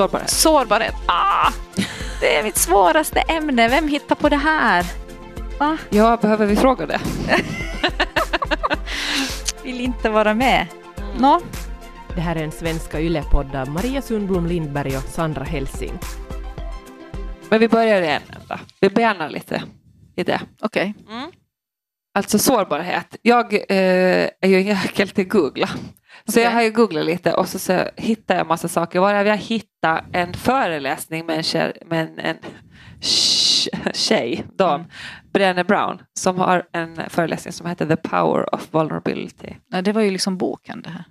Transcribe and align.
Sårbarhet. 0.00 0.30
Sårbarhet. 0.30 0.94
Ah, 1.06 1.52
det 2.20 2.36
är 2.36 2.42
mitt 2.42 2.56
svåraste 2.56 3.20
ämne. 3.20 3.68
Vem 3.68 3.88
hittar 3.88 4.14
på 4.14 4.28
det 4.28 4.36
här? 4.36 4.86
Va? 5.58 5.78
Ja, 5.90 6.18
behöver 6.22 6.46
vi 6.46 6.56
fråga 6.56 6.86
det? 6.86 7.00
Vill 9.64 9.80
inte 9.80 10.10
vara 10.10 10.34
med. 10.34 10.66
Nå, 11.18 11.40
Det 12.14 12.20
här 12.20 12.36
är 12.36 12.44
en 12.44 12.52
svenska 12.52 13.00
yllepodd 13.00 13.54
av 13.56 13.68
Maria 13.68 14.02
Sundblom 14.02 14.46
Lindberg 14.46 14.96
och 14.96 15.02
Sandra 15.02 15.44
Helsing. 15.44 15.98
Men 17.48 17.60
vi 17.60 17.68
börjar 17.68 18.02
i 18.02 18.06
en 18.08 18.22
ända. 18.40 18.60
Vi 18.80 18.90
benar 18.90 19.28
lite 19.28 19.62
i 20.16 20.24
det. 20.24 20.40
okej. 20.60 20.94
Alltså 22.14 22.38
sårbarhet. 22.38 23.16
Jag 23.22 23.54
eh, 23.54 23.60
är 24.40 24.46
ju 24.48 24.56
en 24.56 24.66
jäkel 24.66 25.08
till 25.08 25.28
googla. 25.28 25.68
Så 26.24 26.32
Okej. 26.32 26.42
jag 26.42 26.50
har 26.50 26.62
ju 26.62 26.70
googlat 26.70 27.04
lite 27.04 27.32
och 27.34 27.48
så, 27.48 27.58
så 27.58 27.84
hittar 27.96 28.36
jag 28.36 28.46
massa 28.46 28.68
saker. 28.68 29.00
Varav 29.00 29.26
jag 29.26 29.36
hittade 29.36 30.04
en 30.12 30.34
föreläsning 30.34 31.26
med 31.26 31.36
en 31.36 31.42
tjej, 31.42 31.72
med 31.86 32.00
en, 32.08 32.18
en 32.18 32.36
tj- 33.00 33.92
tjej 33.94 34.44
dam, 34.58 34.80
Mm. 34.80 34.86
Brené 35.32 35.64
Brown, 35.64 36.02
som 36.18 36.38
har 36.38 36.66
en 36.72 37.00
föreläsning 37.10 37.52
som 37.52 37.66
heter 37.66 37.86
The 37.86 37.96
Power 37.96 38.54
of 38.54 38.68
Vulnerability. 38.74 39.48
Nej, 39.72 39.82
Det 39.82 39.92
var 39.92 40.02
ju 40.02 40.10
liksom 40.10 40.38
boken 40.38 40.82
det 40.82 40.90
här. 40.90 41.04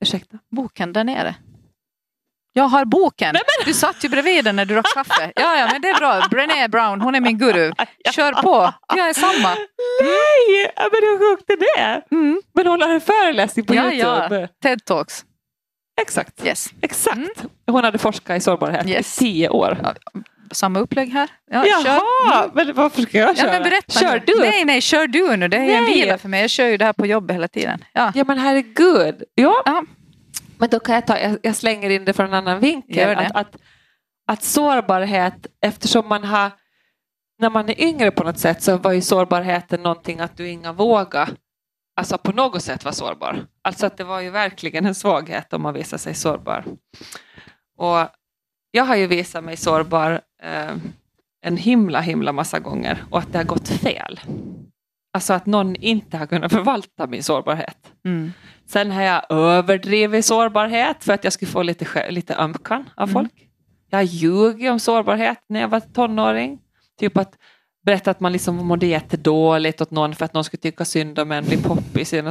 Ursäkta? 0.00 0.38
Boken 0.50 0.92
där 0.92 1.04
nere. 1.04 1.34
Jag 2.56 2.64
har 2.64 2.84
boken. 2.84 3.34
Du 3.64 3.74
satt 3.74 4.04
ju 4.04 4.08
bredvid 4.08 4.44
den 4.44 4.56
när 4.56 4.64
du 4.64 4.74
drack 4.74 4.94
kaffe. 4.94 5.32
Ja, 5.36 5.56
ja, 5.58 5.68
men 5.72 5.82
det 5.82 5.88
är 5.88 5.94
bra. 5.98 6.22
Brené 6.30 6.68
Brown, 6.68 7.00
hon 7.00 7.14
är 7.14 7.20
min 7.20 7.38
guru. 7.38 7.72
Kör 8.14 8.32
på. 8.32 8.72
Jag 8.96 9.08
är 9.08 9.12
samma. 9.14 9.48
Nej, 10.02 10.72
men 10.76 11.00
hur 11.02 11.18
sjukt 11.36 11.50
är 11.50 11.56
det? 11.56 12.02
Mm. 12.16 12.40
Men 12.54 12.66
hon 12.66 12.82
har 12.82 12.88
en 12.88 13.00
föreläsning 13.00 13.66
på 13.66 13.74
Ja, 13.74 13.92
Youtube. 13.92 14.40
ja. 14.40 14.48
TED 14.62 14.84
Talks. 14.84 15.24
Exakt. 16.00 16.46
Yes. 16.46 16.66
Exakt. 16.82 17.44
Hon 17.66 17.84
hade 17.84 17.98
forskat 17.98 18.36
i 18.36 18.40
sårbarhet 18.40 18.86
Yes. 18.88 19.16
i 19.16 19.24
tio 19.24 19.48
år. 19.48 19.78
Ja, 19.82 19.94
samma 20.52 20.78
upplägg 20.80 21.08
här. 21.12 21.28
Ja. 21.50 21.64
Jaha, 21.66 22.50
men 22.54 22.74
varför 22.74 23.02
ska 23.02 23.18
jag 23.18 23.30
Ja, 23.30 23.34
köra? 23.34 23.50
men 23.52 23.62
berätta 23.62 24.00
Kör 24.00 24.12
nu. 24.12 24.22
du? 24.26 24.38
Nej, 24.40 24.64
nej, 24.64 24.80
kör 24.80 25.06
du 25.06 25.36
nu. 25.36 25.48
Det 25.48 25.56
är 25.56 25.60
en 25.60 25.66
Nej. 25.84 25.94
vila 25.94 26.18
för 26.18 26.28
mig. 26.28 26.40
Jag 26.40 26.50
kör 26.50 26.66
ju 26.66 26.76
det 26.76 26.84
här 26.84 26.92
på 26.92 27.06
jobbet 27.06 27.36
hela 27.36 27.48
tiden. 27.48 27.84
Ja. 27.92 28.12
Ja 28.14 28.24
men 28.24 28.38
herregud. 28.38 29.22
Ja. 29.34 29.62
Ja. 29.64 29.82
Men 30.58 30.68
då 30.70 30.80
kan 30.80 30.94
jag 30.94 31.06
ta, 31.06 31.18
jag, 31.18 31.38
jag 31.42 31.56
slänger 31.56 31.90
in 31.90 32.04
det 32.04 32.12
från 32.12 32.26
en 32.26 32.34
annan 32.34 32.60
vinkel. 32.60 33.18
Att, 33.18 33.36
att, 33.36 33.56
att 34.26 34.42
sårbarhet, 34.42 35.46
eftersom 35.60 36.08
man 36.08 36.24
har, 36.24 36.50
när 37.38 37.50
man 37.50 37.68
är 37.68 37.80
yngre 37.80 38.10
på 38.10 38.24
något 38.24 38.38
sätt 38.38 38.62
så 38.62 38.76
var 38.76 38.92
ju 38.92 39.00
sårbarheten 39.00 39.82
någonting 39.82 40.20
att 40.20 40.36
du 40.36 40.48
inga 40.48 40.72
våga 40.72 41.28
alltså 41.96 42.18
på 42.18 42.32
något 42.32 42.62
sätt 42.62 42.84
vara 42.84 42.94
sårbar. 42.94 43.46
Alltså 43.62 43.86
att 43.86 43.96
det 43.96 44.04
var 44.04 44.20
ju 44.20 44.30
verkligen 44.30 44.86
en 44.86 44.94
svaghet 44.94 45.52
om 45.52 45.62
man 45.62 45.74
visar 45.74 45.98
sig 45.98 46.14
sårbar. 46.14 46.64
Och 47.76 48.08
jag 48.70 48.84
har 48.84 48.96
ju 48.96 49.06
visat 49.06 49.44
mig 49.44 49.56
sårbar 49.56 50.20
eh, 50.42 50.76
en 51.42 51.56
himla 51.56 52.00
himla 52.00 52.32
massa 52.32 52.58
gånger 52.58 53.04
och 53.10 53.18
att 53.18 53.32
det 53.32 53.38
har 53.38 53.44
gått 53.44 53.68
fel. 53.68 54.20
Alltså 55.12 55.32
att 55.32 55.46
någon 55.46 55.76
inte 55.76 56.16
har 56.16 56.26
kunnat 56.26 56.52
förvalta 56.52 57.06
min 57.06 57.22
sårbarhet. 57.22 57.92
Mm. 58.04 58.32
Sen 58.66 58.90
har 58.90 59.02
jag 59.02 59.22
överdrivit 59.30 60.24
sårbarhet 60.24 61.04
för 61.04 61.12
att 61.12 61.24
jag 61.24 61.32
skulle 61.32 61.50
få 61.50 61.62
lite, 61.62 62.10
lite 62.10 62.34
ömkan 62.36 62.90
av 62.96 63.08
Mm. 63.08 63.12
folk. 63.12 63.48
Jag 63.90 63.98
har 63.98 64.02
ljugit 64.02 64.70
om 64.70 64.80
sårbarhet 64.80 65.38
när 65.48 65.60
jag 65.60 65.68
var 65.68 65.80
tonåring. 65.80 66.58
Typ 67.00 67.16
att 67.16 67.34
berätta 67.86 68.10
att 68.10 68.20
man 68.20 68.32
liksom 68.32 68.56
mådde 68.56 68.86
jättedåligt 68.86 69.80
åt 69.80 69.90
någon 69.90 70.14
för 70.14 70.24
att 70.24 70.34
någon 70.34 70.44
skulle 70.44 70.60
tycka 70.60 70.84
synd 70.84 71.18
om 71.18 71.32
en, 71.32 71.44
bli 71.44 71.56
poppis 71.62 72.12
i 72.12 72.22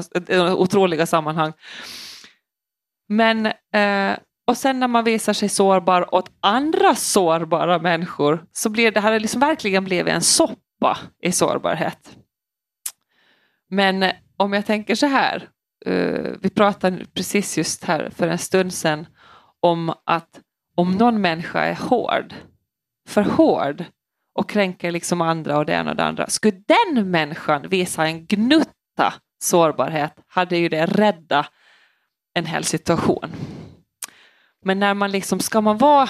otroliga 0.58 1.06
sammanhang. 1.06 1.54
Men, 3.10 3.46
eh, 3.46 4.18
och 4.48 4.58
sen 4.58 4.80
när 4.80 4.88
man 4.88 5.04
visar 5.04 5.34
sig 5.34 5.50
sårbar 5.50 6.16
åt 6.16 6.32
andra 6.40 6.96
sårbara 6.96 7.80
människor 7.80 8.46
så 8.52 8.70
blir 8.70 8.92
det 8.92 9.00
här 9.00 9.20
liksom 9.20 9.40
verkligen 9.42 9.84
blivit 9.84 10.14
en 10.14 10.22
soppa 10.22 10.98
i 11.22 11.32
sårbarhet. 11.32 12.18
Men 13.70 14.06
om 14.38 14.54
jag 14.54 14.66
tänker 14.66 14.96
så 14.96 15.06
här, 15.06 15.50
uh, 15.88 16.36
vi 16.42 16.50
pratade 16.50 17.06
precis 17.14 17.58
just 17.58 17.84
här 17.84 18.10
för 18.16 18.28
en 18.28 18.38
stund 18.38 18.74
sedan 18.74 19.06
om 19.60 19.94
att 20.06 20.40
om 20.76 20.92
någon 20.92 21.22
människa 21.22 21.60
är 21.60 21.76
hård, 21.76 22.34
för 23.08 23.22
hård 23.22 23.84
och 24.36 24.50
kränker 24.50 24.92
liksom 24.92 25.22
andra 25.22 25.58
och 25.58 25.66
det 25.66 25.74
ena 25.74 25.92
och 25.92 25.98
det 25.98 26.04
andra, 26.04 26.30
skulle 26.30 26.58
den 26.68 27.12
människan 27.12 27.70
visa 27.70 28.06
en 28.06 28.26
gnutta 28.26 29.14
sårbarhet 29.42 30.14
hade 30.28 30.58
ju 30.58 30.70
det 30.70 30.86
rädda 30.86 31.46
en 32.34 32.46
hel 32.46 32.64
situation. 32.64 33.30
Men 34.66 34.80
när 34.80 34.94
man 34.94 35.12
liksom, 35.12 35.40
ska 35.40 35.62
man 35.62 35.78
vara 35.78 36.10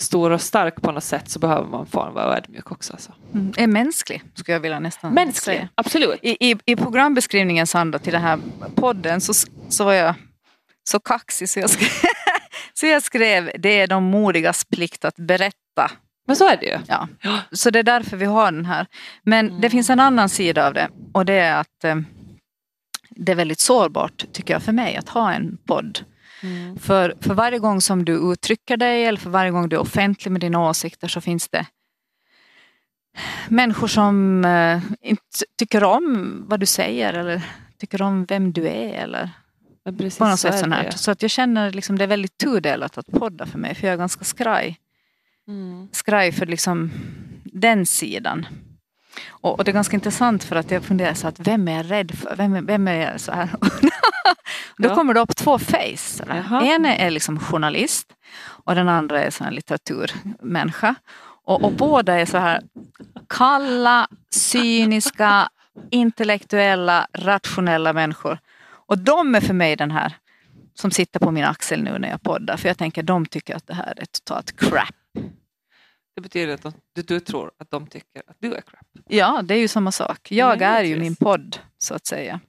stor 0.00 0.30
och 0.30 0.40
stark 0.40 0.82
på 0.82 0.92
något 0.92 1.04
sätt 1.04 1.30
så 1.30 1.38
behöver 1.38 1.66
man 1.68 1.86
få 1.86 2.10
vara 2.10 2.36
ödmjuk 2.36 2.72
också. 2.72 2.92
Alltså. 2.92 3.12
Mm. 3.34 3.52
Är 3.56 3.66
mänsklig, 3.66 4.22
skulle 4.34 4.54
jag 4.54 4.60
vilja 4.60 4.80
nästan 4.80 5.14
Mänsklig, 5.14 5.56
säga. 5.56 5.68
absolut. 5.74 6.18
I, 6.22 6.50
i, 6.50 6.56
I 6.64 6.76
programbeskrivningen 6.76 7.66
Sandra 7.66 7.98
till 7.98 8.12
den 8.12 8.22
här 8.22 8.38
podden 8.74 9.20
så, 9.20 9.32
så 9.68 9.84
var 9.84 9.92
jag 9.92 10.14
så 10.84 11.00
kaxig 11.00 11.48
så 11.48 11.60
jag, 11.60 11.70
skrev, 11.70 11.88
så 12.74 12.86
jag 12.86 13.02
skrev 13.02 13.50
det 13.58 13.80
är 13.80 13.86
de 13.86 14.04
modigas 14.04 14.64
plikt 14.64 15.04
att 15.04 15.16
berätta. 15.16 15.90
Men 16.26 16.36
så 16.36 16.48
är 16.48 16.56
det 16.56 16.66
ju. 16.66 16.78
Ja. 16.88 17.08
Så 17.52 17.70
det 17.70 17.78
är 17.78 17.82
därför 17.82 18.16
vi 18.16 18.24
har 18.24 18.52
den 18.52 18.64
här. 18.64 18.86
Men 19.22 19.60
det 19.60 19.70
finns 19.70 19.90
en 19.90 20.00
annan 20.00 20.28
sida 20.28 20.66
av 20.66 20.74
det 20.74 20.88
och 21.12 21.24
det 21.24 21.34
är 21.34 21.60
att 21.60 21.84
eh, 21.84 21.96
det 23.10 23.32
är 23.32 23.36
väldigt 23.36 23.60
sårbart 23.60 24.24
tycker 24.32 24.54
jag 24.54 24.62
för 24.62 24.72
mig 24.72 24.96
att 24.96 25.08
ha 25.08 25.32
en 25.32 25.58
podd. 25.66 26.04
För, 26.80 27.14
för 27.20 27.34
varje 27.34 27.58
gång 27.58 27.80
som 27.80 28.04
du 28.04 28.32
uttrycker 28.32 28.76
dig 28.76 29.04
eller 29.04 29.18
för 29.18 29.30
varje 29.30 29.50
gång 29.50 29.68
du 29.68 29.76
är 29.76 29.80
offentlig 29.80 30.32
med 30.32 30.40
dina 30.40 30.68
åsikter 30.68 31.08
så 31.08 31.20
finns 31.20 31.48
det 31.48 31.66
människor 33.48 33.86
som 33.86 34.44
eh, 34.44 34.82
inte 35.00 35.22
tycker 35.58 35.84
om 35.84 36.36
vad 36.48 36.60
du 36.60 36.66
säger 36.66 37.14
eller 37.14 37.42
tycker 37.78 38.02
om 38.02 38.24
vem 38.24 38.52
du 38.52 38.68
är 38.68 38.92
eller 38.92 39.30
Men 39.84 39.96
precis 39.96 40.18
på 40.18 40.24
något 40.24 40.40
så 40.40 40.48
sätt 40.48 40.58
sånt 40.58 40.74
här. 40.74 40.90
Så 40.90 41.10
att 41.10 41.22
jag 41.22 41.30
känner 41.30 41.70
liksom 41.70 41.98
det 41.98 42.04
är 42.04 42.08
väldigt 42.08 42.38
tudelat 42.38 42.98
att 42.98 43.06
podda 43.06 43.46
för 43.46 43.58
mig 43.58 43.74
för 43.74 43.86
jag 43.86 43.94
är 43.94 43.98
ganska 43.98 44.24
skraj. 44.24 44.78
Mm. 45.48 45.88
Skraj 45.92 46.32
för 46.32 46.46
liksom 46.46 46.90
den 47.44 47.86
sidan. 47.86 48.46
Och, 49.28 49.58
och 49.58 49.64
det 49.64 49.70
är 49.70 49.72
ganska 49.72 49.96
intressant 49.96 50.44
för 50.44 50.56
att 50.56 50.70
jag 50.70 50.84
funderar 50.84 51.14
så 51.14 51.28
att 51.28 51.40
vem 51.40 51.68
är 51.68 51.76
jag 51.76 51.90
rädd 51.90 52.18
för? 52.18 52.36
Vem, 52.36 52.54
är- 52.54 52.62
vem 52.62 52.88
är 52.88 53.10
jag 53.10 53.20
så 53.20 53.32
här? 53.32 53.48
Då 54.78 54.88
Ja. 54.88 54.94
kommer 54.94 55.14
det 55.14 55.20
upp 55.20 55.36
två 55.36 55.58
face. 55.58 56.24
En 56.62 56.84
är 56.86 57.10
liksom 57.10 57.40
journalist 57.40 58.08
och 58.44 58.74
den 58.74 58.88
andra 58.88 59.22
är 59.22 59.30
sån 59.30 59.44
här 59.44 59.52
litteraturmänniska. 59.52 60.94
Och, 61.46 61.64
och 61.64 61.72
båda 61.72 62.20
är 62.20 62.26
så 62.26 62.38
här 62.38 62.62
kalla, 63.28 64.08
cyniska, 64.30 65.48
intellektuella, 65.90 67.06
rationella 67.12 67.92
människor. 67.92 68.38
Och 68.86 68.98
de 68.98 69.34
är 69.34 69.40
för 69.40 69.54
mig 69.54 69.76
den 69.76 69.90
här 69.90 70.16
som 70.74 70.90
sitter 70.90 71.20
på 71.20 71.30
min 71.30 71.44
axel 71.44 71.82
nu 71.82 71.98
när 71.98 72.08
jag 72.10 72.22
poddar. 72.22 72.56
För 72.56 72.68
jag 72.68 72.78
tänker 72.78 73.02
de 73.02 73.26
tycker 73.26 73.56
att 73.56 73.66
det 73.66 73.74
här 73.74 73.94
är 73.96 74.04
totalt 74.06 74.56
crap. 74.56 74.94
Det 76.14 76.20
betyder 76.20 76.54
att 76.54 76.62
de, 76.62 76.72
du, 76.94 77.02
du 77.02 77.20
tror 77.20 77.50
att 77.58 77.70
de 77.70 77.86
tycker 77.86 78.22
att 78.26 78.36
du 78.38 78.54
är 78.54 78.60
crap. 78.60 78.86
Ja, 79.08 79.42
det 79.42 79.54
är 79.54 79.58
ju 79.58 79.68
samma 79.68 79.92
sak. 79.92 80.32
Jag 80.32 80.62
Ja, 80.62 80.66
är 80.66 80.82
ju 80.84 80.98
min 81.00 81.16
podd, 81.16 81.58
så 81.78 81.94
att 81.94 82.06
säga. 82.06 82.40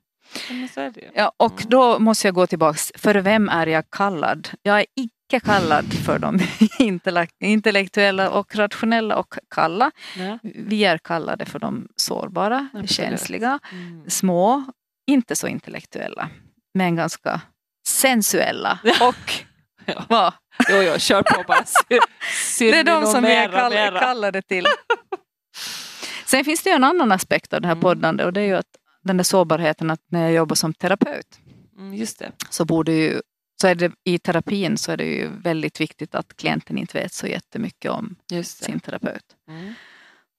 Ja, 1.13 1.31
och 1.37 1.63
då 1.67 1.99
måste 1.99 2.27
jag 2.27 2.35
gå 2.35 2.47
tillbaks. 2.47 2.91
För 2.95 3.15
vem 3.15 3.49
är 3.49 3.67
jag 3.67 3.89
kallad? 3.89 4.49
Jag 4.61 4.79
är 4.79 4.85
icke 4.95 5.39
kallad 5.39 5.93
för 5.93 6.19
de 6.19 6.37
intellek- 6.79 7.35
intellektuella 7.39 8.29
och 8.29 8.55
rationella 8.55 9.15
och 9.17 9.35
kalla. 9.49 9.91
Ja. 10.17 10.39
Vi 10.43 10.85
är 10.85 10.97
kallade 10.97 11.45
för 11.45 11.59
de 11.59 11.87
sårbara, 11.95 12.67
Absolut. 12.73 12.91
känsliga, 12.91 13.59
Mm. 13.71 14.09
små, 14.09 14.63
inte 15.07 15.35
så 15.35 15.47
intellektuella, 15.47 16.29
men 16.73 16.95
ganska 16.95 17.41
sensuella. 17.87 18.79
Och 19.01 19.33
Ja. 20.09 20.33
Jo, 20.69 20.81
jo, 20.81 20.99
kör 20.99 21.21
på 21.21 21.43
bara. 21.47 21.63
Det 22.59 22.79
är 22.79 22.83
de 22.83 23.05
som 23.05 23.23
vi 23.23 23.31
är 23.31 23.47
kall- 23.49 23.99
kallade 23.99 24.41
till. 24.41 24.65
Sen 26.25 26.45
finns 26.45 26.63
det 26.63 26.69
ju 26.69 26.75
en 26.75 26.83
annan 26.83 27.11
aspekt 27.11 27.53
av 27.53 27.61
det 27.61 27.67
här 27.67 27.73
Mm. 27.73 27.81
poddande 27.81 28.25
och 28.25 28.33
det 28.33 28.41
är 28.41 28.45
ju 28.45 28.55
att 28.55 28.65
den 29.03 29.17
där 29.17 29.23
sårbarheten 29.23 29.91
att 29.91 29.99
när 30.11 30.21
jag 30.23 30.31
jobbar 30.33 30.55
som 30.55 30.73
terapeut 30.73 31.39
Mm, 31.77 31.93
just 31.93 32.19
det. 32.19 32.31
så 32.49 32.65
borde 32.65 32.91
ju 32.91 33.21
så 33.61 33.67
är 33.67 33.75
det, 33.75 33.91
i 34.03 34.19
terapin 34.19 34.77
så 34.77 34.91
är 34.91 34.97
det 34.97 35.03
ju 35.05 35.29
väldigt 35.43 35.81
viktigt 35.81 36.15
att 36.15 36.35
klienten 36.37 36.77
inte 36.77 36.99
vet 37.01 37.13
så 37.13 37.27
jättemycket 37.27 37.91
om 37.91 38.15
sin 38.43 38.79
terapeut. 38.79 39.23
Mm. 39.49 39.73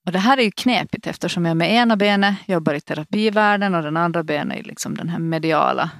Och 0.06 0.12
det 0.12 0.18
här 0.18 0.38
är 0.38 0.42
ju 0.42 0.50
knepigt 0.50 1.06
eftersom 1.06 1.44
jag 1.46 1.56
med 1.56 1.72
ena 1.72 1.96
benet 1.96 2.34
jobbar 2.46 2.74
i 2.74 2.80
terapivärlden 2.80 3.74
och 3.74 3.82
den 3.82 3.96
andra 3.96 4.22
benet 4.22 4.58
är 4.58 4.62
liksom 4.62 4.96
den 4.96 5.08
här 5.08 5.18
mediala 5.18 5.90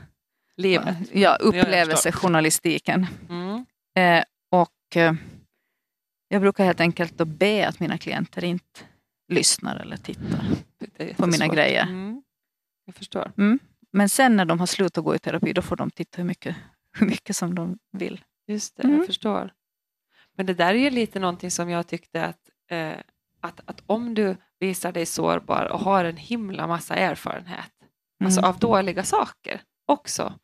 Livet. 0.57 0.97
ja, 1.13 1.37
upplevelsejournalistiken. 1.41 3.07
Mm. 3.31 3.67
Eh, 3.97 4.25
och 4.51 4.97
eh, 4.97 5.15
jag 6.29 6.41
brukar 6.43 6.65
helt 6.65 6.81
enkelt 6.81 7.19
då 7.19 7.25
be 7.25 7.69
att 7.69 7.81
mina 7.81 7.99
klienter 7.99 8.45
inte 8.45 8.81
lyssnar 9.29 9.77
eller 9.77 9.97
tittar. 9.97 10.45
På 11.17 11.27
mina 11.27 11.49
grejer. 11.49 11.83
Mm. 11.83 12.23
Jag 12.85 12.95
förstår. 12.95 13.33
Men 13.93 14.09
sen 14.09 14.37
när 14.37 14.45
de 14.45 14.59
har 14.61 14.67
slutat 14.67 15.05
gå 15.05 15.15
i 15.15 15.19
terapi 15.19 15.53
då 15.53 15.63
får 15.63 15.77
de 15.77 15.91
titta 15.91 16.17
hur 16.17 16.25
mycket, 16.25 16.57
hur 16.93 17.07
mycket 17.07 17.37
som 17.37 17.55
de 17.55 17.79
vill. 17.93 18.25
Just 18.47 18.77
det, 18.77 18.83
Mm. 18.85 18.97
jag 18.97 19.07
förstår. 19.07 19.53
Men 20.37 20.47
det 20.47 20.55
där 20.55 20.75
är 20.75 20.79
ju 20.79 20.91
lite 20.91 21.19
någonting 21.21 21.51
som 21.51 21.71
jag 21.71 21.87
tyckte 21.87 22.25
att, 22.25 22.51
eh, 22.71 22.93
att, 23.41 23.61
att 23.65 23.83
om 23.87 24.15
du 24.15 24.37
visar 24.59 24.93
dig 24.93 25.07
sårbar 25.07 25.65
och 25.73 25.81
har 25.81 26.05
en 26.05 26.17
himla 26.17 26.67
massa 26.67 26.95
erfarenhet, 26.95 27.73
alltså 28.25 28.41
Mm. 28.41 28.49
av 28.51 28.59
dåliga 28.59 29.03
saker 29.05 29.61
också, 29.87 30.39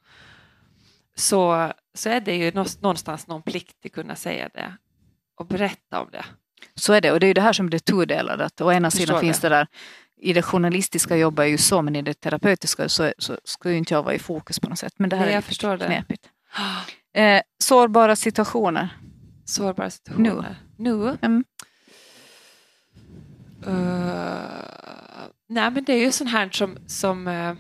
så, 1.15 1.73
så 1.95 2.09
är 2.09 2.21
det 2.21 2.37
ju 2.37 2.53
någonstans 2.53 3.27
någon 3.27 3.43
plikt 3.43 3.87
att 3.87 3.93
kunna 3.93 4.17
säga 4.17 4.49
det 4.55 4.77
och 5.37 5.47
berätta 5.47 6.01
om 6.01 6.09
det. 6.13 6.25
Så 6.75 6.93
är 6.93 7.01
det 7.01 7.13
och 7.13 7.21
det 7.21 7.27
är 7.27 7.29
ju 7.29 7.35
det 7.35 7.41
här 7.41 7.53
som 7.53 7.67
blir 7.67 7.79
tudelat. 7.79 8.41
Att 8.41 8.61
å 8.61 8.73
ena 8.73 8.91
sidan 8.91 9.21
finns 9.21 9.41
det. 9.41 9.49
där, 9.49 9.67
i 10.17 10.33
det 10.33 10.43
journalistiska 10.43 11.17
jobbar 11.17 11.43
jag 11.43 11.51
ju 11.51 11.59
så 11.59 11.83
men 11.83 11.97
i 11.97 12.03
det 12.03 12.15
terapeutiska 12.15 12.89
så, 12.89 13.13
så 13.19 13.39
ska 13.45 13.71
ju 13.71 13.77
inte 13.77 13.95
jag 13.95 14.03
vara 14.03 14.15
i 14.15 14.19
fokus 14.19 14.61
på 14.61 14.69
något 14.69 14.79
sätt. 14.79 14.95
Men 14.97 15.11
det 15.11 15.17
här 15.17 15.25
Nej, 15.25 15.33
är 15.33 15.37
jag 15.37 15.45
förstår 15.45 15.77
det. 15.77 15.87
knepigt. 15.87 16.29
Eh, 17.15 17.43
sårbara 17.65 18.17
situationer. 18.17 18.89
Sårbara 19.45 19.91
situationer. 19.91 20.57
Nu? 20.77 21.19
Mm. 21.23 21.45
Eh, 23.67 25.25
nej, 25.49 25.71
men 25.71 25.85
det 25.85 25.93
är 25.93 26.01
ju 26.01 26.13
sånt 26.13 26.31
här 26.31 26.51
som, 26.51 26.79
som 26.87 27.29
eh, 27.29 27.55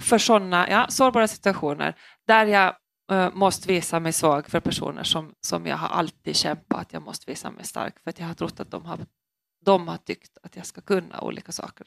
för 0.00 0.18
sådana 0.18 0.70
ja, 0.70 0.86
sårbara 0.88 1.28
situationer 1.28 1.94
där 2.26 2.46
jag 2.46 2.74
måste 3.32 3.68
visa 3.68 4.00
mig 4.00 4.12
svag 4.12 4.50
för 4.50 4.60
personer 4.60 5.02
som, 5.02 5.34
som 5.40 5.66
jag 5.66 5.76
har 5.76 5.88
alltid 5.88 6.36
kämpat 6.36 6.80
att 6.80 6.92
jag 6.92 7.02
måste 7.02 7.30
visa 7.30 7.50
mig 7.50 7.64
stark 7.64 8.02
för 8.02 8.10
att 8.10 8.18
jag 8.18 8.26
har 8.26 8.34
trott 8.34 8.60
att 8.60 8.70
de 8.70 8.84
har, 8.84 8.98
de 9.64 9.88
har 9.88 9.96
tyckt 9.96 10.38
att 10.42 10.56
jag 10.56 10.66
ska 10.66 10.80
kunna 10.80 11.20
olika 11.20 11.52
saker. 11.52 11.86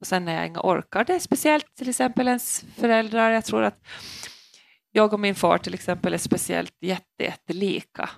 Och 0.00 0.06
sen 0.06 0.24
när 0.24 0.34
jag 0.34 0.46
inte 0.46 0.60
orkar, 0.60 1.04
det 1.04 1.14
är 1.14 1.18
speciellt 1.18 1.74
till 1.74 1.88
exempel 1.88 2.28
ens 2.28 2.64
föräldrar. 2.76 3.30
Jag 3.30 3.44
tror 3.44 3.62
att 3.62 3.86
jag 4.90 5.12
och 5.12 5.20
min 5.20 5.34
far 5.34 5.58
till 5.58 5.74
exempel 5.74 6.14
är 6.14 6.18
speciellt 6.18 6.74
jätte, 6.80 7.24
jättelika. 7.24 8.10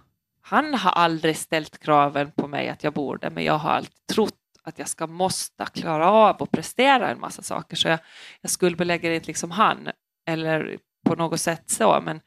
Han 0.43 0.75
har 0.75 0.91
aldrig 0.91 1.37
ställt 1.37 1.79
kraven 1.79 2.33
på 2.33 2.49
mig 2.49 2.69
att 2.69 2.85
jag 2.85 2.93
borde, 2.93 3.31
men 3.31 3.45
jag 3.45 3.59
har 3.59 3.71
alltid 3.71 4.07
trott 4.13 4.35
att 4.63 4.79
jag 4.79 4.89
ska 4.89 5.07
måste 5.07 5.67
klara 5.75 6.11
av 6.11 6.37
och 6.37 6.51
prestera 6.51 7.11
en 7.11 7.21
massa 7.21 7.43
saker. 7.43 7.77
Så 7.77 7.89
jag, 7.89 7.99
jag 8.41 8.51
skuldbelägger 8.51 9.11
inte 9.11 9.27
liksom 9.27 9.51
han 9.51 9.89
eller 10.27 10.79
på 11.05 11.14
något 11.14 11.41
sätt 11.41 11.70
så, 11.70 12.00
men 12.00 12.20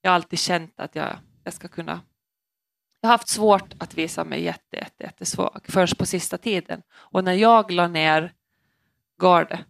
jag 0.00 0.10
har 0.10 0.14
alltid 0.14 0.38
känt 0.38 0.80
att 0.80 0.94
jag, 0.94 1.16
jag 1.44 1.54
ska 1.54 1.68
kunna 1.68 2.00
jag 3.00 3.08
har 3.08 3.14
haft 3.14 3.28
svårt 3.28 3.74
att 3.78 3.94
visa 3.94 4.24
mig 4.24 4.42
jätte, 4.42 4.76
jätte, 4.76 5.04
jättesvag 5.04 5.60
först 5.68 5.98
på 5.98 6.06
sista 6.06 6.38
tiden. 6.38 6.82
Och 6.92 7.24
när 7.24 7.32
jag 7.32 7.70
la 7.70 7.88
ner 7.88 8.32
gardet, 9.20 9.60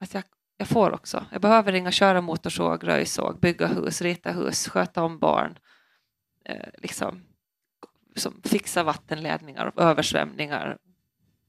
att 0.00 0.14
jag, 0.14 0.24
jag 0.56 0.68
får 0.68 0.94
också, 0.94 1.26
jag 1.32 1.40
behöver 1.40 1.72
ringa 1.72 1.90
köra 1.90 2.20
motorsåg, 2.20 2.88
röjsåg, 2.88 3.40
bygga 3.40 3.66
hus, 3.66 4.02
rita 4.02 4.32
hus, 4.32 4.68
sköta 4.68 5.02
om 5.02 5.18
barn, 5.18 5.58
eh, 6.44 6.68
liksom, 6.78 7.22
som 8.16 8.42
fixa 8.44 8.82
vattenledningar 8.82 9.66
och 9.66 9.82
översvämningar 9.82 10.78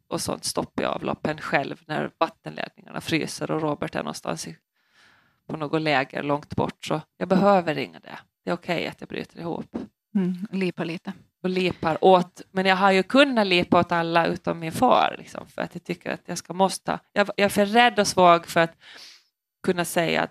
och 0.08 0.22
sånt 0.22 0.46
stopp 0.46 0.80
i 0.80 0.86
avloppen 0.86 1.38
själv 1.38 1.82
när 1.86 2.12
vattenledningarna 2.18 3.02
fryser 3.02 3.52
och 3.52 3.62
Robert 3.62 3.96
är 3.96 4.00
någonstans 4.00 4.48
i, 4.48 4.58
på 5.48 5.58
något 5.58 5.82
läger 5.82 6.24
långt 6.24 6.56
bort. 6.56 6.86
Så 6.86 7.02
jag 7.18 7.28
behöver 7.30 7.76
ringa 7.76 8.00
det. 8.00 8.20
Det 8.46 8.50
är 8.52 8.56
okej 8.56 8.88
att 8.88 9.02
jag 9.02 9.10
bryter 9.10 9.40
ihop 9.40 9.76
Mm, 10.16 10.48
lipa 10.52 10.84
lite. 10.84 11.14
och 11.44 11.50
lipar 11.50 11.98
åt, 12.04 12.42
men 12.52 12.66
jag 12.66 12.76
har 12.76 12.92
ju 12.92 13.04
kunnat 13.04 13.48
lipa 13.48 13.80
åt 13.80 13.92
alla 13.92 14.26
utom 14.26 14.60
min 14.60 14.72
far, 14.72 15.16
liksom, 15.18 15.48
för 15.48 15.62
att 15.62 15.76
jag 15.76 15.84
tycker 15.84 16.12
att 16.12 16.22
jag 16.26 16.38
ska 16.38 16.54
måste. 16.54 17.00
Jag, 17.14 17.30
jag 17.36 17.46
är 17.46 17.50
för 17.50 17.66
rädd 17.66 18.00
och 18.00 18.08
svag 18.08 18.48
för 18.48 18.60
att 18.60 18.76
kunna 19.64 19.86
säga, 19.86 20.28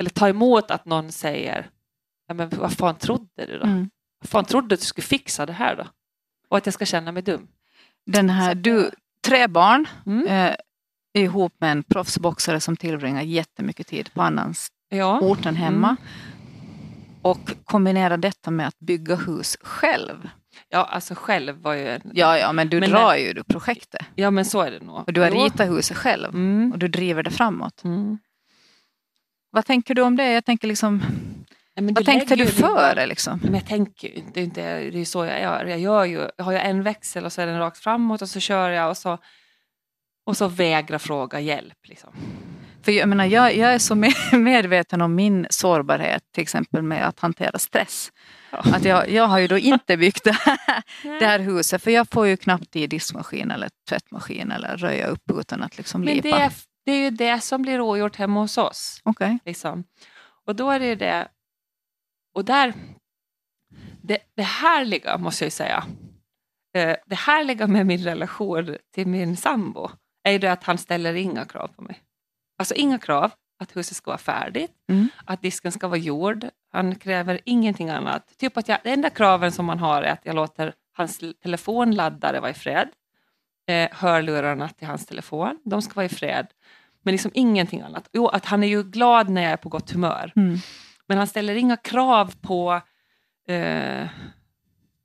eller 0.00 0.10
ta 0.10 0.28
emot 0.28 0.70
att 0.70 0.84
någon 0.84 1.12
säger, 1.12 1.70
ja, 2.28 2.34
men 2.34 2.48
vad 2.48 2.72
fan 2.72 2.96
trodde 2.96 3.46
du 3.46 3.58
då? 3.58 3.64
Mm. 3.66 3.90
Vad 4.20 4.28
fan 4.28 4.44
trodde 4.44 4.68
du 4.68 4.74
att 4.74 4.80
du 4.80 4.86
skulle 4.86 5.04
fixa 5.06 5.46
det 5.46 5.52
här 5.52 5.76
då? 5.76 5.84
Och 6.48 6.56
att 6.56 6.66
jag 6.66 6.72
ska 6.74 6.84
känna 6.84 7.12
mig 7.12 7.22
dum. 7.22 7.48
Den 8.06 8.30
här, 8.30 8.54
du, 8.54 8.90
tre 9.26 9.46
barn 9.46 9.86
Mm. 10.06 10.26
eh, 10.26 10.54
ihop 11.18 11.52
med 11.58 11.72
en 11.72 11.82
proffsboxare 11.82 12.60
som 12.60 12.76
tillbringar 12.76 13.22
jättemycket 13.22 13.86
tid 13.86 14.10
på 14.14 14.22
annans 14.22 14.68
Ja. 14.88 15.20
ort 15.20 15.46
än 15.46 15.56
hemma. 15.56 15.88
Mm. 15.88 15.96
Och 17.22 17.50
kombinera 17.64 18.16
detta 18.16 18.50
med 18.50 18.68
att 18.68 18.78
bygga 18.78 19.16
hus 19.16 19.56
själv. 19.62 20.28
ja, 20.68 20.84
alltså 20.84 21.14
själv 21.14 21.56
var 21.62 21.74
ju 21.74 21.88
en... 21.88 22.00
Ja, 22.14 22.38
ja, 22.38 22.52
men 22.52 22.68
du 22.68 22.80
Men 22.80 22.90
drar 22.90 23.14
ju 23.14 23.32
du 23.32 23.44
projektet. 23.44 24.06
ja 24.14 24.30
men 24.30 24.44
så 24.44 24.60
är 24.62 24.70
det 24.70 24.80
nog. 24.80 24.96
Och 25.06 25.12
du 25.12 25.20
har 25.20 25.28
Jo. 25.30 25.44
ritat 25.44 25.68
huset 25.68 25.96
själv. 25.96 26.28
Mm. 26.28 26.72
Och 26.72 26.78
du 26.78 26.88
driver 26.88 27.22
det 27.22 27.30
framåt. 27.30 27.84
Mm. 27.84 28.18
Vad 29.50 29.66
tänker 29.66 29.94
du 29.94 30.02
om 30.02 30.16
det? 30.16 30.32
Jag 30.32 30.44
tänker 30.44 30.68
liksom, 30.68 31.02
men 31.76 31.94
vad 31.94 32.04
tänkte 32.04 32.36
du 32.36 32.44
ju 32.44 32.50
före? 32.50 33.06
Liksom? 33.06 33.40
Men 33.42 33.54
jag 33.54 33.66
tänker 33.66 34.08
ju 34.08 34.14
inte, 34.14 34.40
det 34.46 34.62
är, 34.62 34.96
är 34.96 35.04
så 35.04 35.24
jag 35.24 35.40
gör. 35.40 35.64
Jag, 35.64 35.78
gör 35.80 36.04
ju, 36.04 36.28
jag 36.36 36.44
har 36.44 36.52
ju 36.52 36.58
en 36.58 36.82
växel 36.82 37.24
och 37.24 37.32
så 37.32 37.40
är 37.42 37.46
den 37.46 37.58
rakt 37.58 37.78
framåt 37.78 38.22
och 38.22 38.28
så 38.28 38.40
kör 38.40 38.70
jag 38.70 38.90
och 38.90 38.96
så, 38.96 39.18
och 40.24 40.36
så 40.36 40.48
vägrar 40.48 40.98
fråga 40.98 41.40
hjälp. 41.40 41.78
Liksom. 41.88 42.10
För 42.82 42.92
jag, 42.92 43.08
menar, 43.08 43.24
jag, 43.24 43.56
jag 43.56 43.74
är 43.74 43.78
så 43.78 43.94
med- 43.94 44.14
medveten 44.32 45.00
om 45.00 45.14
min 45.14 45.46
sårbarhet, 45.50 46.22
till 46.32 46.42
exempel 46.42 46.82
med 46.82 47.08
att 47.08 47.20
hantera 47.20 47.58
stress. 47.58 48.12
Att 48.50 48.84
jag, 48.84 49.10
jag 49.10 49.26
har 49.26 49.38
ju 49.38 49.46
då 49.46 49.58
inte 49.58 49.96
byggt 49.96 50.24
det 50.24 50.32
här, 50.32 50.82
det 51.20 51.26
här 51.26 51.38
huset, 51.38 51.82
för 51.82 51.90
jag 51.90 52.08
får 52.10 52.26
ju 52.26 52.36
knappt 52.36 52.76
i 52.76 52.86
diskmaskin 52.86 53.50
eller 53.50 53.68
tvättmaskin 53.88 54.50
eller 54.52 54.76
röja 54.76 55.06
upp 55.06 55.30
utan 55.30 55.62
att 55.62 55.76
liksom 55.78 56.00
Men 56.00 56.14
lipa. 56.14 56.28
det 56.28 56.42
är, 56.42 56.52
det 56.84 56.92
är 56.92 56.98
ju 57.04 57.10
det 57.10 57.40
som 57.40 57.62
blir 57.62 57.80
ogjort 57.80 58.16
hemma 58.16 58.40
hos 58.40 58.58
oss. 58.58 59.00
Okej. 59.04 59.38
Liksom. 59.44 59.84
Och 60.46 60.56
då 60.56 60.70
är 60.70 60.78
det 60.80 60.86
ju 60.86 60.94
det, 60.94 61.28
och 62.34 62.44
där, 62.44 62.74
det, 64.02 64.18
det 64.36 64.42
härliga 64.42 65.18
måste 65.18 65.44
jag 65.44 65.46
ju 65.46 65.50
säga, 65.50 65.84
eh, 66.76 66.96
det 67.06 67.14
härliga 67.14 67.66
med 67.66 67.86
min 67.86 68.04
relation 68.04 68.76
till 68.94 69.06
min 69.06 69.36
sambo 69.36 69.90
är 70.24 70.38
det 70.38 70.48
att 70.52 70.64
han 70.64 70.78
ställer 70.78 71.14
inga 71.14 71.44
krav 71.44 71.68
på 71.68 71.82
mig. 71.82 72.00
Alltså 72.58 72.74
inga 72.74 72.98
krav 72.98 73.30
att 73.58 73.76
huset 73.76 73.96
ska 73.96 74.10
vara 74.10 74.18
färdigt, 74.18 74.72
Mm. 74.88 75.08
att 75.24 75.42
disken 75.42 75.72
ska 75.72 75.88
vara 75.88 75.98
gjord. 75.98 76.46
Han 76.72 76.94
kräver 76.94 77.40
ingenting 77.44 77.90
annat. 77.90 78.38
Typ 78.38 78.56
att 78.56 78.68
jag, 78.68 78.78
det 78.84 78.90
enda 78.90 79.10
kraven 79.10 79.52
som 79.52 79.66
man 79.66 79.78
har 79.78 80.02
är 80.02 80.12
att 80.12 80.26
jag 80.26 80.34
låter 80.34 80.72
hans 80.92 81.20
telefonladdare 81.42 82.40
vara 82.40 82.50
i 82.50 82.54
fred. 82.54 82.88
Eh, 83.66 83.88
hörlurarna 83.92 84.68
till 84.68 84.86
hans 84.86 85.06
telefon, 85.06 85.60
de 85.64 85.82
ska 85.82 85.94
vara 85.94 86.06
i 86.06 86.08
fred. 86.08 86.46
Men 87.02 87.12
liksom 87.12 87.30
ingenting 87.34 87.80
annat. 87.80 88.08
Jo, 88.12 88.28
att 88.28 88.44
han 88.44 88.62
är 88.62 88.66
ju 88.68 88.82
glad 88.82 89.28
när 89.28 89.42
jag 89.42 89.52
är 89.52 89.56
på 89.56 89.68
gott 89.68 89.90
humör. 89.90 90.32
Mm. 90.36 90.58
Men 91.06 91.18
han 91.18 91.26
ställer 91.26 91.54
inga 91.54 91.76
krav 91.76 92.34
på, 92.40 92.80
eh, 93.48 94.06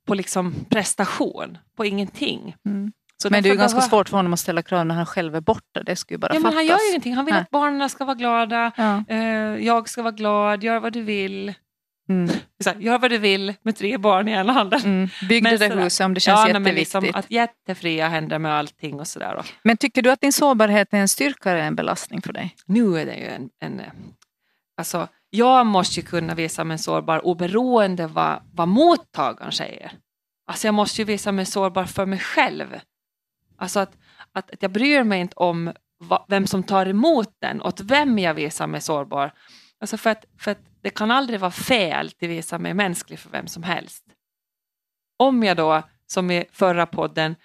på 0.06 0.14
liksom 0.14 0.54
prestation, 0.70 1.58
på 1.76 1.84
ingenting. 1.84 2.56
Mm. 2.64 2.92
Så 3.22 3.30
Men 3.30 3.42
det 3.42 3.48
är 3.48 3.50
ju 3.50 3.58
ganska 3.58 3.76
behöver- 3.76 3.90
svårt 3.90 4.08
för 4.08 4.16
honom 4.16 4.32
att 4.32 4.40
ställa 4.40 4.62
krav 4.62 4.86
när 4.86 4.94
han 4.94 5.06
själv 5.06 5.36
är 5.36 5.40
borta. 5.40 5.82
Det 5.82 5.96
skulle 5.96 6.14
ju 6.14 6.18
bara 6.18 6.28
Ja, 6.34 6.34
men 6.34 6.42
fattas. 6.42 6.54
han 6.54 6.66
gör 6.66 6.78
ju 6.84 6.88
ingenting. 6.90 7.14
Han 7.14 7.24
vill 7.24 7.34
Nej. 7.34 7.42
att 7.42 7.50
barnen 7.50 7.90
ska 7.90 8.04
vara 8.04 8.14
glada. 8.14 8.72
Ja. 8.76 9.04
Eh, 9.08 9.18
jag 9.66 9.88
ska 9.88 10.02
vara 10.02 10.12
glad. 10.12 10.62
Gör 10.64 10.80
vad 10.80 10.92
du 10.92 11.02
vill. 11.02 11.54
Mm. 12.08 12.30
Så 12.64 12.70
här, 12.70 12.76
gör 12.80 12.98
vad 12.98 13.10
du 13.10 13.18
vill 13.18 13.54
med 13.62 13.76
tre 13.76 13.98
barn 13.98 14.28
i 14.28 14.32
ena 14.32 14.52
handen. 14.52 14.80
Mm. 14.84 15.08
Men 15.30 15.42
det 15.44 15.58
sådär. 15.58 15.82
huset 15.82 16.04
om 16.04 16.14
det 16.14 16.20
känns 16.20 16.40
ja, 16.40 16.48
jätteviktigt. 16.48 16.64
men 16.94 17.02
liksom 17.02 17.20
att 17.20 17.30
jättefria 17.30 18.08
händer 18.08 18.38
med 18.38 18.52
allting 18.54 19.00
och 19.00 19.06
sådär. 19.08 19.42
Men 19.62 19.76
tycker 19.76 20.02
du 20.02 20.10
att 20.10 20.20
din 20.20 20.32
sårbarhet 20.32 20.88
är 20.94 20.98
en 20.98 21.08
styrka 21.08 21.50
eller 21.50 21.62
en 21.62 21.74
belastning 21.76 22.22
för 22.22 22.32
dig? 22.32 22.54
Nu 22.66 22.98
är 23.00 23.06
det 23.06 23.14
ju 23.14 23.26
en, 23.26 23.48
en 23.60 23.80
eh, 23.80 23.86
alltså, 24.78 25.08
jag 25.30 25.66
måste 25.66 26.00
ju 26.00 26.06
kunna 26.06 26.34
visa 26.34 26.64
mig 26.64 26.78
sårbar 26.78 27.26
oberoende 27.26 28.06
vad, 28.06 28.40
vad 28.52 28.68
mottagaren 28.68 29.52
säger. 29.52 29.92
Alltså 30.46 30.66
jag 30.66 30.74
måste 30.74 31.00
ju 31.00 31.04
visa 31.04 31.32
mig 31.32 31.46
sårbar 31.46 31.84
för 31.84 32.06
mig 32.06 32.18
själv. 32.18 32.66
Alltså 33.60 33.80
att, 33.80 33.98
att, 34.32 34.50
att 34.50 34.62
jag 34.62 34.70
bryr 34.70 35.02
mig 35.04 35.20
inte 35.20 35.34
om 35.36 35.72
va, 36.00 36.24
vem 36.28 36.46
som 36.46 36.62
tar 36.62 36.86
emot 36.86 37.28
den, 37.40 37.62
åt 37.62 37.80
vem 37.80 38.18
jag 38.18 38.34
visar 38.34 38.66
mig 38.66 38.80
sårbar. 38.80 39.32
Alltså 39.80 39.96
för 39.96 40.10
att, 40.10 40.24
för 40.38 40.50
att 40.50 40.58
det 40.82 40.90
kan 40.90 41.10
aldrig 41.10 41.40
vara 41.40 41.50
fel 41.50 42.06
att 42.06 42.28
visa 42.28 42.58
mig 42.58 42.74
mänsklig 42.74 43.18
för 43.18 43.30
vem 43.30 43.46
som 43.46 43.62
helst. 43.62 44.04
Om 45.18 45.42
jag 45.42 45.56
då, 45.56 45.82
som 46.06 46.30
i 46.30 46.44
förra 46.52 46.86
podden, 46.86 47.36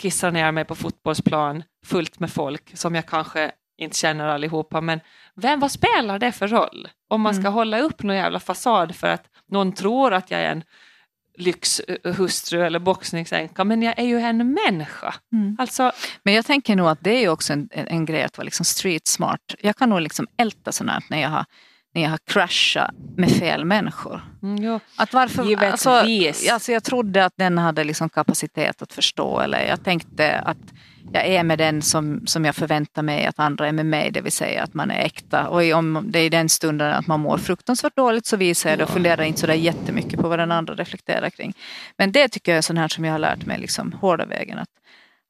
kissar 0.00 0.30
ner 0.30 0.52
mig 0.52 0.64
på 0.64 0.74
fotbollsplan 0.74 1.62
fullt 1.86 2.20
med 2.20 2.30
folk 2.30 2.76
som 2.76 2.94
jag 2.94 3.06
kanske 3.06 3.52
inte 3.78 3.96
känner 3.96 4.26
allihopa, 4.28 4.80
men 4.80 5.00
vem, 5.34 5.60
vad 5.60 5.72
spelar 5.72 6.18
det 6.18 6.32
för 6.32 6.48
roll? 6.48 6.88
Om 7.08 7.20
man 7.20 7.34
ska 7.34 7.40
Mm. 7.40 7.52
hålla 7.52 7.78
upp 7.80 8.02
någon 8.02 8.16
jävla 8.16 8.40
fasad 8.40 8.96
för 8.96 9.06
att 9.08 9.24
någon 9.48 9.72
tror 9.72 10.14
att 10.14 10.30
jag 10.30 10.40
är 10.40 10.50
en 10.50 10.62
lyxhustru 11.38 12.62
eller 12.62 12.78
boxningsänka, 12.78 13.64
men 13.64 13.82
jag 13.82 13.98
är 13.98 14.04
ju 14.04 14.18
en 14.18 14.54
människa. 14.54 15.14
Mm. 15.32 15.56
Alltså, 15.58 15.92
Men 16.22 16.34
jag 16.34 16.46
tänker 16.46 16.76
nog 16.76 16.88
att 16.88 16.98
det 17.00 17.24
är 17.24 17.28
också 17.28 17.52
en, 17.52 17.68
en 17.72 18.04
grej 18.04 18.22
att 18.22 18.38
vara 18.38 18.44
liksom 18.44 18.64
street 18.64 19.06
smart. 19.06 19.40
Jag 19.58 19.76
kan 19.76 19.88
nog 19.88 20.00
liksom 20.00 20.26
älta 20.36 20.72
sånt 20.72 20.90
här 20.90 21.04
när 21.10 21.22
jag 21.22 21.28
har 21.28 21.44
när 21.94 22.02
jag 22.02 22.10
har 22.10 22.18
crashat 22.26 22.94
med 23.16 23.30
fel 23.30 23.64
människor. 23.64 24.20
Mm. 24.42 24.80
Att 24.96 25.12
varför, 25.12 25.44
Givetvis. 25.44 25.86
alltså, 25.86 25.90
alltså 26.52 26.72
jag 26.72 26.84
trodde 26.84 27.24
att 27.24 27.32
den 27.36 27.58
hade 27.58 27.84
liksom 27.84 28.08
kapacitet 28.08 28.82
att 28.82 28.92
förstå 28.92 29.40
eller 29.40 29.66
jag 29.66 29.84
tänkte 29.84 30.38
att 30.38 30.72
jag 31.12 31.26
är 31.26 31.42
med 31.42 31.58
den 31.58 31.82
som, 31.82 32.26
som 32.26 32.44
jag 32.44 32.54
förväntar 32.56 33.02
mig 33.02 33.26
att 33.26 33.38
andra 33.38 33.68
är 33.68 33.72
med 33.72 33.86
mig, 33.86 34.10
det 34.10 34.20
vill 34.20 34.32
säga 34.32 34.62
att 34.62 34.74
man 34.74 34.90
är 34.90 34.98
äkta. 35.04 35.48
Och 35.48 35.62
om 35.72 36.04
det 36.08 36.18
är 36.18 36.24
i 36.24 36.28
den 36.28 36.48
stunden 36.48 36.92
att 36.92 37.06
man 37.06 37.20
mår 37.20 37.38
fruktansvärt 37.38 37.96
dåligt 37.96 38.26
så 38.26 38.36
visar 38.36 38.70
jag 38.70 38.78
det 38.78 38.84
och 38.84 38.90
funderar 38.90 39.22
inte 39.22 39.40
så 39.40 39.46
där 39.46 39.54
jättemycket 39.54 40.20
på 40.20 40.28
vad 40.28 40.38
den 40.38 40.52
andra 40.52 40.74
reflekterar 40.74 41.30
kring. 41.30 41.52
Men 41.98 42.12
det 42.12 42.28
tycker 42.28 42.52
jag 42.52 42.58
är 42.58 42.62
sånt 42.62 42.78
här 42.78 42.88
som 42.88 43.04
jag 43.04 43.12
har 43.12 43.18
lärt 43.18 43.46
mig 43.46 43.58
liksom 43.58 43.92
hårda 43.92 44.26
vägen. 44.26 44.58
Att, 44.58 44.68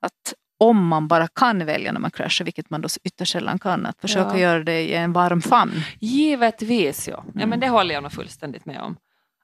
att 0.00 0.35
om 0.59 0.87
man 0.87 1.09
bara 1.09 1.28
kan 1.28 1.66
välja 1.66 1.92
när 1.92 2.00
man 2.00 2.11
kraschar, 2.11 2.45
vilket 2.45 2.71
man 2.71 2.80
då 2.80 2.88
ytterst 3.04 3.33
sällan 3.33 3.59
kan, 3.59 3.87
att 3.87 4.00
försöka 4.00 4.30
Ja. 4.33 4.38
göra 4.38 4.62
det 4.64 4.80
i 4.80 4.95
en 4.95 5.12
varm 5.12 5.42
famn. 5.42 5.73
Givetvis, 6.00 7.09
ja. 7.09 7.25
ja 7.26 7.33
Mm. 7.35 7.49
men 7.50 7.61
det 7.61 7.68
håller 7.68 7.95
jag 7.95 8.02
nog 8.02 8.12
fullständigt 8.12 8.66
med 8.66 8.80
om. 8.80 8.97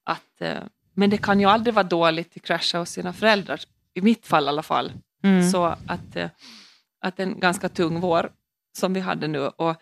Att, 0.05 0.41
eh, 0.41 0.57
men 0.95 1.11
det 1.11 1.17
kan 1.17 1.41
ju 1.41 1.47
aldrig 1.47 1.75
vara 1.75 1.83
dåligt 1.85 2.33
att 2.37 2.43
krascha 2.43 2.79
hos 2.79 2.91
sina 2.91 3.13
föräldrar, 3.13 3.61
i 3.95 4.01
mitt 4.01 4.27
fall 4.27 4.45
i 4.45 4.49
alla 4.49 4.63
fall. 4.63 4.93
Mm. 5.23 5.51
Så 5.51 5.65
att, 5.65 6.17
eh, 6.17 6.31
att 7.01 7.21
en 7.21 7.41
ganska 7.41 7.69
tung 7.69 8.01
vår 8.01 8.33
som 8.79 8.95
vi 8.95 9.01
hade 9.01 9.29
nu 9.29 9.39
och, 9.39 9.77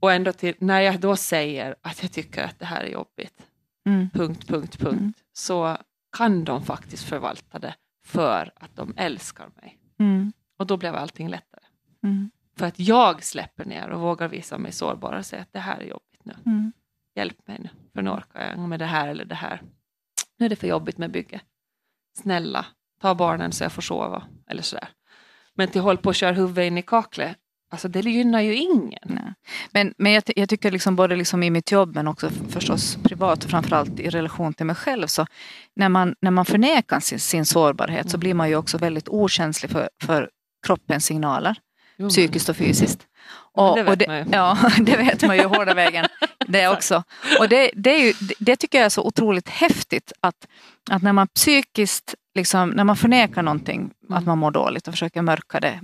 och 0.00 0.12
ändå 0.12 0.32
till, 0.32 0.54
när 0.58 0.80
jag 0.80 1.00
då 1.00 1.16
säger 1.16 1.74
att 1.82 2.02
jag 2.02 2.12
tycker 2.12 2.44
att 2.44 2.58
det 2.58 2.66
här 2.66 2.80
är 2.80 2.88
jobbigt, 2.90 3.46
Mm. 3.86 4.10
punkt, 4.10 4.46
punkt, 4.48 4.78
punkt, 4.78 4.98
Mm. 5.00 5.12
så 5.32 5.76
kan 6.16 6.44
de 6.44 6.62
faktiskt 6.64 7.04
förvalta 7.04 7.58
det 7.58 7.74
för 8.06 8.52
att 8.56 8.76
de 8.76 8.94
älskar 8.96 9.48
mig. 9.56 9.78
Mm. 9.98 10.32
Och 10.58 10.66
då 10.66 10.76
blev 10.76 10.94
allting 10.94 11.28
lättare. 11.28 11.64
Mm. 12.02 12.30
För 12.56 12.66
att 12.66 12.78
jag 12.78 13.24
släpper 13.24 13.64
ner 13.64 13.88
och 13.90 14.00
vågar 14.00 14.28
visa 14.28 14.58
mig 14.58 14.72
sårbar 14.72 15.12
och 15.12 15.26
säga 15.26 15.42
att 15.42 15.52
det 15.52 15.58
här 15.58 15.78
är 15.80 15.84
jobbigt 15.84 16.24
nu. 16.24 16.34
Hjälp 17.16 17.46
mig 17.48 17.58
nu, 17.60 17.68
för 17.94 18.02
nu 18.02 18.10
orkar 18.10 18.46
jag 18.50 18.58
med 18.58 18.78
det 18.78 18.86
här 18.86 19.08
eller 19.08 19.24
det 19.24 19.34
här. 19.34 19.62
Nu 20.38 20.46
är 20.46 20.50
det 20.50 20.56
för 20.56 20.66
jobbigt 20.66 20.98
med 20.98 21.10
bygge. 21.10 21.40
Snälla, 22.18 22.66
ta 23.00 23.14
barnen 23.14 23.52
så 23.52 23.64
jag 23.64 23.72
får 23.72 23.82
sova. 23.82 24.22
Eller 24.50 24.62
sådär. 24.62 24.88
Men 25.54 25.68
till 25.68 25.80
håll 25.80 25.98
på 25.98 26.10
att 26.10 26.16
köra 26.16 26.32
huvudet 26.32 26.66
in 26.66 26.78
i 26.78 26.82
kaklet, 26.82 27.36
alltså 27.72 27.88
det 27.88 28.00
gynnar 28.00 28.40
ju 28.40 28.56
ingen. 28.56 28.98
Nej. 29.02 29.34
Men, 29.72 29.94
men 29.98 30.12
jag, 30.12 30.22
jag 30.36 30.48
tycker 30.48 30.70
liksom 30.70 30.96
både 30.96 31.16
liksom 31.16 31.42
i 31.42 31.50
mitt 31.50 31.72
jobb 31.72 31.94
men 31.94 32.08
också 32.08 32.30
förstås 32.30 32.98
privat 33.02 33.44
och 33.44 33.50
framförallt 33.50 34.00
i 34.00 34.10
relation 34.10 34.54
till 34.54 34.66
mig 34.66 34.76
själv. 34.76 35.06
Så 35.06 35.26
när, 35.76 35.88
man, 35.88 36.14
när 36.20 36.30
man 36.30 36.44
förnekar 36.44 37.00
sin, 37.00 37.20
sin 37.20 37.46
sårbarhet 37.46 38.10
så 38.10 38.18
blir 38.18 38.34
man 38.34 38.48
ju 38.48 38.56
också 38.56 38.78
väldigt 38.78 39.08
okänslig 39.08 39.70
för, 39.70 39.88
för 40.02 40.30
kroppens 40.66 41.04
signaler, 41.04 41.56
Jo, 41.96 42.08
psykiskt 42.08 42.48
och 42.48 42.56
fysiskt. 42.56 43.06
Och, 43.52 43.76
det 43.76 43.82
vet 43.82 43.90
och 43.90 43.98
det, 43.98 44.06
man 44.06 44.18
ju. 44.18 44.24
Ja, 44.32 44.58
det 44.80 44.96
vet 44.96 45.22
man 45.22 45.36
ju 45.36 45.44
hårda 45.44 45.74
vägen. 45.74 46.06
Det 46.46 46.68
också. 46.68 47.02
Och 47.38 47.48
det, 47.48 47.70
det, 47.74 47.98
ju, 47.98 48.14
det 48.38 48.56
tycker 48.56 48.78
jag 48.78 48.84
är 48.84 48.88
så 48.88 49.02
otroligt 49.02 49.48
häftigt 49.48 50.12
att, 50.20 50.48
att 50.90 51.02
när 51.02 51.12
man 51.12 51.28
psykiskt, 51.28 52.14
liksom, 52.34 52.70
när 52.70 52.84
man 52.84 52.96
förnekar 52.96 53.42
någonting, 53.42 53.90
att 54.04 54.10
Mm. 54.10 54.24
man 54.24 54.38
mår 54.38 54.50
dåligt 54.50 54.88
och 54.88 54.94
försöker 54.94 55.22
mörka 55.22 55.60
det, 55.60 55.80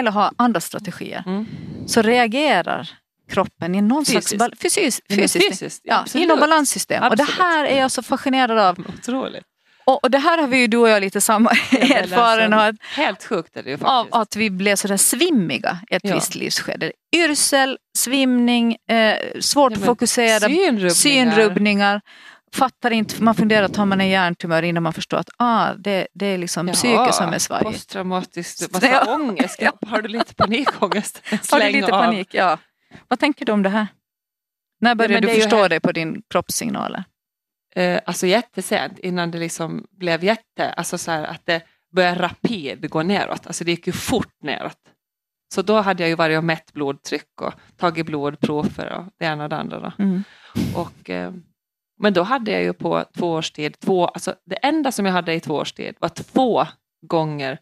eller 0.00 0.10
ha 0.10 0.32
andra 0.36 0.60
strategier, 0.60 1.22
Mm. 1.26 1.46
så 1.86 2.02
reagerar 2.02 2.90
kroppen 3.30 3.74
i 3.74 3.80
någon 3.80 4.04
Fysiskt. 4.04 4.28
slags 4.28 4.58
fysiskt, 4.60 5.00
fysiskt, 5.14 5.48
fysiskt, 5.48 5.80
ja, 5.84 5.98
absolut. 6.00 6.28
något 6.28 6.40
balanssystem. 6.40 7.02
Och 7.02 7.12
Absolut. 7.12 7.36
det 7.36 7.42
här 7.42 7.64
är 7.64 7.78
jag 7.80 7.90
så 7.90 8.02
fascinerad 8.02 8.58
av. 8.58 8.78
Otroligt. 8.98 9.44
Och, 9.84 10.04
och 10.04 10.10
det 10.10 10.18
här 10.18 10.38
har 10.38 10.46
vi 10.48 10.56
ju 10.58 10.66
du 10.66 10.76
och 10.76 10.88
jag 10.88 11.00
lite 11.00 11.20
samma 11.20 11.50
erfarenhet 11.72 12.76
Helt 12.96 13.24
sjukt 13.24 13.56
är 13.56 13.62
det 13.62 13.70
ju 13.70 13.74
av 13.82 14.04
faktiskt. 14.04 14.14
att 14.16 14.36
vi 14.36 14.50
blev 14.50 14.76
sådär 14.76 14.96
svimmiga 14.96 15.78
i 15.90 15.94
ett 15.94 16.04
Ja. 16.04 16.14
visst 16.14 16.34
livsskede. 16.34 16.92
Yrsel, 17.16 17.78
svimning, 17.98 18.76
eh, 18.90 19.16
svårt 19.40 19.72
Ja, 19.72 19.78
att 19.78 19.84
fokusera, 19.84 20.40
Synrubbningar. 20.40 20.90
synrubbningar. 20.90 22.00
Fattar 22.52 22.90
inte, 22.90 23.22
man 23.22 23.34
funderar 23.34 23.62
att 23.64 23.76
har 23.76 23.86
man 23.86 24.00
en 24.00 24.08
hjärntumör 24.08 24.62
innan 24.62 24.82
man 24.82 24.92
förstår 24.92 25.16
att 25.18 25.30
ah, 25.36 25.74
det, 25.74 26.08
det 26.14 26.26
är 26.26 26.38
liksom 26.38 26.68
Ja, 26.68 26.74
psyket 26.74 27.14
som 27.14 27.32
är 27.32 27.38
svajigt. 27.38 27.70
Posttraumatiskt, 27.72 28.60
Ja. 28.60 28.68
massa 28.72 29.14
ångest. 29.14 29.56
Ja. 29.62 29.72
Har 29.86 30.02
du 30.02 30.08
lite 30.08 30.34
panikångest? 30.34 31.22
Har 31.52 31.60
du 31.60 31.70
lite 31.70 31.94
av. 31.94 32.04
panik? 32.04 32.28
Ja. 32.34 32.58
Vad 33.08 33.18
tänker 33.18 33.44
du 33.46 33.52
om 33.52 33.62
det 33.62 33.68
här? 33.68 33.86
När 34.80 34.94
började 34.94 35.26
det 35.26 35.34
du 35.34 35.40
förstå 35.42 35.56
här- 35.56 35.68
dig 35.68 35.80
på 35.80 35.92
din 35.92 36.22
kroppssignaler? 36.30 37.04
Eh, 37.76 38.00
alltså 38.06 38.26
jättesent 38.26 38.98
innan 38.98 39.30
det 39.30 39.38
liksom 39.38 39.86
blev 39.90 40.24
jätte, 40.24 40.72
alltså 40.72 40.98
så 40.98 41.10
här 41.10 41.24
att 41.24 41.46
det 41.46 41.62
började 41.96 42.22
rapid 42.22 42.90
gå 42.90 43.02
neråt. 43.02 43.46
Alltså 43.46 43.64
det 43.64 43.70
gick 43.70 43.86
ju 43.86 43.92
fort 43.92 44.34
neråt. 44.42 44.76
Så 45.54 45.62
då 45.62 45.80
hade 45.80 46.02
jag 46.02 46.08
ju 46.10 46.14
varit 46.14 46.38
och 46.38 46.44
mätt 46.44 46.72
blodtryck 46.72 47.40
och 47.40 47.52
tagit 47.76 48.06
blodprover 48.06 48.92
och 48.92 49.04
det 49.18 49.24
ena 49.24 49.42
och 49.44 49.48
det 49.50 49.56
andra. 49.56 49.80
Då. 49.80 49.92
Mm. 49.98 50.24
Och, 50.74 51.10
eh, 51.10 51.32
men 51.98 52.12
då 52.12 52.22
hade 52.22 52.50
jag 52.50 52.62
ju 52.62 52.72
på 52.72 53.04
två 53.16 53.32
års 53.32 53.50
tid, 53.50 53.78
två, 53.78 54.06
alltså 54.06 54.34
det 54.46 54.56
enda 54.56 54.92
som 54.92 55.06
jag 55.06 55.12
hade 55.12 55.34
i 55.34 55.40
två 55.40 55.54
års 55.54 55.72
tid 55.72 55.94
var 55.98 56.08
två 56.08 56.66
gånger 57.02 57.58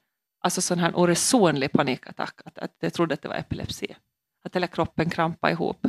alltså 0.47 0.61
sån 0.61 0.79
här 0.79 0.93
oresonlig 0.99 1.73
panikattack. 1.73 2.41
Att, 2.45 2.59
att 2.59 2.77
jag 2.81 2.93
trodde 2.93 3.15
att 3.15 3.23
det 3.23 3.29
var 3.29 3.35
epilepsi. 3.37 3.97
Att 4.45 4.57
hela 4.57 4.67
kroppen 4.67 5.11
krampade 5.11 5.53
ihop 5.53 5.87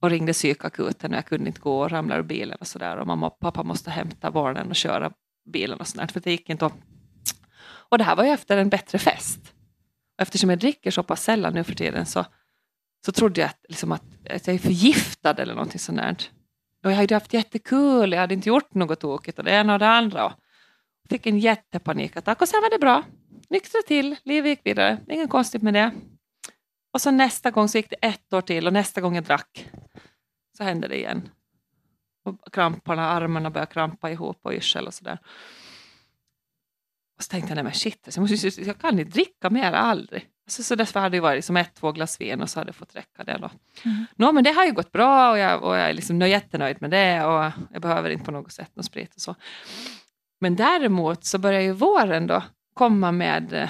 och 0.00 0.10
ringde 0.10 0.32
psykakuten 0.32 1.10
och 1.10 1.16
jag 1.16 1.26
kunde 1.26 1.46
inte 1.46 1.60
gå 1.60 1.80
och 1.80 1.90
ramlade 1.90 2.20
ur 2.20 2.24
bilen 2.24 2.58
och 2.60 2.66
sådär. 2.66 2.96
Och 2.96 3.06
mamma 3.06 3.26
och 3.26 3.38
pappa 3.38 3.62
måste 3.62 3.90
hämta 3.90 4.30
barnen 4.30 4.68
och 4.68 4.76
köra 4.76 5.12
bilen 5.52 5.80
och 5.80 5.88
sådär. 5.88 6.06
För 6.06 6.20
det 6.20 6.30
gick 6.30 6.48
inte 6.48 6.64
Och, 6.64 6.72
Och 7.64 7.98
det 7.98 8.04
här 8.04 8.16
var 8.16 8.24
ju 8.24 8.30
efter 8.30 8.58
en 8.58 8.68
bättre 8.68 8.98
fest. 8.98 9.40
Och 10.16 10.22
eftersom 10.22 10.50
jag 10.50 10.58
dricker 10.58 10.90
så 10.90 11.02
pass 11.02 11.22
sällan 11.22 11.54
nu 11.54 11.64
för 11.64 11.74
tiden 11.74 12.06
så, 12.06 12.24
så 13.06 13.12
trodde 13.12 13.40
jag 13.40 13.48
att, 13.48 13.64
liksom 13.68 13.92
att, 13.92 14.04
att 14.30 14.46
jag 14.46 14.54
är 14.54 14.58
förgiftad 14.58 15.34
eller 15.42 15.54
någonting 15.54 15.78
sånt 15.78 15.98
där. 15.98 16.16
Och 16.84 16.90
jag 16.90 16.96
hade 16.96 17.14
haft 17.14 17.34
jättekul, 17.34 18.12
jag 18.12 18.20
hade 18.20 18.34
inte 18.34 18.48
gjort 18.48 18.74
något 18.74 19.00
tokigt 19.00 19.38
och 19.38 19.44
det 19.44 19.50
ena 19.50 19.72
och 19.72 19.78
det 19.78 19.88
andra. 19.88 20.26
Och 20.26 20.32
fick 21.08 21.26
en 21.26 21.38
jättepanikattack 21.38 22.42
och 22.42 22.48
sen 22.48 22.62
var 22.62 22.70
det 22.70 22.78
bra. 22.78 23.04
Nyktra 23.50 23.80
till, 23.86 24.16
livet 24.24 24.48
gick 24.48 24.66
vidare, 24.66 24.98
inget 25.08 25.30
konstigt 25.30 25.62
med 25.62 25.74
det. 25.74 25.90
Och 26.92 27.00
så 27.00 27.10
nästa 27.10 27.50
gång 27.50 27.68
så 27.68 27.78
gick 27.78 27.90
det 27.90 27.96
ett 27.96 28.32
år 28.32 28.40
till 28.40 28.66
och 28.66 28.72
nästa 28.72 29.00
gång 29.00 29.14
jag 29.14 29.24
drack 29.24 29.70
så 30.56 30.64
hände 30.64 30.88
det 30.88 30.96
igen. 30.96 31.28
Och 32.24 32.52
kramparna, 32.52 33.06
armarna 33.06 33.50
började 33.50 33.72
krampa 33.72 34.10
ihop 34.10 34.38
och 34.42 34.52
yrsel 34.52 34.86
och 34.86 34.94
sådär. 34.94 35.18
Och 37.16 37.22
så 37.22 37.28
tänkte 37.28 37.50
jag, 37.50 37.54
nej 37.54 37.64
men 37.64 37.72
shit, 37.72 38.00
alltså, 38.04 38.20
jag, 38.20 38.30
måste, 38.30 38.62
jag 38.62 38.78
kan 38.78 38.98
inte 38.98 39.12
dricka 39.12 39.50
mer, 39.50 39.72
aldrig. 39.72 40.28
Alltså, 40.46 40.62
så 40.62 40.74
därför 40.74 41.00
hade 41.00 41.16
det 41.16 41.20
varit 41.20 41.44
som 41.44 41.56
ett, 41.56 41.74
två 41.74 41.92
glas 41.92 42.20
vin 42.20 42.42
och 42.42 42.50
så 42.50 42.60
hade 42.60 42.68
jag 42.68 42.74
fått 42.74 42.96
räcka 42.96 43.24
det. 43.24 43.38
Då. 43.38 43.50
Mm. 43.84 44.04
Nå, 44.16 44.32
men 44.32 44.44
det 44.44 44.50
har 44.52 44.64
ju 44.64 44.72
gått 44.72 44.92
bra 44.92 45.30
och 45.30 45.38
jag, 45.38 45.62
och 45.62 45.76
jag 45.76 45.90
är 45.90 45.92
liksom 45.92 46.22
nöj- 46.22 46.26
jättenöjd 46.28 46.76
med 46.80 46.90
det 46.90 47.24
och 47.24 47.52
jag 47.72 47.82
behöver 47.82 48.10
inte 48.10 48.24
på 48.24 48.30
något 48.30 48.52
sätt 48.52 48.70
någon 48.74 48.84
sprit 48.84 49.14
och 49.14 49.20
så. 49.20 49.34
Men 50.40 50.56
däremot 50.56 51.24
så 51.24 51.38
börjar 51.38 51.60
ju 51.60 51.72
våren 51.72 52.26
då 52.26 52.42
komma 52.74 53.12
med 53.12 53.52
eh, 53.52 53.68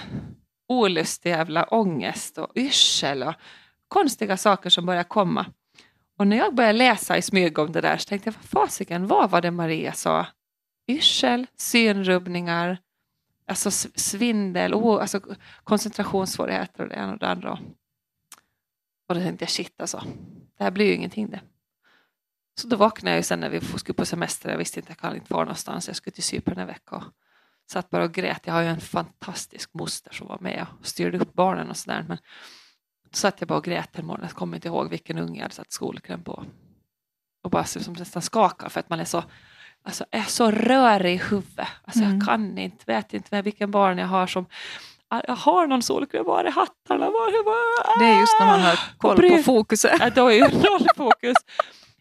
olustig 0.68 1.30
jävla 1.30 1.64
ångest 1.64 2.38
och 2.38 2.52
yrsel 2.56 3.22
och 3.22 3.34
konstiga 3.88 4.36
saker 4.36 4.70
som 4.70 4.86
börjar 4.86 5.04
komma. 5.04 5.46
Och 6.18 6.26
när 6.26 6.36
jag 6.36 6.54
började 6.54 6.78
läsa 6.78 7.16
i 7.16 7.22
smyg 7.22 7.58
om 7.58 7.72
det 7.72 7.80
där 7.80 7.96
så 7.96 8.08
tänkte 8.08 8.28
jag, 8.28 8.34
vad 8.34 8.68
fasiken, 8.68 9.06
vad 9.06 9.30
var 9.30 9.40
det 9.40 9.50
Maria 9.50 9.92
sa? 9.92 10.26
Yrsel, 10.88 11.46
synrubbningar, 11.56 12.78
alltså 13.46 13.70
svindel, 13.94 14.74
oh, 14.74 15.00
alltså 15.00 15.20
koncentrationssvårigheter 15.64 16.82
och 16.82 16.88
det 16.88 16.94
ena 16.94 17.12
och 17.12 17.18
det 17.18 17.28
andra. 17.28 17.52
Och 19.08 19.14
då 19.14 19.20
tänkte 19.20 19.42
jag, 19.42 19.50
shit 19.50 19.80
alltså, 19.80 20.02
det 20.58 20.64
här 20.64 20.70
blir 20.70 20.86
ju 20.86 20.94
ingenting 20.94 21.30
det. 21.30 21.40
Så 22.60 22.68
då 22.68 22.76
vaknade 22.76 23.10
jag 23.10 23.18
ju 23.18 23.22
sen 23.22 23.40
när 23.40 23.50
vi 23.50 23.60
skulle 23.60 23.96
på 23.96 24.06
semester, 24.06 24.50
jag 24.50 24.58
visste 24.58 24.80
inte, 24.80 24.90
jag 24.90 24.98
kan 24.98 25.14
inte 25.14 25.32
vara 25.32 25.44
någonstans, 25.44 25.86
jag 25.86 25.96
skulle 25.96 26.14
till 26.14 26.22
Cypern 26.22 26.58
en 26.58 26.66
vecka 26.66 26.96
och 26.96 27.04
satt 27.70 27.90
bara 27.90 28.04
och 28.04 28.12
grät. 28.12 28.42
Jag 28.44 28.54
har 28.54 28.62
ju 28.62 28.68
en 28.68 28.80
fantastisk 28.80 29.74
moster 29.74 30.12
som 30.12 30.26
var 30.26 30.38
med 30.38 30.66
och 30.80 30.86
styrde 30.86 31.18
upp 31.18 31.32
barnen 31.32 31.70
och 31.70 31.76
sådär. 31.76 32.04
Men 32.08 32.18
då 33.04 33.16
satt 33.16 33.40
jag 33.40 33.48
bara 33.48 33.58
och 33.58 33.64
grät 33.64 33.98
en 33.98 34.06
morgon, 34.06 34.24
jag 34.24 34.32
kommer 34.32 34.56
inte 34.56 34.68
ihåg 34.68 34.90
vilken 34.90 35.18
unge 35.18 35.38
jag 35.38 35.42
hade 35.42 35.54
satt 35.54 35.72
skolkräm 35.72 36.24
på. 36.24 36.44
Och 37.42 37.50
bara 37.50 37.64
som 37.64 37.92
nästan 37.92 38.22
skakar 38.22 38.68
för 38.68 38.80
att 38.80 38.88
man 38.88 39.00
är 39.00 39.04
så, 39.04 39.24
alltså, 39.84 40.04
är 40.10 40.22
så 40.22 40.50
rörig 40.50 41.14
i 41.14 41.16
huvudet. 41.16 41.68
Alltså, 41.84 42.02
Mm. 42.04 42.18
Jag 42.18 42.26
kan 42.26 42.58
inte, 42.58 42.84
vet 42.86 43.14
inte 43.14 43.42
vilken 43.42 43.70
barn 43.70 43.98
jag 43.98 44.06
har 44.06 44.26
som 44.26 44.46
"Ah, 45.08 45.20
jag 45.28 45.36
har 45.36 45.66
någon 45.66 45.82
solkräm, 45.82 46.24
var 46.24 46.44
är 46.44 46.50
hattarna? 46.50 47.06
Var, 47.06 47.44
var, 47.44 47.98
Det 47.98 48.04
är 48.04 48.20
just 48.20 48.40
när 48.40 48.46
man 48.46 48.60
har 48.60 48.80
koll 48.98 49.16
på 49.36 49.42
fokuset. 49.42 49.96
Ja, 50.00 50.10
då 50.10 50.26
är 50.26 50.34
ju 50.34 50.40
noll 50.48 50.86
fokus. 50.96 51.36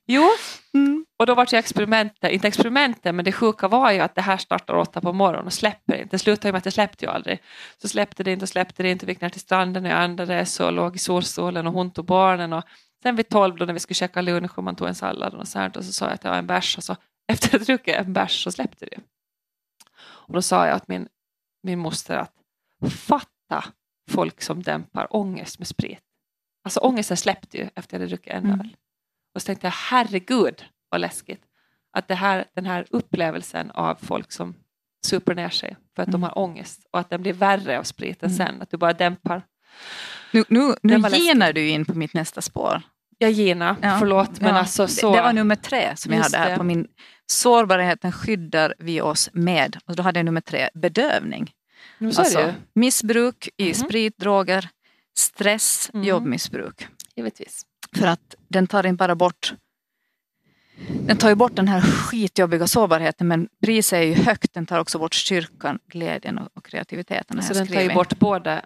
Jo, 0.08 0.30
Mm. 0.74 1.06
och 1.20 1.26
då 1.26 1.36
var 1.36 1.46
det 1.52 1.58
experimentet, 1.58 2.32
inte 2.32 2.48
experimentet, 2.48 3.16
men 3.16 3.26
det 3.26 3.32
sjuka 3.32 3.68
var 3.68 3.92
ju 3.92 4.00
att 4.00 4.16
det 4.16 4.22
här 4.22 4.38
startar 4.38 4.74
åtta 4.76 5.02
på 5.02 5.14
morgonen 5.14 5.46
och 5.46 5.54
släpper 5.54 5.96
inte. 5.96 6.08
Det 6.16 6.20
slutade 6.20 6.48
ju 6.48 6.52
med 6.52 6.58
att 6.58 6.64
det 6.64 6.72
släppte 6.72 7.06
ju 7.06 7.12
aldrig. 7.12 7.42
Så 7.82 7.88
släppte 7.88 8.24
det 8.24 8.32
inte 8.32 8.44
och 8.44 8.50
släppte 8.50 8.84
det 8.84 8.90
inte. 8.92 9.06
Vi 9.06 9.12
gick 9.12 9.22
ner 9.22 9.30
till 9.30 9.42
stranden 9.42 9.86
och 9.86 9.92
jag 9.92 10.00
andades 10.00 10.60
och 10.60 10.72
låg 10.72 10.96
i 10.96 11.00
solstolen 11.00 11.68
och 11.68 11.74
hon 11.74 11.92
tog 11.92 12.06
barnen. 12.06 12.54
Och 12.54 12.64
sen 13.04 13.16
vid 13.16 13.30
tolv 13.30 13.56
då 13.56 13.66
när 13.66 13.74
vi 13.74 13.80
skulle 13.80 13.96
käka 13.96 14.22
lunch 14.22 14.58
och 14.58 14.64
man 14.64 14.76
tog 14.76 14.88
en 14.88 14.96
sallad 14.96 15.34
och 15.34 15.48
så 15.48 15.60
här, 15.60 15.78
och 15.78 15.86
så 15.86 15.92
sa 15.94 16.06
jag 16.06 16.14
att 16.14 16.24
jag 16.24 16.32
har 16.32 16.38
en 16.38 16.48
bärs 16.48 16.78
och 16.78 16.84
så 16.84 16.96
efter 17.28 17.56
att 17.60 17.66
druckit 17.66 17.96
en 17.96 18.14
bärs 18.14 18.44
så 18.44 18.52
släppte 18.52 18.86
det. 18.86 19.00
Och 20.00 20.34
då 20.34 20.42
sa 20.42 20.68
jag 20.68 20.76
att 20.76 20.88
min, 20.88 21.08
min 21.64 21.80
moster 21.80 22.18
att 22.18 22.34
fatta 22.92 23.64
folk 24.12 24.42
som 24.42 24.64
dämpar 24.64 25.16
ångest 25.16 25.60
med 25.60 25.68
sprit. 25.68 26.00
Alltså 26.64 26.80
ångesten 26.80 27.18
släppte 27.18 27.58
ju 27.58 27.64
efter 27.64 27.80
att 27.82 27.92
jag 27.92 28.00
hade 28.00 28.08
druckit 28.10 28.34
en 28.34 28.46
Mm. 28.46 28.60
öl. 28.60 28.76
Och 29.36 29.42
så 29.42 29.46
tänkte 29.46 29.68
jag, 29.68 29.72
herregud 29.72 30.66
vad 30.90 31.02
läskigt. 31.02 31.44
Att 31.94 32.08
det 32.08 32.16
här, 32.16 32.46
den 32.54 32.66
här 32.66 32.86
upplevelsen 32.90 33.72
av 33.72 33.96
folk 33.96 34.32
som 34.32 34.56
super 35.06 35.36
ner 35.36 35.50
sig 35.50 35.76
för 35.96 36.04
att 36.04 36.08
Mm. 36.10 36.22
de 36.22 36.24
har 36.28 36.38
ångest 36.38 36.86
och 36.92 37.00
att 37.00 37.10
den 37.10 37.22
blir 37.22 37.34
värre 37.34 37.80
av 37.80 37.84
spriten 37.84 38.30
Mm. 38.30 38.38
sen, 38.38 38.62
att 38.62 38.70
du 38.70 38.78
bara 38.78 38.94
dämpar. 38.94 39.42
Nu, 40.34 40.44
nu, 40.48 40.74
nu 40.82 41.00
genar 41.10 41.54
du 41.54 41.70
in 41.70 41.86
på 41.86 41.94
mitt 41.98 42.14
nästa 42.14 42.42
spår. 42.42 42.82
Jag 43.22 43.32
Gina, 43.32 43.76
Ja, 43.82 43.96
förlåt 44.00 44.42
men 44.42 44.50
Ja, 44.54 44.60
alltså 44.60 44.86
det- 44.86 44.92
så. 44.92 45.16
Det 45.16 45.22
var 45.22 45.34
nummer 45.34 45.56
tre 45.56 45.96
som 45.96 46.12
jag 46.14 46.20
Just 46.20 46.36
hade 46.36 46.44
här 46.44 46.52
det. 46.52 46.58
på 46.58 46.64
min 46.64 46.88
Sårbarheten 47.26 48.12
skyddar 48.12 48.74
vi 48.80 49.02
oss 49.02 49.30
med. 49.34 49.78
Och 49.86 49.96
då 49.96 50.04
hade 50.04 50.20
jag 50.20 50.26
nummer 50.26 50.42
tre, 50.42 50.70
bedövning. 50.74 51.52
Nu 51.98 52.12
så 52.12 52.22
är 52.22 52.24
det. 52.32 52.46
Alltså, 52.46 52.54
missbruk 52.76 53.50
i 53.58 53.66
Mhm. 53.66 53.74
sprit, 53.74 54.18
droger, 54.18 54.70
stress, 55.18 55.90
Mm. 55.94 56.06
jobbmissbruk. 56.08 56.88
Givetvis. 57.16 57.62
För 57.98 58.08
att 58.08 58.36
den 58.48 58.68
tar 58.68 58.86
inte 58.86 58.98
bara 58.98 59.16
bort 59.16 59.54
den 61.08 61.18
tar 61.18 61.30
ju 61.30 61.36
bort 61.36 61.56
den 61.56 61.68
här 61.68 61.82
skitjobbiga 61.82 62.68
sårbarheten 62.68 63.28
men 63.28 63.48
priset 63.66 63.98
är 63.98 64.02
ju 64.04 64.14
högt. 64.14 64.54
Den 64.54 64.66
tar 64.66 64.80
också 64.80 65.00
bort 65.00 65.14
styrkan, 65.16 65.80
glädjen 65.88 66.38
och, 66.38 66.50
och 66.54 66.66
kreativiteten. 66.66 67.44
Så 67.44 67.54
jag 67.54 67.58
den 67.68 67.74
tar 67.76 67.82
ju 67.82 67.94
bort 67.94 68.20
båda. 68.20 68.62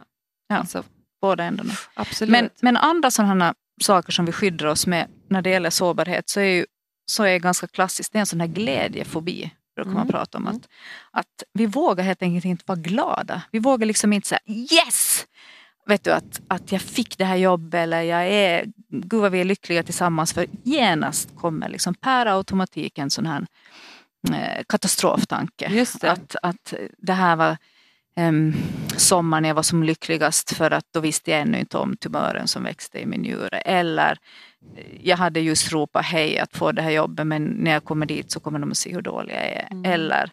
Ja. 0.47 0.55
Alltså, 0.57 0.83
båda 1.21 1.43
ändarna. 1.43 1.73
absolut. 1.93 2.31
Men, 2.31 2.49
men 2.61 2.77
andra 2.77 3.11
sådana 3.11 3.53
saker 3.81 4.11
som 4.11 4.25
vi 4.25 4.31
skyddar 4.31 4.65
oss 4.65 4.87
med 4.87 5.07
när 5.29 5.41
det 5.41 5.49
gäller 5.49 5.69
sårbarhet 5.69 6.29
så 6.29 6.39
är 6.39 6.45
ju 6.45 6.65
så 7.05 7.23
är 7.23 7.39
ganska 7.39 7.67
klassiskt, 7.67 8.13
det 8.13 8.17
är 8.17 8.19
en 8.19 8.25
sån 8.25 8.39
här 8.39 8.47
glädjefobi. 8.47 9.51
Brukar 9.75 9.91
man 9.91 10.01
Mm. 10.01 10.11
prata 10.11 10.37
om. 10.37 10.43
Mm. 10.47 10.55
Att, 10.55 10.67
att 11.11 11.43
vi 11.53 11.65
vågar 11.65 12.03
helt 12.03 12.21
enkelt 12.21 12.45
inte 12.45 12.63
vara 12.67 12.79
glada. 12.79 13.41
Vi 13.51 13.59
vågar 13.59 13.85
liksom 13.87 14.13
inte 14.13 14.27
säga 14.27 14.39
yes! 14.47 15.25
Vet 15.87 16.03
du 16.03 16.11
att, 16.11 16.41
att 16.47 16.71
jag 16.71 16.81
fick 16.81 17.17
det 17.17 17.25
här 17.25 17.35
jobbet 17.35 17.77
eller 17.79 18.01
jag 18.01 18.27
är, 18.27 18.65
gud 18.89 19.21
vad 19.21 19.31
vi 19.31 19.41
är 19.41 19.45
lyckliga 19.45 19.83
tillsammans. 19.83 20.33
För 20.33 20.47
genast 20.63 21.29
kommer 21.35 21.69
liksom 21.69 21.93
per 21.93 22.25
automatik 22.25 22.97
en 22.97 23.09
sån 23.09 23.25
här 23.25 23.45
eh, 24.33 24.63
katastroftanke. 24.69 25.85
Att, 26.01 26.35
att 26.41 26.73
det 26.97 27.13
här 27.13 27.35
var 27.35 27.57
um, 28.15 28.53
sommaren 28.97 29.43
jag 29.43 29.55
var 29.55 29.63
som 29.63 29.83
lyckligast 29.83 30.53
för 30.53 30.71
att 30.71 30.85
då 30.93 30.99
visste 30.99 31.31
jag 31.31 31.41
ännu 31.41 31.59
inte 31.59 31.77
om 31.77 31.97
tumören 31.97 32.47
som 32.47 32.63
växte 32.63 32.99
i 32.99 33.05
min 33.05 33.21
njure. 33.21 33.57
Eller 33.57 34.17
eh, 34.77 34.85
jag 35.01 35.17
hade 35.17 35.39
just 35.39 35.71
ropat 35.71 36.05
hej 36.05 36.39
att 36.39 36.57
få 36.57 36.71
det 36.71 36.81
här 36.81 36.91
jobbet 36.91 37.27
men 37.27 37.43
när 37.45 37.71
jag 37.71 37.83
kommer 37.83 38.05
dit 38.05 38.31
så 38.31 38.39
kommer 38.39 38.59
de 38.59 38.71
att 38.71 38.77
se 38.77 38.93
hur 38.93 39.01
dålig 39.01 39.33
jag 39.33 39.43
är. 39.43 39.67
Mm. 39.71 39.91
Eller 39.91 40.31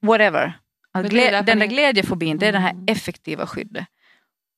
whatever. 0.00 0.58
Att 0.92 1.06
glä, 1.06 1.42
den 1.42 1.58
där 1.58 1.66
glädjefobin, 1.66 2.38
det 2.38 2.46
är 2.46 2.52
det 2.52 2.58
här 2.58 2.70
Mm. 2.70 2.84
effektiva 2.88 3.46
skyddet. 3.46 3.86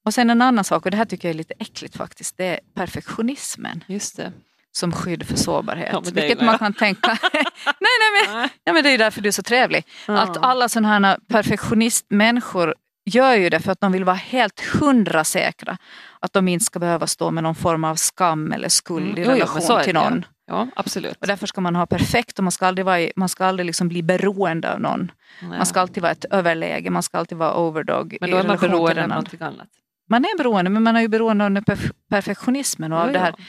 Och 0.05 0.15
sen 0.15 0.31
en 0.31 0.43
annan 0.43 0.65
sak, 0.65 0.85
och 0.85 0.91
det 0.91 0.97
här 0.97 1.05
tycker 1.05 1.29
jag 1.29 1.35
är 1.35 1.39
lite 1.39 1.55
äckligt 1.59 1.97
faktiskt, 1.97 2.37
det 2.37 2.45
är 2.47 2.61
perfektionismen 2.75 3.85
Just 3.87 4.17
det. 4.17 4.33
Som 4.77 4.93
skydd 4.93 5.27
för 5.27 5.37
sårbarhet. 5.37 5.89
Ja, 5.93 6.01
vilket 6.01 6.41
man 6.41 6.59
kan 6.59 6.73
tänka, 6.75 7.09
nej, 7.31 7.95
nej, 8.01 8.27
men, 8.27 8.49
ja, 8.65 8.73
men 8.73 8.83
det 8.83 8.91
är 8.91 8.99
därför 8.99 9.21
du 9.21 9.29
är 9.29 9.33
så 9.33 9.43
trevlig. 9.43 9.87
Att 10.07 10.37
alla 10.37 10.69
sådana 10.69 10.89
här 10.89 11.19
perfektionistmänniskor 11.29 12.75
gör 13.07 13.35
ju 13.35 13.51
det 13.51 13.61
för 13.61 13.73
att 13.73 13.81
de 13.81 13.93
vill 13.93 14.05
vara 14.05 14.17
helt 14.17 14.61
hundra 14.61 15.25
säkra 15.25 15.79
att 16.21 16.33
de 16.33 16.49
inte 16.49 16.65
ska 16.65 16.79
behöva 16.79 17.07
stå 17.07 17.31
med 17.31 17.43
någon 17.43 17.55
form 17.55 17.85
av 17.85 17.95
skam 17.95 18.53
eller 18.53 18.69
skuld 18.69 19.05
Mm, 19.05 19.19
i 19.19 19.21
jo, 19.21 19.27
jo, 19.31 19.35
relation 19.35 19.63
så 19.63 19.77
är 19.77 19.85
till 19.85 19.95
ja. 19.95 20.11
någon. 20.11 20.25
Ja, 20.47 20.69
absolut. 20.77 21.17
Och 21.21 21.27
därför 21.27 21.47
ska 21.47 21.61
man 21.61 21.77
ha 21.77 21.87
perfekt 21.87 22.39
och 22.39 22.45
man 22.45 22.53
ska 22.53 22.67
aldrig, 22.67 22.85
vara, 22.85 23.09
man 23.17 23.29
ska 23.29 23.45
aldrig 23.45 23.67
liksom 23.67 23.89
bli 23.89 24.03
beroende 24.03 24.73
av 24.73 24.81
någon. 24.81 25.13
Man 25.43 25.67
ska 25.67 25.81
alltid 25.81 26.03
vara 26.03 26.13
ett 26.13 26.25
överläge, 26.31 26.91
man 26.91 27.03
ska 27.03 27.19
alltid 27.19 27.39
vara 27.39 27.57
overdog 27.57 28.17
men 28.21 28.31
då 28.31 28.37
är 28.37 28.45
man 28.45 28.57
beroende 28.57 29.03
av 29.03 29.09
någonting 29.09 29.43
annat. 29.43 29.69
Man 30.09 30.25
är 30.25 30.39
beroende 30.39 30.71
men 30.71 30.83
man 30.83 30.97
är 30.97 31.01
ju 31.01 31.09
beroende 31.09 31.45
av 31.47 31.65
perfektionismen 32.11 32.93
och 32.93 32.99
av 32.99 33.07
Jo, 33.07 33.13
det 33.13 33.19
här 33.19 33.35
ja. 33.39 33.45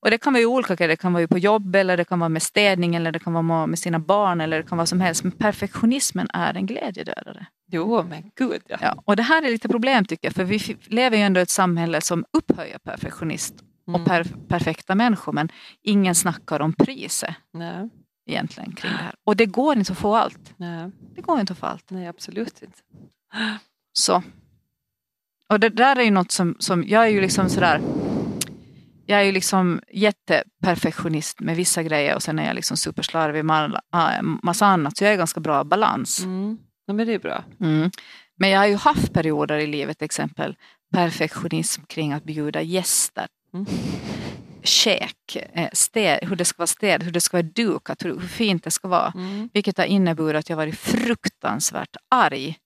Och 0.00 0.10
det 0.10 0.18
kan 0.18 0.32
vara 0.32 0.40
ju 0.40 0.46
olika. 0.46 0.86
Det 0.86 0.96
kan 0.96 1.12
vara 1.12 1.20
ju 1.20 1.26
på 1.28 1.38
jobb 1.38 1.76
eller 1.76 1.96
det 1.96 2.04
kan 2.04 2.18
vara 2.20 2.28
med 2.28 2.42
städning 2.42 2.94
eller 2.94 3.12
det 3.12 3.18
kan 3.18 3.32
vara 3.32 3.66
med 3.66 3.78
sina 3.78 3.98
barn 3.98 4.40
eller 4.40 4.56
det 4.56 4.68
kan 4.68 4.78
vara 4.78 4.86
som 4.86 5.00
helst. 5.00 5.22
Men 5.24 5.32
perfektionismen 5.32 6.28
är 6.32 6.54
en 6.54 6.66
glädjedödare. 6.66 7.46
Jo, 7.72 8.02
men 8.08 8.30
gud 8.36 8.62
ja. 8.68 8.76
Ja, 8.80 9.02
och 9.04 9.16
det 9.16 9.22
här 9.22 9.42
är 9.42 9.50
lite 9.50 9.68
problem 9.68 10.04
tycker 10.04 10.26
jag. 10.28 10.34
För 10.34 10.44
vi 10.44 10.76
lever 10.86 11.16
ju 11.16 11.22
ändå 11.22 11.40
i 11.40 11.42
ett 11.42 11.50
samhälle 11.50 12.00
som 12.00 12.24
upphöjer 12.32 12.78
perfektionist 12.78 13.54
Mm. 13.88 14.00
och 14.02 14.08
per 14.08 14.24
perfekta 14.48 14.94
människor. 14.94 15.32
Men 15.32 15.48
ingen 15.82 16.14
snackar 16.14 16.60
om 16.60 16.72
priset 16.72 17.34
Nej, 17.52 17.88
egentligen 18.26 18.72
kring 18.72 18.92
det 18.92 18.98
här. 18.98 19.14
Och 19.24 19.36
det 19.36 19.46
går 19.46 19.78
inte 19.78 19.92
att 19.92 19.98
få 19.98 20.16
allt. 20.16 20.54
nej, 20.56 20.90
Det 21.14 21.20
går 21.22 21.40
inte 21.40 21.52
att 21.52 21.58
få 21.58 21.66
allt. 21.66 21.90
nej, 21.90 22.06
absolut 22.06 22.62
inte. 22.62 22.78
Så. 23.92 24.22
Och 25.48 25.60
det 25.60 25.68
där 25.68 25.96
är 25.96 26.02
ju 26.02 26.10
något 26.10 26.30
som, 26.30 26.56
som 26.58 26.84
jag 26.88 27.02
är 27.04 27.08
ju 27.08 27.20
liksom 27.20 27.48
sådär 27.48 27.80
jag 29.10 29.20
är 29.20 29.24
ju 29.24 29.32
liksom 29.32 29.80
jätteperfektionist 29.92 31.40
med 31.40 31.56
vissa 31.56 31.82
grejer 31.82 32.14
och 32.14 32.22
sen 32.22 32.38
är 32.38 32.46
jag 32.46 32.54
liksom 32.54 32.76
superslarvig 32.76 33.44
med 33.44 33.80
ah, 33.90 34.22
massa 34.22 34.66
annat. 34.66 34.96
Så 34.96 35.04
jag 35.04 35.12
är 35.12 35.16
ganska 35.16 35.40
bra 35.40 35.64
balans. 35.64 36.20
Mm. 36.20 36.58
Ja, 36.86 36.94
men 36.94 37.06
det 37.06 37.14
är 37.14 37.18
bra. 37.18 37.44
Mm. 37.60 37.90
Men 38.36 38.50
jag 38.50 38.58
har 38.58 38.66
ju 38.66 38.76
haft 38.76 39.12
perioder 39.12 39.58
i 39.58 39.66
livet, 39.66 39.98
till 39.98 40.04
exempel 40.04 40.56
perfektionism 40.92 41.82
kring 41.82 42.12
att 42.12 42.24
bjuda 42.24 42.62
gäster. 42.62 43.26
Mm. 43.54 43.66
Käk, 44.62 45.36
eh, 45.52 45.68
städ, 45.72 46.18
hur 46.22 46.36
det 46.36 46.44
ska 46.44 46.58
vara 46.58 46.66
städ, 46.66 47.02
hur 47.02 47.12
det 47.12 47.20
ska 47.20 47.36
vara 47.36 47.48
dukat, 47.54 48.04
hur, 48.04 48.20
hur 48.20 48.28
fint 48.28 48.64
det 48.64 48.70
ska 48.70 48.88
vara. 48.88 49.12
Mm. 49.14 49.48
Vilket 49.52 49.78
har 49.78 49.84
inneburit 49.84 50.38
att 50.38 50.50
jag 50.50 50.56
varit 50.56 50.78
fruktansvärt 50.78 51.96
arg 52.08 52.56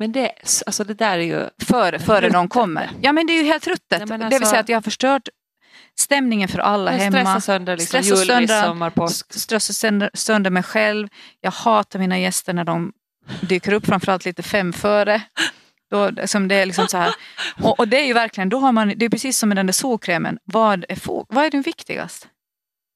Men 0.00 0.12
det, 0.12 0.32
alltså 0.66 0.84
det 0.84 0.94
där 0.94 1.18
är 1.18 1.22
ju... 1.22 1.48
före, 1.64 1.98
före 1.98 2.28
de 2.28 2.48
kommer. 2.48 2.90
Ja 3.00 3.12
men 3.12 3.26
det 3.26 3.32
är 3.32 3.42
ju 3.42 3.44
helt 3.44 3.66
ruttet. 3.66 3.98
Nej, 3.98 4.06
men 4.06 4.20
Det 4.20 4.26
vill 4.26 4.34
alltså- 4.34 4.50
säga 4.50 4.60
att 4.60 4.68
jag 4.68 4.76
har 4.76 4.82
förstört 4.82 5.28
stämningen 5.98 6.48
för 6.48 6.58
alla 6.58 6.90
hemma. 6.90 7.10
stressar 7.10 7.40
sönder 7.40 7.76
liksom 7.76 8.02
Stressar 8.02 8.16
jul, 8.16 8.26
sönder- 8.26 8.40
midsommar, 8.62 8.90
påsk. 8.90 9.32
Stressar 9.32 9.74
sönder, 9.74 10.10
sönder 10.14 10.50
mig 10.50 10.62
själv. 10.62 11.08
Jag 11.40 11.50
hatar 11.50 11.98
mina 11.98 12.18
gäster 12.18 12.52
när 12.52 12.64
de 12.64 12.92
dyker 13.40 13.72
upp, 13.72 13.86
framförallt 13.86 14.24
lite 14.24 14.42
fem 14.42 14.72
före. 14.72 15.22
Då, 15.90 16.10
som 16.26 16.48
det 16.48 16.54
är 16.54 16.66
liksom 16.66 16.88
så 16.88 16.96
här. 16.96 17.14
Och, 17.62 17.78
och 17.78 17.88
det 17.88 18.00
är 18.00 18.06
ju 18.06 18.12
verkligen, 18.12 18.48
då 18.48 18.58
har 18.58 18.72
man, 18.72 18.92
det 18.96 19.04
är 19.04 19.08
precis 19.08 19.38
som 19.38 19.48
med 19.48 19.56
den 19.58 19.66
där 19.66 19.72
solkrämen. 19.72 20.38
Vad 20.44 20.84
är, 20.88 20.98
vad 21.34 21.44
är 21.44 21.50
det 21.50 21.58
viktigast? 21.60 22.28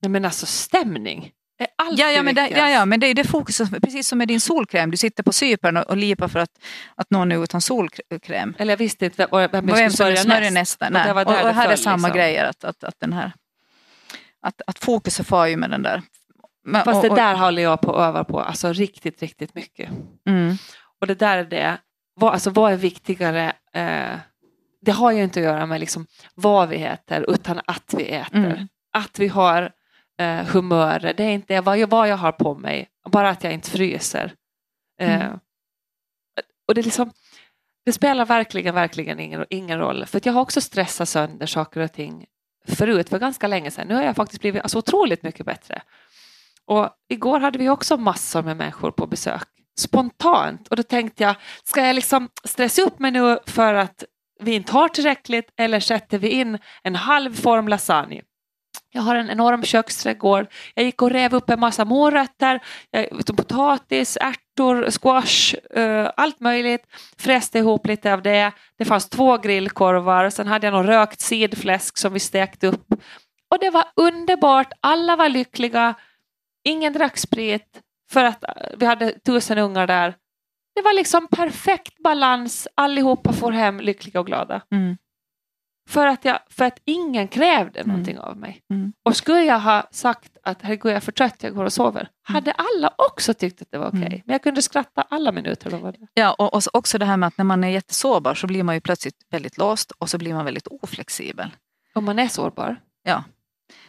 Nej, 0.03 0.11
men 0.11 0.25
alltså 0.25 0.47
stämning 0.47 1.31
är 1.59 1.67
alltid 1.79 1.99
Ja, 1.99 2.11
ja, 2.11 2.23
men 2.23 2.35
det, 2.35 2.49
ja, 2.49 2.71
ja, 2.71 2.85
men 2.85 3.01
det 3.01 3.07
är 3.07 3.14
det 3.14 3.25
fokuset, 3.25 3.71
precis 3.83 4.09
som 4.09 4.19
med 4.19 4.29
din 4.29 4.40
solkräm. 4.40 4.90
Du 4.90 4.97
sitter 4.97 5.23
på 5.23 5.33
Cypern 5.33 5.77
och, 5.77 5.83
och 5.90 5.97
lipar 5.97 6.29
för 6.29 6.38
att, 6.38 6.51
att 6.95 7.11
någon 7.11 7.33
är 7.33 7.45
utan 7.45 7.61
solkräm. 7.61 8.55
Eller 8.59 8.73
jag 8.73 8.79
visste 8.79 9.05
inte 9.05 9.27
vem, 9.33 9.49
vem 9.53 9.69
jag 9.69 9.93
skulle 9.93 10.17
smörja 10.17 10.51
nästa. 10.51 10.87
Och 10.87 10.93
Nej. 10.93 11.11
Och, 11.12 11.19
och 11.19 11.25
det 11.25 11.53
här 11.53 11.64
är 11.64 11.69
föll, 11.69 11.79
samma 11.79 11.97
liksom. 12.09 12.17
grejer. 12.19 12.45
Att, 12.45 12.64
att, 12.64 12.85
att, 12.85 13.01
den 13.01 13.12
här, 13.12 13.33
att, 14.43 14.62
att 14.67 14.79
fokuset 14.79 15.27
far 15.27 15.47
ju 15.47 15.57
med 15.57 15.71
den 15.71 15.83
där. 15.83 16.03
Men, 16.64 16.85
Fast 16.85 16.97
och- 16.97 17.03
det 17.03 17.11
och- 17.11 17.17
där 17.17 17.35
håller 17.35 17.62
jag 17.62 17.81
på 17.81 17.97
att 17.97 18.09
öva 18.09 18.25
på, 18.25 18.40
alltså 18.40 18.73
riktigt, 18.73 19.23
riktigt 19.23 19.55
mycket. 19.55 19.90
Mm, 20.29 20.57
Och 21.01 21.07
det 21.07 21.14
där 21.14 21.38
är 21.38 21.45
det, 21.45 21.79
vad, 22.14 22.33
alltså 22.33 22.51
vad 22.51 22.73
är 22.73 22.77
viktigare? 22.77 23.53
Eh, 23.75 24.17
det 24.83 24.93
har 24.93 25.12
ju 25.12 25.23
inte 25.23 25.40
att 25.40 25.45
göra 25.45 25.67
med 25.67 25.81
liksom 25.81 26.07
vad 26.35 26.69
vi 26.69 26.83
äter, 26.83 27.25
utan 27.31 27.61
att 27.67 27.95
vi 27.99 28.05
äter. 28.05 28.38
Mm. 28.38 28.69
Att 28.93 29.19
vi 29.19 29.29
har 29.29 29.71
eh, 30.20 30.44
humör, 30.46 31.12
det 31.16 31.24
är 31.24 31.31
inte 31.31 31.61
vad 31.61 31.79
jag, 31.79 31.87
vad 31.90 32.09
jag 32.09 32.16
har 32.16 32.33
på 32.33 32.55
mig, 32.55 32.88
bara 33.11 33.29
att 33.31 33.44
jag 33.44 33.53
inte 33.53 33.70
fryser. 33.70 34.35
Eh, 35.00 35.20
Mm. 35.24 35.38
Och 36.68 36.74
det, 36.74 36.83
liksom, 36.83 37.12
det 37.85 37.92
spelar 37.92 38.27
verkligen, 38.27 38.74
verkligen 38.74 39.20
ingen, 39.20 39.44
ingen 39.50 39.79
roll. 39.79 40.07
För 40.07 40.20
jag 40.24 40.33
har 40.33 40.40
också 40.40 40.61
stressat 40.61 41.09
sönder 41.09 41.46
saker 41.46 41.81
och 41.81 41.92
ting 41.92 42.27
förut, 42.66 43.09
för 43.09 43.18
ganska 43.18 43.46
länge 43.46 43.70
sedan. 43.70 43.88
Nu 43.88 43.94
har 43.94 44.03
jag 44.03 44.16
faktiskt 44.16 44.40
blivit 44.40 44.62
alltså, 44.62 44.79
otroligt 44.79 45.22
mycket 45.22 45.46
bättre. 45.46 45.83
Och 46.66 46.90
igår 47.09 47.40
hade 47.40 47.59
vi 47.59 47.68
också 47.68 47.96
massor 47.96 48.42
med 48.42 48.57
människor 48.57 48.90
på 48.90 49.07
besök. 49.07 49.48
Spontant. 49.79 50.68
Och 50.68 50.77
då 50.77 50.83
tänkte 50.83 51.22
jag, 51.22 51.37
ska 51.64 51.87
jag 51.87 51.94
liksom 51.94 52.29
stressa 52.44 52.83
upp 52.83 52.98
mig 52.98 53.11
nu 53.11 53.38
för 53.46 53.74
att 53.74 54.05
vi 54.40 54.55
inte 54.55 54.72
har 54.72 54.88
tillräckligt 54.88 55.53
eller 55.57 55.81
sätter 55.81 56.18
vi 56.18 56.29
in 56.29 56.59
en 56.83 56.96
halv 56.96 57.35
form 57.35 57.68
lasagne? 57.68 58.22
Jag 58.96 59.02
har 59.02 59.16
en 59.16 59.30
enorm 59.30 59.62
köksträdgård. 59.62 60.46
Jag 60.74 60.85
gick 60.85 61.02
och 61.02 61.11
rev 61.11 61.35
upp 61.35 61.50
en 61.50 61.61
massa 61.61 61.85
morötter, 61.85 62.61
eh, 62.92 63.16
liksom 63.16 63.37
potatis, 63.37 64.18
ärtor, 64.20 64.90
squash, 64.90 65.54
eh, 65.78 66.11
allt 66.16 66.40
möjligt. 66.40 66.83
Fräste 67.18 67.59
ihop 67.59 67.87
lite 67.87 68.12
av 68.12 68.22
det. 68.22 68.52
Det 68.78 68.85
fanns 68.85 69.09
två 69.09 69.38
grillkorvar, 69.38 70.30
sen 70.30 70.46
hade 70.46 70.66
jag 70.66 70.74
någon 70.74 70.87
rökt 70.87 71.20
sidfläsk 71.20 71.98
som 71.98 72.12
vi 72.12 72.20
stekte 72.20 72.66
upp. 72.66 72.87
Och 73.50 73.59
det 73.61 73.70
var 73.70 73.85
underbart, 73.96 74.72
alla 74.80 75.16
var 75.16 75.28
lyckliga. 75.28 75.94
Ingen 76.64 76.92
drack 76.92 77.16
sprit 77.16 77.80
för 78.12 78.24
att 78.24 78.44
eh, 78.44 78.50
vi 78.76 78.87
hade 78.87 79.18
tusen 79.18 79.59
ungar 79.59 79.87
där. 79.87 80.14
Det 80.74 80.83
var 80.83 80.92
liksom 80.92 81.28
perfekt 81.28 81.98
balans, 81.98 82.68
allihopa 82.74 83.33
får 83.33 83.52
hem 83.52 83.80
lyckliga 83.80 84.20
och 84.20 84.26
glada. 84.26 84.61
mm, 84.72 84.96
för 85.88 86.07
att, 86.07 86.25
jag, 86.25 86.38
för 86.51 86.64
att 86.64 86.79
ingen 86.85 87.29
krävde 87.29 87.85
någonting 87.85 88.18
av 88.18 88.37
mig. 88.37 88.61
Mm. 88.70 88.92
Och 89.03 89.16
skulle 89.16 89.42
jag 89.42 89.61
ha 89.61 89.88
sagt 89.90 90.37
att 90.42 90.62
herregud 90.62 90.90
jag 90.90 90.97
är 90.97 91.01
för 91.01 91.12
trött, 91.12 91.42
jag 91.42 91.55
går 91.55 91.64
och 91.64 91.73
sover. 91.73 92.09
Hade 92.23 92.53
alla 92.53 92.94
också 92.99 93.35
tyckt 93.35 93.62
att 93.62 93.68
det 93.70 93.79
var 93.79 93.88
okej. 93.88 94.07
Mm. 94.07 94.20
Men 94.25 94.33
jag 94.33 94.42
kunde 94.42 94.62
skratta 94.62 95.03
alla 95.03 95.33
minuter. 95.33 95.70
Då 95.70 95.77
var 95.77 95.92
det. 95.92 95.99
Ja, 96.14 96.33
och, 96.33 96.55
och 96.55 96.62
så 96.62 96.70
också 96.73 96.99
det 96.99 97.05
här 97.05 97.16
med 97.16 97.27
att 97.27 97.38
när 97.38 97.44
man 97.44 97.64
är 97.64 97.68
jättesårbar 97.68 98.35
så 98.35 98.47
blir 98.47 98.62
man 98.62 98.75
ju 98.75 98.81
plötsligt 98.81 99.16
väldigt 99.31 99.59
låst 99.59 99.90
och 99.90 100.11
så 100.11 100.18
blir 100.18 100.35
man 100.35 100.44
väldigt 100.44 100.66
oflexibel. 100.66 101.51
Om 101.94 102.05
man 102.05 102.18
är 102.18 102.29
sårbar. 102.29 102.77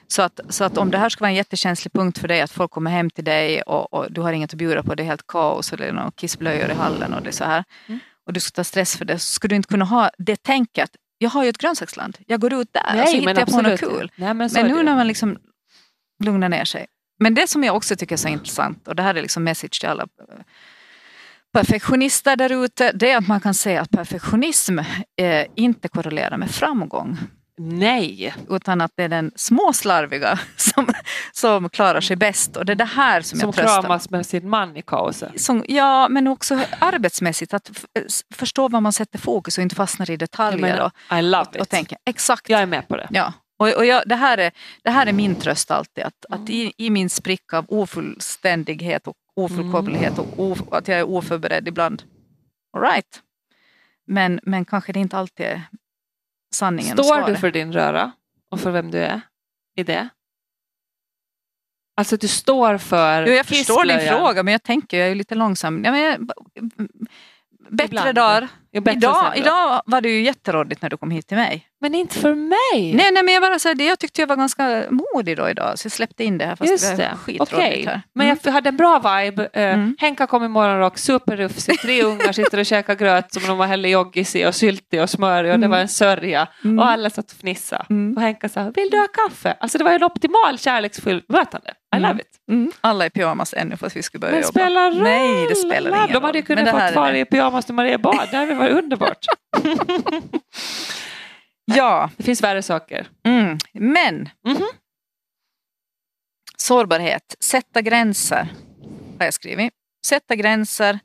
Så 0.07 0.21
att, 0.21 0.39
så 0.49 0.63
att 0.63 0.77
om 0.77 0.91
det 0.91 0.97
här 0.97 1.09
ska 1.09 1.21
vara 1.21 1.29
en 1.29 1.35
jättekänslig 1.35 1.93
punkt 1.93 2.17
för 2.17 2.27
dig, 2.27 2.41
att 2.41 2.51
folk 2.51 2.71
kommer 2.71 2.91
hem 2.91 3.09
till 3.09 3.23
dig 3.23 3.61
och, 3.61 3.93
och 3.93 4.11
du 4.11 4.21
har 4.21 4.33
inget 4.33 4.53
att 4.53 4.57
bjuda 4.57 4.83
på, 4.83 4.95
det 4.95 5.03
är 5.03 5.07
helt 5.07 5.27
kaos 5.27 5.71
och 5.71 5.77
det 5.77 5.85
är 5.85 5.93
några 5.93 6.11
kissblöjor 6.11 6.71
i 6.71 6.73
hallen 6.73 7.13
och 7.13 7.21
det 7.21 7.29
är 7.29 7.31
så 7.31 7.43
här. 7.43 7.63
Mm. 7.87 7.99
Och 8.25 8.33
du 8.33 8.39
ska 8.39 8.55
ta 8.55 8.63
stress 8.63 8.97
för 8.97 9.05
det, 9.05 9.19
så 9.19 9.33
skulle 9.33 9.51
du 9.51 9.55
inte 9.55 9.67
kunna 9.67 9.85
ha 9.85 10.09
det 10.17 10.43
tänket. 10.43 10.89
Jag 11.17 11.29
har 11.29 11.43
ju 11.43 11.49
ett 11.49 11.57
grönsaksland, 11.57 12.17
jag 12.27 12.41
går 12.41 12.53
ut 12.53 12.73
där 12.73 13.01
och 13.01 13.09
så 13.09 13.15
hittar 13.15 13.39
jag 13.39 13.47
på 13.47 13.61
något 13.61 13.79
kul. 13.79 14.11
Nej, 14.15 14.33
men 14.33 14.49
Men 14.53 14.67
nu 14.67 14.83
när 14.83 14.95
man 14.95 15.07
liksom 15.07 15.37
lugnar 16.23 16.49
ner 16.49 16.65
sig. 16.65 16.85
Men 17.19 17.33
det 17.33 17.49
som 17.49 17.63
jag 17.63 17.75
också 17.75 17.95
tycker 17.95 18.15
är 18.15 18.17
så 18.17 18.27
intressant, 18.27 18.87
och 18.87 18.95
det 18.95 19.03
här 19.03 19.15
är 19.15 19.21
liksom 19.21 19.43
message 19.43 19.79
till 19.79 19.89
alla 19.89 20.03
eh, 20.03 20.43
perfektionister 21.53 22.35
där 22.35 22.65
ute, 22.65 22.91
det 22.91 23.11
är 23.11 23.17
att 23.17 23.27
man 23.27 23.39
kan 23.39 23.53
säga 23.53 23.81
att 23.81 23.89
perfektionism 23.89 24.79
eh, 24.79 25.45
inte 25.55 25.87
korrelerar 25.87 26.37
med 26.37 26.51
framgång. 26.51 27.17
Nej. 27.57 28.33
Utan 28.49 28.81
att 28.81 28.91
det 28.95 29.03
är 29.03 29.09
den 29.09 29.31
småslarviga 29.35 30.39
som, 30.57 30.87
som 31.31 31.69
klarar 31.69 32.01
sig 32.01 32.15
bäst. 32.15 32.57
Och 32.57 32.65
det 32.65 32.71
är 32.73 32.75
det 32.75 32.85
här 32.85 33.21
som, 33.21 33.39
Som 33.39 33.47
jag 33.47 33.55
tröstar 33.55 33.81
kramas 33.81 34.09
med 34.09 34.25
sin 34.25 34.49
man 34.49 34.77
i 34.77 34.81
kaoset. 34.81 35.41
som, 35.41 35.65
Ja, 35.67 36.07
men 36.09 36.27
också 36.27 36.59
arbetsmässigt. 36.79 37.53
Att 37.53 37.71
förstå 38.33 38.67
vad 38.67 38.83
man 38.83 38.93
sätter 38.93 39.19
fokus 39.19 39.57
och 39.57 39.61
inte 39.61 39.75
fastnar 39.75 40.09
i 40.09 40.13
Jag 40.13 40.19
detaljer. 40.19 40.61
menar, 40.61 40.85
och, 41.11 41.17
I 41.17 41.21
love 41.21 41.45
och, 41.49 41.55
it. 41.55 41.61
och 41.61 41.69
tänka, 41.69 41.95
exakt. 42.05 42.49
Jag 42.49 42.61
är 42.61 42.65
med 42.65 42.87
på 42.87 42.97
det. 42.97 43.07
Ja, 43.11 43.33
och, 43.59 43.73
och 43.73 43.85
jag, 43.85 44.03
det, 44.05 44.15
här 44.15 44.37
är, 44.37 44.51
det 44.83 44.91
här 44.91 45.05
är 45.07 45.13
min 45.13 45.35
tröst 45.35 45.71
alltid. 45.71 46.03
Att, 46.03 46.25
Mm. 46.29 46.43
att 46.43 46.49
i, 46.49 46.73
I 46.77 46.89
min 46.89 47.09
spricka 47.09 47.57
av 47.57 47.65
ofullständighet 47.69 49.07
och 49.07 49.15
ofullkomlighet 49.35 50.19
och 50.19 50.39
of, 50.39 50.61
att 50.71 50.87
jag 50.87 50.99
är 50.99 51.03
oförberedd 51.03 51.67
ibland. 51.67 52.03
All 52.77 52.81
right. 52.83 53.21
men, 54.07 54.39
men 54.43 54.65
kanske 54.65 54.93
det 54.93 54.99
inte 54.99 55.17
alltid 55.17 55.45
är 55.45 55.61
sanningen 56.55 56.99
och 56.99 57.05
Står 57.05 57.15
du 57.17 57.21
svaret. 57.23 57.39
för 57.39 57.51
din 57.51 57.73
röra 57.73 58.11
och 58.51 58.59
för 58.59 58.71
vem 58.71 58.91
du 58.91 58.97
är 58.97 59.21
i 59.75 59.83
det? 59.83 60.09
Alltså 61.97 62.17
du 62.17 62.27
står 62.27 62.77
för 62.77 63.27
Jo, 63.27 63.33
jag 63.33 63.45
förstår 63.45 63.83
din 63.83 63.91
kissblöjan. 63.97 64.19
fråga 64.19 64.43
men 64.43 64.51
jag 64.51 64.63
tänker, 64.63 64.97
jag 64.97 65.05
är 65.05 65.09
ju 65.09 65.15
lite 65.15 65.35
långsam. 65.35 65.83
Ja, 65.85 65.91
men, 65.91 66.01
jag- 66.01 66.31
bättre 67.69 67.85
Ibland. 67.85 68.15
dagar. 68.15 68.47
Idag, 68.75 69.33
idag 69.37 69.81
var 69.85 70.01
det 70.01 70.09
ju 70.09 70.21
jätterådigt 70.21 70.81
när 70.81 70.89
du 70.89 70.97
kom 70.97 71.11
hit 71.11 71.27
till 71.27 71.37
mig. 71.37 71.67
Men 71.81 71.95
inte 71.95 72.19
för 72.19 72.35
mig. 72.35 72.93
Nej, 72.95 73.11
nej 73.11 73.23
men 73.23 73.33
jag 73.33 73.43
bara 73.43 73.59
säger 73.59 73.75
det. 73.75 73.85
Jag 73.85 73.99
tyckte 73.99 74.21
jag 74.21 74.27
var 74.27 74.35
ganska 74.35 74.83
modig 74.89 75.37
då 75.37 75.49
idag 75.49 75.79
så 75.79 75.85
jag 75.85 75.91
släppte 75.91 76.23
in 76.23 76.37
det 76.37 76.45
här 76.45 76.55
fast 76.55 76.71
Just 76.71 76.97
det 76.97 77.09
var 77.11 77.17
skitrådigt 77.17 77.87
här. 77.87 78.01
Men 78.15 78.27
Mm. 78.27 78.37
jag 78.43 78.51
hade 78.51 78.69
en 78.69 78.77
bra 78.77 78.99
vibe. 78.99 79.49
Eh, 79.53 79.63
Mm. 79.73 79.95
Henka 79.99 80.27
kom 80.27 80.43
i 80.43 80.47
morgonrock, 80.47 80.97
superrufsig. 80.97 81.79
Tre 81.81 82.03
ungar 82.03 82.31
sitter 82.31 82.57
och 82.59 82.65
käkar 82.65 82.95
gröt 82.95 83.33
som 83.33 83.43
de 83.47 83.57
var 83.57 83.65
heller 83.65 83.89
joggis 83.89 84.35
i 84.35 84.45
och 84.45 84.55
syltig 84.55 85.01
och 85.01 85.09
smörig 85.09 85.51
och 85.51 85.59
det 85.59 85.65
Mm. 85.65 85.71
var 85.71 85.77
en 85.79 85.87
sörja. 85.87 86.47
Mm. 86.63 86.79
Och 86.79 86.85
alla 86.89 87.09
satt 87.09 87.31
och 87.31 87.37
fnissade. 87.37 87.85
Mm. 87.89 88.17
Och 88.17 88.21
Henka 88.23 88.49
sa, 88.49 88.71
vill 88.75 88.89
du 88.89 88.97
ha 88.97 89.07
kaffe? 89.07 89.55
Alltså 89.59 89.77
det 89.77 89.83
var 89.83 89.91
en 89.91 90.03
optimal 90.03 90.59
kärleksfull 90.59 91.23
mötande. 91.29 91.73
I 91.95 91.97
Mm. 91.97 92.09
love 92.09 92.21
it. 92.21 92.27
Mm. 92.51 92.71
Alla 92.81 93.05
i 93.05 93.09
pyjamas 93.09 93.53
ännu 93.57 93.77
för 93.77 93.87
att 93.87 93.95
vi 93.95 94.03
skulle 94.03 94.19
börja 94.19 94.31
Men 94.31 94.41
jobba. 94.41 94.49
spelar 94.51 94.91
roll. 94.91 95.01
Nej, 95.01 95.47
det 95.49 95.55
spelar 95.55 95.89
ingen 95.97 96.11
De 96.13 96.23
hade 96.23 96.37
ju 96.37 96.41
roll. 96.41 96.47
kunnat 96.47 96.65
Men 96.65 96.75
här 96.75 96.87
fått 96.87 96.95
vara 96.95 97.17
i 97.17 97.25
pyjamas 97.25 97.65
till 97.65 97.75
Mariebad. 97.75 98.27
Det 98.31 98.37
varit 98.69 98.83
underbart. 98.83 99.25
Ja, 101.65 102.09
Det 102.17 102.23
finns 102.23 102.43
värre 102.43 102.61
saker. 102.61 103.07
mm. 103.23 103.57
men 103.73 104.29
Mhm. 104.43 104.65
sårbarhet, 106.57 107.35
sätta 107.39 107.81
gränser 107.81 108.47
har 109.19 109.25
jag 109.25 109.33
skrivit. 109.33 109.73
Sätta 110.05 110.35
gränser, 110.35 110.99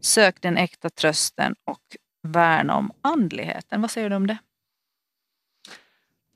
sök 0.00 0.40
den 0.42 0.56
äkta 0.56 0.90
trösten 0.90 1.54
och 1.64 1.96
värna 2.22 2.76
om 2.76 2.92
andligheten. 3.02 3.80
Vad 3.80 3.90
säger 3.90 4.10
du 4.10 4.16
om 4.16 4.26
det? 4.26 4.38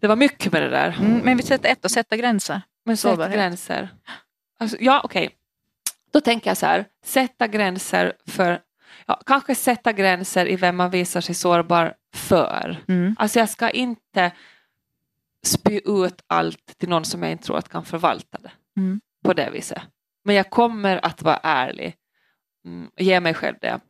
Det 0.00 0.06
var 0.06 0.16
mycket 0.16 0.52
med 0.52 0.62
det 0.62 0.68
där. 0.68 0.96
Mm. 1.00 1.18
Men 1.18 1.36
vi 1.36 1.42
sätter 1.42 1.68
ett 1.68 1.84
och 1.84 1.90
sätta 1.90 2.16
gränser. 2.16 2.62
Men 2.84 2.96
sätt 2.96 3.00
Sårbarhet. 3.10 3.34
gränser. 3.34 3.88
Alltså, 4.58 4.76
ja, 4.80 5.00
okej. 5.04 5.30
Då 6.10 6.20
tänker 6.20 6.50
jag 6.50 6.56
så 6.56 6.66
här. 6.66 6.84
Sätta 7.04 7.46
gränser 7.46 8.12
för... 8.26 8.60
Ja, 9.06 9.20
kanske 9.26 9.54
sätta 9.54 9.92
gränser 9.92 10.48
i 10.48 10.56
vem 10.56 10.76
man 10.76 10.90
visar 10.90 11.20
sig 11.20 11.34
sårbar 11.34 11.94
för. 12.14 12.84
Mm. 12.88 13.16
Alltså 13.18 13.38
jag 13.38 13.48
ska 13.48 13.70
inte 13.70 14.32
spy 15.42 15.80
ut 15.84 16.24
allt 16.26 16.78
till 16.78 16.88
någon 16.88 17.04
som 17.04 17.22
jag 17.22 17.32
inte 17.32 17.44
tror 17.44 17.58
att 17.58 17.68
kan 17.68 17.84
förvalta 17.84 18.38
det. 18.38 18.52
Mm. 18.76 19.00
På 19.24 19.32
det 19.32 19.50
viset. 19.50 19.82
Men 20.24 20.34
jag 20.34 20.50
kommer 20.50 21.04
att 21.06 21.22
vara 21.22 21.36
ärlig. 21.42 21.96
Mm, 22.64 22.90
ge 22.96 23.20
mig 23.20 23.34
själv 23.34 23.56
det. 23.60 23.80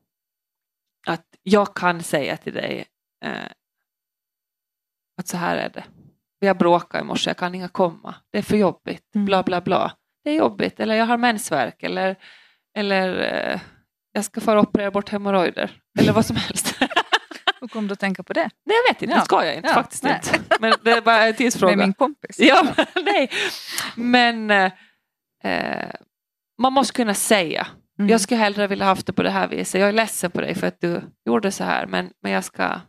Att 1.06 1.26
jag 1.42 1.74
kan 1.76 2.02
säga 2.02 2.36
till 2.36 2.52
dig 2.52 2.84
eh, 3.24 3.50
att 5.16 5.28
så 5.28 5.36
här 5.36 5.56
är 5.56 5.68
det. 5.68 5.84
Vi 6.40 6.46
har 6.46 6.54
bråkat 6.54 7.00
i 7.00 7.04
morse, 7.04 7.30
jag 7.30 7.36
kan 7.36 7.54
inga 7.54 7.68
komma. 7.68 8.14
Det 8.30 8.38
är 8.38 8.42
för 8.42 8.56
jobbigt. 8.56 9.14
Mm. 9.14 9.24
Bla 9.24 9.42
bla 9.42 9.60
bla. 9.60 9.96
Det 10.24 10.30
är 10.30 10.34
jobbigt. 10.34 10.80
Eller 10.80 10.94
jag 10.94 11.06
har 11.06 11.16
mensvärk. 11.16 11.82
Eller, 11.82 12.16
eller 12.74 13.18
eh, 13.18 13.60
jag 14.12 14.24
ska 14.24 14.40
få 14.40 14.58
operera 14.58 14.90
bort 14.90 15.08
hemorrojder. 15.08 15.70
Eller 15.98 16.12
vad 16.12 16.26
som 16.26 16.36
helst. 16.36 16.74
Hur 17.60 17.68
kom 17.68 17.86
du 17.86 17.92
att 17.92 18.00
tänka 18.00 18.22
på 18.22 18.32
det? 18.32 18.50
Nej 18.66 18.76
jag 18.86 18.94
vet 18.94 19.02
inte, 19.02 19.12
Ja. 19.14 19.18
det 19.18 19.24
ska 19.24 19.44
jag 19.44 19.54
inte 19.56 19.68
Ja, 19.68 19.74
faktiskt 19.74 20.02
nej. 20.02 20.20
inte. 20.24 20.56
Men 20.60 20.74
det 20.84 20.90
är 20.90 21.00
bara 21.00 21.26
en 21.26 21.34
tidsfråga. 21.34 21.76
Med 21.76 21.86
min 21.86 21.94
kompis. 21.94 22.38
Ja, 22.38 22.66
men 22.76 22.86
nej. 23.04 23.30
Men 23.96 24.50
eh, 25.44 25.90
man 26.58 26.72
måste 26.72 26.94
kunna 26.94 27.14
säga. 27.14 27.66
Mm. 27.98 28.08
Jag 28.10 28.20
skulle 28.20 28.40
hellre 28.40 28.66
vilja 28.66 28.84
haft 28.84 29.06
det 29.06 29.12
på 29.12 29.22
det 29.22 29.30
här 29.30 29.48
viset. 29.48 29.80
Jag 29.80 29.88
är 29.88 29.92
ledsen 29.92 30.30
på 30.30 30.40
dig 30.40 30.54
för 30.54 30.66
att 30.66 30.80
du 30.80 31.02
gjorde 31.26 31.52
så 31.52 31.64
här. 31.64 31.86
Men, 31.86 32.10
men 32.22 32.32
jag 32.32 32.44
ska... 32.44 32.80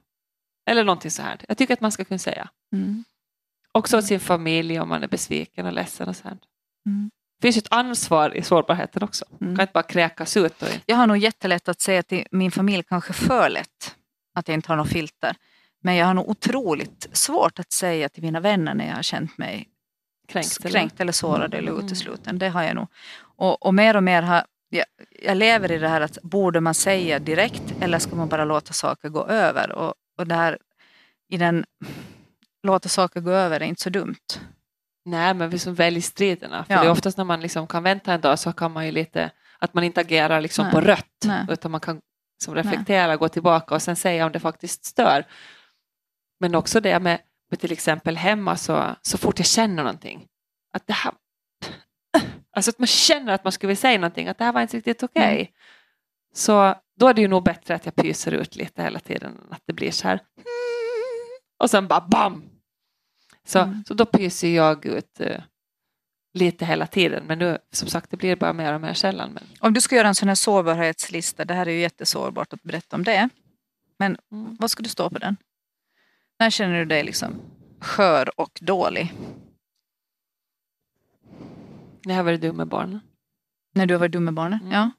Eller 0.70 0.84
någonting 0.84 1.12
så 1.12 1.22
här. 1.22 1.42
Jag 1.48 1.58
tycker 1.58 1.74
att 1.74 1.82
man 1.82 1.92
ska 1.92 2.06
kunna 2.06 2.18
säga. 2.18 2.50
Mm. 2.76 3.04
Också 3.72 3.98
åt 3.98 4.06
sin 4.06 4.20
familj 4.20 4.80
om 4.80 4.90
man 4.90 5.04
är 5.04 5.08
besviken 5.08 5.66
och 5.66 5.74
ledsen 5.74 6.08
och 6.10 6.16
så 6.16 6.24
här. 6.24 6.38
Mm. 6.86 7.12
Finns 7.42 7.58
ju 7.58 7.60
ett 7.60 7.68
ansvar 7.74 8.38
i 8.38 8.42
sårbarheten 8.42 9.04
också. 9.04 9.26
Mm. 9.42 9.56
kan 9.56 9.64
inte 9.64 9.74
bara 9.74 9.84
kräkas 9.84 10.38
ut. 10.38 10.62
Och, 10.62 10.68
Jag 10.86 10.96
har 10.96 11.08
nog 11.08 11.18
jättelätt 11.18 11.70
att 11.70 11.82
säga 11.82 12.04
till 12.04 12.28
min 12.32 12.52
familj, 12.52 12.84
kanske 12.84 13.14
för 13.14 13.50
lätt, 13.50 13.96
att 14.36 14.48
jag 14.48 14.56
inte 14.56 14.68
har 14.72 14.76
något 14.76 14.90
filter. 14.90 15.36
Men 15.84 15.96
jag 15.96 16.06
har 16.06 16.14
nog 16.14 16.30
otroligt 16.30 17.10
svårt 17.14 17.60
att 17.60 17.72
säga 17.72 18.10
till 18.10 18.24
mina 18.24 18.40
vänner 18.40 18.74
när 18.74 18.88
jag 18.88 18.96
har 18.96 19.02
känt 19.04 19.38
mig 19.38 19.68
kränkt. 20.28 20.58
eller? 20.60 20.70
kränkt 20.72 21.00
eller 21.02 21.12
sårad 21.12 21.54
eller 21.54 21.72
Mm. 21.72 21.86
utesluten. 21.86 22.40
Det 22.40 22.50
har 22.50 22.64
jag 22.64 22.76
nog. 22.76 22.88
Och, 23.22 23.66
och 23.66 23.74
mer 23.74 23.96
och 23.96 24.04
mer 24.04 24.22
har 24.22 24.44
jag, 24.70 24.86
jag 25.22 25.38
lever 25.38 25.72
i 25.72 25.78
det 25.78 25.88
här 25.90 26.02
att 26.02 26.18
borde 26.22 26.60
man 26.62 26.74
säga 26.74 27.20
direkt 27.20 27.64
eller 27.82 28.00
ska 28.00 28.16
man 28.16 28.28
bara 28.30 28.46
låta 28.46 28.74
saker 28.74 29.10
gå 29.10 29.26
över? 29.26 29.72
Och, 29.72 29.94
och 30.18 30.28
det 30.28 30.36
här 30.36 30.58
i 31.30 31.38
den 31.38 31.66
låta 32.64 32.90
saker 32.90 33.20
gå 33.20 33.32
över 33.32 33.60
är 33.60 33.66
inte 33.66 33.82
så 33.82 33.90
dumt. 33.90 34.16
Nej, 35.06 35.34
men 35.34 35.50
vi 35.50 35.60
som 35.60 35.74
väljer 35.76 36.02
striderna. 36.02 36.66
För 36.66 36.74
Ja. 36.74 36.80
det 36.82 36.86
är 36.88 36.92
oftast 36.92 37.18
när 37.18 37.26
man 37.26 37.42
liksom 37.42 37.68
kan 37.68 37.84
vänta 37.84 38.14
en 38.14 38.22
dag 38.22 38.40
så 38.40 38.54
kan 38.54 38.72
man 38.72 38.86
ju 38.86 38.92
lite, 38.92 39.32
att 39.60 39.74
man 39.74 39.84
inte 39.84 40.02
agerar 40.02 40.42
liksom 40.42 40.66
Nej. 40.66 40.74
på 40.74 40.82
rött. 40.82 41.26
Nej. 41.26 41.46
Utan 41.50 41.72
man 41.72 41.80
kan 41.82 42.02
liksom 42.40 42.56
reflektera, 42.56 43.18
gå 43.18 43.30
tillbaka 43.30 43.76
och 43.76 43.82
sen 43.82 43.96
säga 43.96 44.26
om 44.26 44.32
det 44.32 44.40
faktiskt 44.40 44.86
stör. 44.86 45.26
Men 46.40 46.56
också 46.56 46.80
det 46.80 47.00
med, 47.00 47.20
med 47.50 47.60
till 47.60 47.72
exempel 47.72 48.18
hemma 48.18 48.56
så, 48.58 48.96
så 49.02 49.18
fort 49.18 49.40
jag 49.40 49.46
känner 49.46 49.84
någonting. 49.84 50.28
Att 50.74 50.88
det 50.88 50.94
här, 50.94 51.14
alltså 52.56 52.70
att 52.70 52.80
man 52.80 52.88
känner 52.88 53.34
att 53.34 53.44
man 53.44 53.52
skulle 53.52 53.68
vilja 53.68 53.82
säga 53.82 53.98
någonting, 53.98 54.28
att 54.28 54.38
det 54.38 54.44
här 54.44 54.54
var 54.54 54.62
inte 54.62 54.78
riktigt 54.78 55.04
okej. 55.04 55.40
Mm. 55.40 55.48
Så 56.34 56.76
då 57.00 57.08
är 57.08 57.14
det 57.14 57.22
ju 57.22 57.28
nog 57.28 57.44
bättre 57.44 57.76
att 57.76 57.86
jag 57.86 57.96
pyser 57.96 58.32
ut 58.32 58.56
lite 58.56 58.84
hela 58.84 59.00
tiden. 59.00 59.38
Att 59.52 59.62
det 59.66 59.74
blir 59.74 59.92
så 59.92 60.08
här. 60.08 60.20
Och 61.60 61.70
sen 61.70 61.88
bara 61.88 62.02
bam! 62.02 62.44
Så, 63.48 63.60
Mm. 63.60 63.84
så 63.88 63.94
då 63.94 64.06
pyser 64.06 64.56
jag 64.56 64.86
ut 64.86 65.20
eh, 65.20 65.42
lite 66.34 66.66
hela 66.66 66.88
tiden. 66.88 67.24
Men 67.28 67.40
nu, 67.40 67.58
som 67.72 67.88
sagt, 67.88 68.12
det 68.12 68.18
blir 68.18 68.36
bara 68.36 68.54
mer 68.54 68.74
och 68.74 68.82
mer 68.82 68.94
sällan. 68.94 69.34
Men, 69.34 69.44
Om 69.60 69.74
du 69.74 69.82
ska 69.82 69.96
göra 69.96 70.08
en 70.08 70.16
sån 70.16 70.28
här 70.28 70.36
sårbarhetslista, 70.36 71.46
det 71.46 71.54
här 71.54 71.68
är 71.68 71.72
ju 71.72 71.80
jättesårbart 71.80 72.54
att 72.54 72.64
berätta 72.64 72.96
om 72.96 73.04
det. 73.04 73.30
mm. 74.00 74.18
Vad 74.60 74.72
ska 74.72 74.84
du 74.84 74.90
stå 74.90 75.10
på 75.10 75.20
den? 75.20 75.38
När 76.40 76.50
känner 76.50 76.80
du 76.80 76.86
dig 76.86 77.04
liksom 77.04 77.42
skör 77.80 78.40
och 78.40 78.60
dålig? 78.62 79.14
När 82.06 82.14
jag 82.14 82.20
har 82.20 82.24
varit 82.24 82.42
dum 82.42 82.56
med 82.56 82.68
barnen. 82.68 83.00
När 83.74 83.86
du 83.86 83.94
har 83.94 84.00
varit 84.00 84.12
dum 84.12 84.24
med 84.26 84.34
barnen? 84.34 84.60
Mm. 84.60 84.72
Ja. 84.72 84.92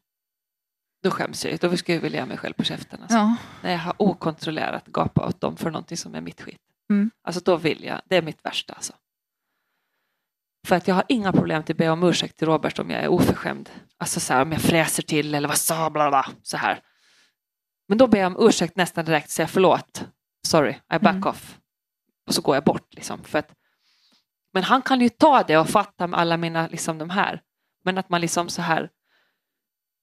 Då 1.03 1.11
skäms 1.11 1.45
jag. 1.45 1.59
Då 1.61 1.77
skulle 1.77 1.97
jag 1.97 2.03
vilja 2.03 2.21
ge 2.21 2.27
mig 2.27 2.37
själv 2.37 2.55
på 2.55 2.65
käften. 2.65 3.03
Alltså. 3.03 3.17
ja. 3.17 3.37
När 3.63 3.71
jag 3.73 3.79
har 3.79 3.95
okontrollerat 3.99 4.87
gapa 4.87 5.27
åt 5.29 5.41
dem 5.41 5.57
för 5.57 5.71
någonting 5.71 5.97
som 5.97 6.15
är 6.15 6.21
mitt 6.21 6.41
skit. 6.41 6.61
Mm. 6.93 7.11
Alltså 7.23 7.41
då 7.45 7.57
vill 7.57 7.85
jag. 7.85 8.01
Det 8.05 8.17
är 8.17 8.23
mitt 8.23 8.45
värsta. 8.45 8.73
Alltså. 8.73 8.93
För 10.67 10.77
att 10.77 10.89
jag 10.89 10.95
har 10.95 11.05
inga 11.09 11.33
problem 11.33 11.63
till 11.63 11.73
att 11.75 11.79
be 11.79 11.89
om 11.91 12.03
ursäkt 12.03 12.37
till 12.37 12.49
Robert 12.49 12.79
om 12.79 12.91
jag 12.91 13.03
är 13.03 13.09
oförskämd. 13.09 13.71
Alltså 13.99 14.21
så 14.21 14.33
här, 14.33 14.43
om 14.43 14.53
jag 14.53 14.61
fräser 14.61 15.03
till 15.03 15.35
eller 15.35 15.49
vad 15.49 15.59
sa 15.59 15.91
bla 15.91 16.09
bla. 16.09 16.27
Så 16.43 16.57
här. 16.57 16.83
Men 17.89 17.99
då 17.99 18.07
ber 18.07 18.19
jag 18.19 18.37
om 18.37 18.49
ursäkt 18.49 18.77
nästan 18.77 19.05
direkt. 19.05 19.31
Säger 19.31 19.47
förlåt. 19.47 20.05
Sorry, 20.47 20.71
I 20.73 20.99
back 20.99 21.15
Mm. 21.15 21.29
off. 21.29 21.59
Och 22.27 22.35
så 22.35 22.43
går 22.43 22.57
jag 22.57 22.65
bort. 22.65 22.95
Liksom, 22.95 23.25
för 23.25 23.39
att, 23.39 23.55
men 24.53 24.63
han 24.63 24.83
kan 24.83 25.01
ju 25.01 25.09
ta 25.09 25.43
det 25.43 25.57
och 25.59 25.69
fatta 25.69 26.07
med 26.07 26.21
alla 26.21 26.37
mina, 26.37 26.67
liksom 26.67 26.99
de 26.99 27.11
här. 27.11 27.43
Men 27.85 27.99
att 27.99 28.09
man 28.09 28.21
liksom 28.21 28.49
så 28.49 28.63
här 28.63 28.91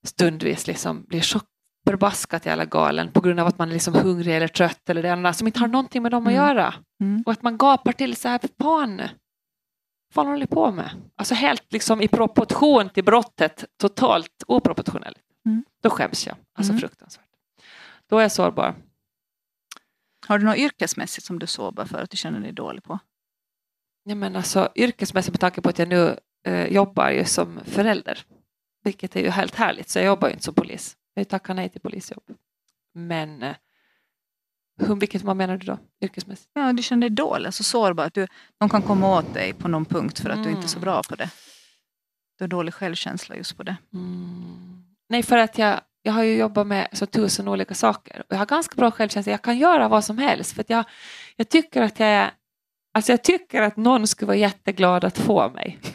stundvis 0.06 0.66
liksom 0.66 1.04
blir 1.04 1.20
så 1.20 1.40
förbaskat 1.88 2.46
jävla 2.46 2.64
galen 2.64 3.12
på 3.12 3.20
grund 3.20 3.40
av 3.40 3.46
att 3.46 3.58
man 3.58 3.68
är 3.68 3.72
liksom 3.72 3.94
hungrig 3.94 4.36
eller 4.36 4.48
trött 4.48 4.90
eller 4.90 5.02
det 5.02 5.12
andra 5.12 5.32
som 5.32 5.46
inte 5.46 5.60
har 5.60 5.68
någonting 5.68 6.02
med 6.02 6.10
dem 6.12 6.26
att 6.26 6.32
Mm. 6.32 6.44
göra. 6.46 6.74
Mm. 7.00 7.22
Och 7.26 7.32
att 7.32 7.42
man 7.42 7.58
gapar 7.58 7.92
till 7.92 8.16
så 8.16 8.28
här, 8.28 8.40
fan. 8.62 9.02
vad 10.14 10.26
håller 10.26 10.38
ni 10.38 10.46
på 10.46 10.70
med? 10.72 10.90
Alltså 11.16 11.34
helt 11.34 11.72
liksom 11.72 12.00
i 12.00 12.08
proportion 12.08 12.88
till 12.90 13.04
brottet, 13.04 13.64
totalt 13.80 14.42
oproportionellt. 14.46 15.18
Mm. 15.46 15.64
Då 15.82 15.90
skäms 15.90 16.26
jag, 16.26 16.36
alltså 16.54 16.72
Mm. 16.72 16.80
fruktansvärt. 16.80 17.24
Då 18.08 18.18
är 18.18 18.22
jag 18.22 18.32
sårbar. 18.32 18.74
Har 20.26 20.38
du 20.38 20.44
något 20.44 20.56
yrkesmässigt 20.56 21.26
som 21.26 21.38
du 21.38 21.46
såbar 21.46 21.84
för 21.84 21.98
att 22.02 22.10
du 22.10 22.16
känner 22.16 22.40
dig 22.40 22.52
dålig 22.52 22.82
på? 22.84 22.98
Ja, 24.04 24.14
men 24.14 24.36
alltså, 24.36 24.68
yrkesmässigt 24.76 25.32
med 25.34 25.40
tanke 25.40 25.60
på 25.60 25.68
att 25.68 25.78
jag 25.78 25.88
nu 25.88 26.16
eh, 26.46 26.66
jobbar 26.66 27.10
ju 27.10 27.24
som 27.24 27.60
förälder. 27.64 28.22
Vilket 28.84 29.16
är 29.16 29.20
ju 29.20 29.30
helt 29.30 29.54
härligt, 29.54 29.88
så 29.88 29.98
jag 29.98 30.06
jobbar 30.06 30.28
ju 30.28 30.32
inte 30.32 30.44
som 30.44 30.54
polis. 30.54 30.96
Jag 31.14 31.28
tackar 31.28 31.54
nej 31.54 31.68
till 31.68 31.80
polisjobb. 31.80 32.22
Men 32.94 33.42
eh, 33.42 33.56
hur, 34.80 34.94
vilket, 34.96 35.22
vad 35.22 35.36
menar 35.36 35.56
du 35.56 35.66
då? 35.66 35.78
Yrkesmässigt? 36.00 36.50
Ja, 36.54 36.72
du 36.72 36.82
känner 36.82 37.00
dig 37.08 37.16
dålig, 37.16 37.46
alltså 37.46 37.62
sårbar. 37.62 38.04
Att 38.04 38.14
du, 38.14 38.26
de 38.58 38.68
kan 38.68 38.82
komma 38.82 39.18
åt 39.18 39.34
dig 39.34 39.52
på 39.52 39.68
någon 39.68 39.84
punkt 39.84 40.18
för 40.18 40.30
att 40.30 40.44
du 40.44 40.50
inte 40.50 40.62
är 40.62 40.68
så 40.68 40.76
Mm. 40.78 40.84
bra 40.84 41.02
på 41.08 41.14
det. 41.16 41.30
Du 42.38 42.44
har 42.44 42.48
dålig 42.48 42.74
självkänsla 42.74 43.36
just 43.36 43.56
på 43.56 43.62
det. 43.62 43.76
Mm. 43.92 44.84
Nej, 45.08 45.22
för 45.22 45.36
att 45.38 45.58
jag, 45.58 45.80
jag 46.02 46.12
har 46.12 46.22
ju 46.22 46.36
jobbat 46.36 46.66
med 46.66 46.88
så 46.92 47.06
tusen 47.06 47.48
olika 47.48 47.74
saker. 47.74 48.20
Och 48.20 48.26
jag 48.34 48.38
har 48.38 48.46
ganska 48.46 48.74
bra 48.76 48.90
självkänsla. 48.90 49.30
Jag 49.32 49.42
kan 49.42 49.58
göra 49.58 49.88
vad 49.88 50.04
som 50.04 50.18
helst. 50.18 50.52
För 50.52 50.60
att 50.60 50.70
jag, 50.70 50.84
jag 51.36 51.48
tycker 51.48 51.82
att 51.82 52.00
jag 52.00 52.08
är... 52.08 52.30
Alltså 52.94 53.12
jag 53.12 53.22
tycker 53.24 53.62
att 53.62 53.76
någon 53.76 54.06
skulle 54.06 54.26
vara 54.26 54.36
jätteglad 54.36 55.04
att 55.04 55.18
få 55.18 55.48
mig. 55.48 55.78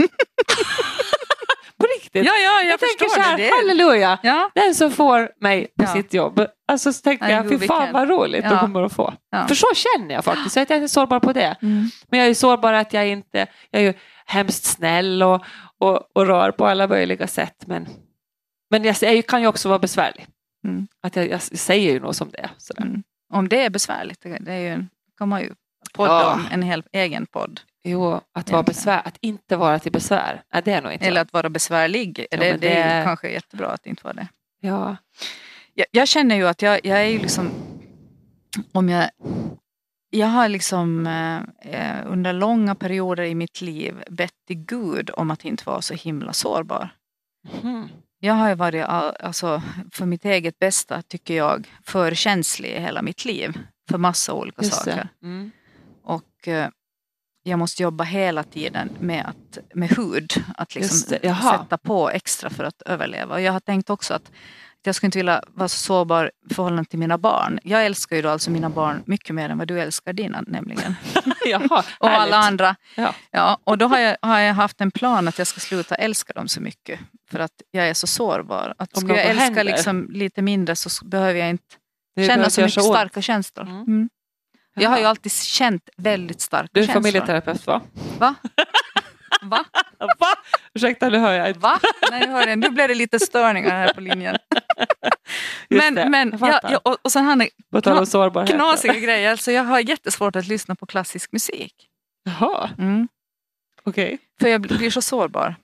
Riktigt. 2.20 2.34
ja, 2.46 2.62
jag 2.62 2.80
tänker 2.80 3.10
så 3.10 3.20
här, 3.22 3.52
halleluja. 3.58 4.20
Ja, 4.24 4.52
Den 4.56 4.76
som 4.76 4.92
får 4.92 5.30
mig 5.42 5.68
på 5.78 5.84
Ja. 5.84 5.88
sitt 5.94 6.14
jobb. 6.14 6.46
Alltså 6.68 6.94
så 6.94 7.02
tänker 7.02 7.30
Ja, 7.30 7.32
jag, 7.32 7.50
fy 7.60 7.68
fan 7.68 7.94
vad 7.94 8.10
roligt 8.10 8.44
Ja. 8.44 8.50
de 8.50 8.60
kommer 8.60 8.82
att 8.84 8.94
få. 8.94 9.14
Ja. 9.32 9.48
För 9.48 9.56
så 9.56 9.68
känner 9.76 10.16
jag 10.16 10.24
faktiskt. 10.26 10.58
Att 10.58 10.70
jag 10.70 10.84
är 10.84 10.88
sårbar 10.88 11.20
på 11.20 11.34
det. 11.34 11.56
mm. 11.62 11.90
Men 12.10 12.20
jag 12.20 12.30
är 12.30 12.34
sårbar 12.34 12.74
att 12.74 12.94
jag 12.94 13.08
inte, 13.08 13.48
jag 13.72 13.82
är 13.82 13.86
ju 13.86 13.94
hemskt 14.26 14.66
snäll 14.66 15.24
och, 15.24 15.46
och, 15.80 16.18
och 16.18 16.28
rör 16.28 16.52
på 16.52 16.66
alla 16.68 16.88
möjliga 16.88 17.28
sätt. 17.28 17.64
Men, 17.68 17.88
men 18.72 18.84
jag, 18.84 18.96
jag 19.02 19.28
kan 19.28 19.42
ju 19.42 19.48
också 19.48 19.70
vara 19.70 19.80
besvärlig. 19.80 20.28
Mm. 20.68 20.88
Att 21.04 21.16
jag, 21.16 21.30
jag 21.30 21.42
säger 21.42 21.92
ju 21.94 22.00
något 22.00 22.16
som 22.16 22.30
det 22.32 22.38
är. 22.40 22.50
Mm. 22.78 23.04
om 23.34 23.50
det 23.50 23.62
är 23.66 23.70
besvärligt, 23.70 24.22
det 24.22 24.38
det 24.40 24.54
är 24.54 24.76
ju, 24.78 24.86
kan 25.18 25.30
man 25.30 25.42
ju 25.42 25.54
podda 25.94 26.12
Ja. 26.12 26.34
om, 26.34 26.48
en 26.52 26.62
hel 26.62 26.84
egen 26.92 27.26
podd. 27.26 27.60
Jo, 27.88 28.22
att 28.34 28.50
vara 28.52 28.64
besvär, 28.64 29.02
att 29.06 29.18
inte 29.22 29.58
vara 29.58 29.80
till 29.80 29.92
besvär. 29.92 30.44
Nej, 30.54 30.62
det 30.66 30.72
är 30.72 30.82
nog 30.82 30.92
inte 30.94 31.06
Eller 31.06 31.22
att 31.22 31.34
vara 31.34 31.50
besvärlig. 31.50 32.26
Ja, 32.32 32.38
det, 32.38 32.58
det 32.58 32.70
är 32.78 32.90
det- 32.90 32.98
ju 33.00 33.04
kanske 33.04 33.30
jättebra 33.30 33.68
att 33.68 33.86
inte 33.86 34.04
vara 34.04 34.14
det. 34.14 34.28
Ja. 34.62 34.98
Jag, 35.74 35.88
jag 35.92 36.08
känner 36.08 36.36
ju 36.36 36.48
att 36.48 36.62
jag, 36.62 36.86
jag 36.86 37.00
är 37.00 37.06
ju 37.08 37.20
liksom, 37.20 37.52
om 38.72 38.90
jag, 38.90 39.10
jag 40.10 40.28
har 40.28 40.50
liksom 40.50 41.08
eh, 41.08 41.38
eh, 41.74 42.04
under 42.06 42.34
långa 42.34 42.76
perioder 42.76 43.24
i 43.24 43.36
mitt 43.36 43.62
liv 43.62 44.04
bett 44.10 44.34
till 44.48 44.58
Gud 44.66 45.10
om 45.14 45.32
att 45.32 45.46
inte 45.46 45.64
vara 45.66 45.82
så 45.82 45.94
himla 45.94 46.34
sårbar. 46.34 46.90
Mm. 47.64 47.88
Jag 48.20 48.34
har 48.34 48.50
ju 48.50 48.56
varit, 48.56 48.86
all- 48.86 49.16
alltså, 49.20 49.62
för 49.92 50.06
mitt 50.06 50.26
eget 50.26 50.60
bästa 50.60 51.02
tycker 51.02 51.34
jag, 51.38 51.68
för 51.84 52.14
känslig 52.14 52.70
i 52.70 52.80
hela 52.80 53.02
mitt 53.02 53.26
liv. 53.26 53.60
För 53.90 53.98
massa 53.98 54.34
olika 54.34 54.62
Just 54.62 54.76
saker. 54.76 55.08
Mm. 55.24 55.52
Och 56.04 56.48
eh, 56.48 56.70
jag 57.48 57.60
måste 57.60 57.84
jobba 57.84 58.04
hela 58.04 58.44
tiden 58.44 58.90
med, 59.00 59.26
att, 59.26 59.58
med 59.74 59.90
hud. 59.90 60.34
Att 60.58 60.76
liksom 60.76 61.18
det, 61.22 61.36
sätta 61.36 61.78
på 61.78 62.10
extra 62.10 62.50
för 62.50 62.64
att 62.64 62.82
överleva. 62.82 63.36
Och 63.36 63.42
jag 63.42 63.54
har 63.54 63.60
tänkt 63.60 63.90
också 63.90 64.14
att 64.14 64.32
jag 64.84 64.96
skulle 64.96 65.08
inte 65.08 65.18
vilja 65.18 65.42
vara 65.48 65.68
så 65.68 65.78
sårbar 65.78 66.32
i 66.50 66.54
förhållande 66.54 66.90
till 66.90 67.00
mina 67.00 67.18
barn. 67.18 67.60
Jag 67.64 67.86
älskar 67.86 68.16
ju 68.16 68.22
då 68.22 68.30
alltså 68.30 68.52
mina 68.52 68.70
barn 68.70 69.04
mycket 69.06 69.36
mer 69.36 69.50
än 69.50 69.58
vad 69.58 69.68
du 69.68 69.82
älskar 69.82 70.14
dina 70.14 70.44
nämligen. 70.48 70.96
Jaha, 71.46 71.84
Och 72.00 72.10
alla 72.10 72.38
andra. 72.38 72.76
Ja. 72.96 73.14
Ja, 73.32 73.60
och 73.64 73.78
då 73.78 73.88
har 73.88 74.00
jag, 74.00 74.18
har 74.22 74.40
jag 74.40 74.54
haft 74.54 74.82
en 74.82 74.92
plan 74.92 75.28
att 75.28 75.38
jag 75.38 75.48
ska 75.48 75.60
sluta 75.60 75.96
älska 75.96 76.34
dem 76.34 76.48
så 76.48 76.62
mycket. 76.62 77.00
För 77.32 77.40
att 77.40 77.52
jag 77.72 77.90
är 77.90 77.94
så 77.94 78.08
sårbar. 78.08 78.74
Att 78.78 78.98
Om 78.98 79.02
skulle 79.02 79.18
jag 79.18 79.26
älska 79.26 79.64
liksom 79.64 80.08
lite 80.12 80.42
mindre 80.42 80.76
så 80.76 81.06
behöver 81.06 81.40
jag 81.40 81.50
inte 81.50 81.76
känna 82.28 82.50
så 82.50 82.62
mycket 82.62 82.84
starka 82.84 83.22
känslor. 83.22 83.66
Mm. 83.68 84.10
Jag 84.76 84.90
har 84.90 85.00
ju 85.00 85.06
alltid 85.06 85.32
känt 85.32 85.90
väldigt 85.98 86.42
starka 86.42 86.70
Du 86.72 86.80
är 86.80 86.84
känslor. 86.86 87.02
familjeterapeut 87.02 87.68
va? 87.68 87.82
Va? 88.20 88.36
Va? 89.42 89.66
Va? 90.00 90.28
Ursäkta, 90.74 91.10
nu 91.10 91.18
hör 91.18 91.34
jag 91.34 91.48
inte. 91.48 91.60
Va? 91.60 91.80
Nej, 92.12 92.22
jag 92.22 92.32
hör 92.32 92.46
det. 92.46 92.56
Nu 92.56 92.70
blev 92.70 92.88
det 92.88 92.96
lite 92.96 93.20
störningar 93.20 93.70
här 93.70 93.94
på 93.94 94.02
linjen. 94.02 94.36
Just 95.70 95.84
Men, 95.84 95.96
det, 95.96 96.10
men 96.10 96.30
jag 96.32 96.50
ja, 96.50 96.52
fattar. 96.54 96.72
ja, 96.72 96.80
och, 96.84 96.98
och 97.02 97.12
sen 97.12 97.28
om 97.28 97.42
kna- 97.72 98.48
knasiga 98.48 98.94
grejer. 99.00 99.32
Alltså 99.32 99.52
jag 99.52 99.64
har 99.64 99.80
jättesvårt 99.80 100.36
att 100.36 100.48
lyssna 100.48 100.76
på 100.76 100.86
klassisk 100.86 101.32
musik. 101.32 101.74
Jaha, 102.24 102.70
Mm. 102.78 103.08
okej. 103.84 104.18
För 104.42 104.48
jag 104.48 104.62
blir 104.62 104.90
så 104.90 105.02
sårbar. 105.02 105.56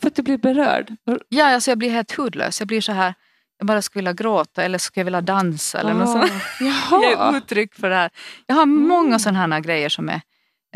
För 0.00 0.08
att 0.08 0.14
du 0.16 0.22
blir 0.22 0.38
berörd? 0.38 0.92
Ja, 1.28 1.46
alltså 1.54 1.70
jag 1.70 1.78
blir 1.78 1.90
helt 1.90 2.12
hudlös. 2.16 2.60
Jag 2.60 2.68
blir 2.68 2.80
så 2.80 2.92
här, 2.92 3.14
jag 3.58 3.66
bara 3.66 3.82
skulle 3.82 4.00
vilja 4.00 4.12
gråta 4.12 4.62
eller 4.62 4.78
skulle 4.78 5.00
jag 5.00 5.04
vilja 5.04 5.20
dansa 5.20 5.80
eller 5.80 5.94
något 5.94 6.08
sånt. 6.12 6.24
Ah, 6.32 6.40
Jaha. 6.64 7.02
Jag 7.04 7.34
är 7.34 7.36
uttryck 7.36 7.74
för 7.74 7.90
det 7.90 7.96
här. 7.96 8.10
Jag 8.46 8.54
har 8.56 8.66
många 8.66 9.06
Mm. 9.06 9.18
sådana 9.18 9.38
här 9.54 9.60
grejer 9.60 9.88
som 9.88 10.08
är, 10.08 10.20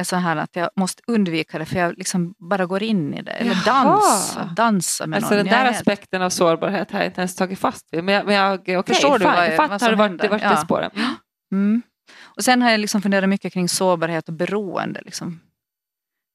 är 0.00 0.04
så 0.04 0.16
här 0.16 0.36
att 0.36 0.56
jag 0.56 0.70
måste 0.76 1.02
undvika 1.06 1.58
det 1.58 1.64
för 1.64 1.76
jag 1.76 1.98
liksom 1.98 2.34
bara 2.50 2.66
går 2.66 2.82
in 2.82 3.14
i 3.14 3.22
det. 3.22 3.30
Eller 3.30 3.62
Jaha. 3.66 3.84
dansa, 3.84 4.44
dansa 4.56 5.06
med 5.06 5.16
Alltså 5.16 5.34
någon. 5.34 5.44
den 5.44 5.52
där 5.54 5.60
är 5.60 5.64
helt- 5.64 5.76
aspekten 5.76 6.22
av 6.22 6.30
sårbarhet 6.30 6.90
har 6.90 6.98
jag 6.98 7.06
inte 7.08 7.20
ens 7.20 7.36
tagit 7.36 7.58
fast 7.58 7.86
vid. 7.92 8.04
Men 8.04 8.14
jag, 8.14 8.26
men 8.26 8.34
jag 8.34 8.54
okej, 8.54 8.82
Förstår 8.94 9.18
du 9.18 9.24
vad- 9.24 9.46
jag 9.46 9.56
fattar 9.56 9.94
vad 9.94 10.10
vart, 10.20 10.30
vart 10.30 10.42
Ja. 10.42 10.50
det 10.50 10.56
spåren. 10.56 10.90
Mm. 11.52 11.82
Och 12.36 12.44
sen 12.44 12.62
har 12.62 12.70
jag 12.70 12.80
liksom 12.80 13.02
funderat 13.02 13.28
mycket 13.28 13.52
kring 13.52 13.68
sårbarhet 13.68 14.28
och 14.28 14.34
beroende. 14.34 15.00
Liksom. 15.04 15.40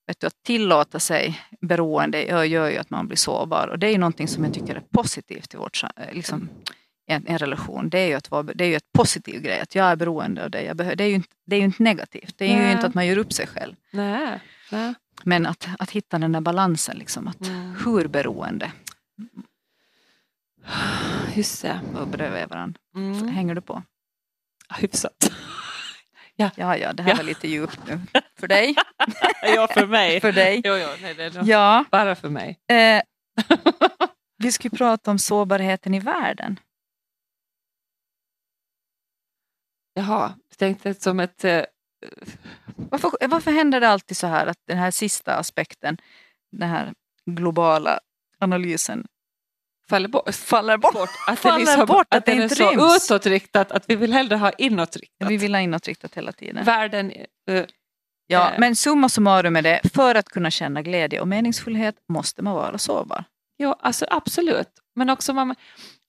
Vet 0.07 0.19
du, 0.19 0.27
att 0.27 0.43
tillåta 0.43 0.99
sig 0.99 1.41
beroende 1.61 2.23
gör, 2.23 2.43
ju 2.43 2.77
att 2.77 2.89
man 2.89 3.07
blir 3.07 3.17
sårbar. 3.17 3.67
Och 3.67 3.79
det 3.79 3.87
är 3.87 3.91
ju 3.91 3.97
någonting 3.97 4.27
som 4.27 4.43
jag 4.43 4.53
tycker 4.53 4.75
är 4.75 4.79
positivt 4.91 5.53
i 5.53 5.57
vårt, 5.57 5.83
eh, 5.83 5.89
liksom, 6.13 6.49
en, 7.07 7.27
en 7.27 7.37
relation. 7.37 7.89
Det 7.89 7.99
är 7.99 8.07
ju, 8.07 8.13
att 8.13 8.31
vara, 8.31 8.43
det 8.43 8.63
är 8.63 8.67
ju 8.67 8.75
ett 8.75 8.91
positiv 8.91 9.41
grej, 9.41 9.59
att 9.59 9.75
jag 9.75 9.85
är 9.87 9.95
beroende 9.95 10.43
av 10.43 10.49
det 10.51 10.61
jag 10.63 10.75
behöver. 10.77 10.95
Det 10.95 11.03
är 11.03 11.07
ju 11.07 11.15
inte, 11.15 11.29
det 11.45 11.55
är 11.55 11.59
ju 11.59 11.65
inte 11.65 11.83
negativt. 11.83 12.33
Det 12.37 12.45
är 12.45 12.49
ju 12.49 12.61
Nej. 12.61 12.71
inte 12.73 12.87
att 12.87 12.93
man 12.93 13.07
gör 13.07 13.17
upp 13.17 13.33
sig 13.33 13.47
själv. 13.47 13.75
Nej. 13.91 14.39
Nej. 14.71 14.93
Men 15.23 15.45
att, 15.45 15.67
att 15.79 15.91
hitta 15.91 16.17
den 16.17 16.31
där 16.31 16.41
balansen, 16.41 16.97
liksom, 16.97 17.27
att 17.27 17.47
Mm. 17.47 17.75
hur 17.85 18.07
beroende 18.07 18.71
Just 21.35 21.61
det. 21.61 21.79
och 21.95 22.07
bredvid 22.07 22.49
varandra. 22.49 22.79
Mm. 22.95 23.27
Hänger 23.27 23.55
du 23.55 23.61
på? 23.61 23.83
Hyfsat. 24.79 25.31
Ja, 26.39 26.49
ja, 26.77 26.93
det 26.93 27.03
här 27.03 27.09
Ja. 27.09 27.15
var 27.15 27.23
lite 27.23 27.47
djupt 27.47 27.79
nu. 27.87 27.99
För 28.39 28.47
dig? 28.47 28.75
ja, 29.55 29.67
för 29.67 29.87
mig. 29.87 30.21
För 30.21 30.31
dig? 30.31 30.61
Jo, 30.63 30.75
jo, 30.75 30.87
nej, 31.01 31.13
det 31.13 31.31
Ja. 31.43 31.85
bara 31.91 32.15
för 32.15 32.29
mig. 32.29 32.59
Eh, 32.67 33.01
vi 34.37 34.51
ska 34.51 34.63
ju 34.67 34.77
prata 34.77 35.11
om 35.11 35.19
sårbarheten 35.19 35.93
i 35.93 35.99
världen. 35.99 36.59
Jaha, 39.93 40.33
jag 40.49 40.57
tänkte 40.57 40.93
som 40.93 41.19
ett... 41.19 41.43
eh, 41.43 41.63
Varför, 42.75 43.27
varför 43.27 43.51
händer 43.51 43.79
det 43.81 43.89
alltid 43.89 44.17
så 44.17 44.27
här 44.27 44.47
att 44.47 44.57
den 44.67 44.77
här 44.77 44.91
sista 44.91 45.35
aspekten, 45.35 45.97
den 46.51 46.69
här 46.69 46.93
globala 47.25 47.99
analysen, 48.39 49.07
faller 49.89 50.07
bort. 50.07 50.35
faller 50.35 50.77
bort? 50.77 51.09
Att 51.27 51.35
det, 51.35 51.35
Faller 51.35 51.59
liksom, 51.59 51.85
bort, 51.85 52.07
att 52.09 52.17
att 52.17 52.25
det 52.25 52.31
den 52.31 52.39
är 52.39 52.43
inte 52.43 52.55
så 52.55 52.71
ryms. 52.71 53.05
utåtriktat 53.05 53.71
att 53.71 53.89
vi 53.89 53.95
vill 53.95 54.13
hellre 54.13 54.35
ha 54.35 54.51
inåtriktat. 54.51 55.29
Vi 55.29 55.37
vill 55.37 55.53
ha 55.55 55.61
inåtriktat 55.61 56.15
hela 56.15 56.31
tiden. 56.31 56.65
Världen... 56.65 57.11
eh, 57.49 57.65
Ja, 58.29 58.51
eh. 58.51 58.59
men 58.59 58.75
summa 58.75 59.09
summarum 59.09 59.55
är 59.55 59.61
det, 59.61 59.81
för 59.93 60.15
att 60.15 60.29
kunna 60.29 60.51
känna 60.51 60.81
glädje 60.81 61.21
och 61.21 61.27
meningsfullhet 61.27 61.95
måste 62.09 62.41
man 62.41 62.53
vara 62.53 62.77
sårbar. 62.77 63.23
Ja, 63.57 63.77
alltså 63.81 64.05
absolut. 64.09 64.69
Men 64.95 65.09
också 65.09 65.33
man, 65.33 65.55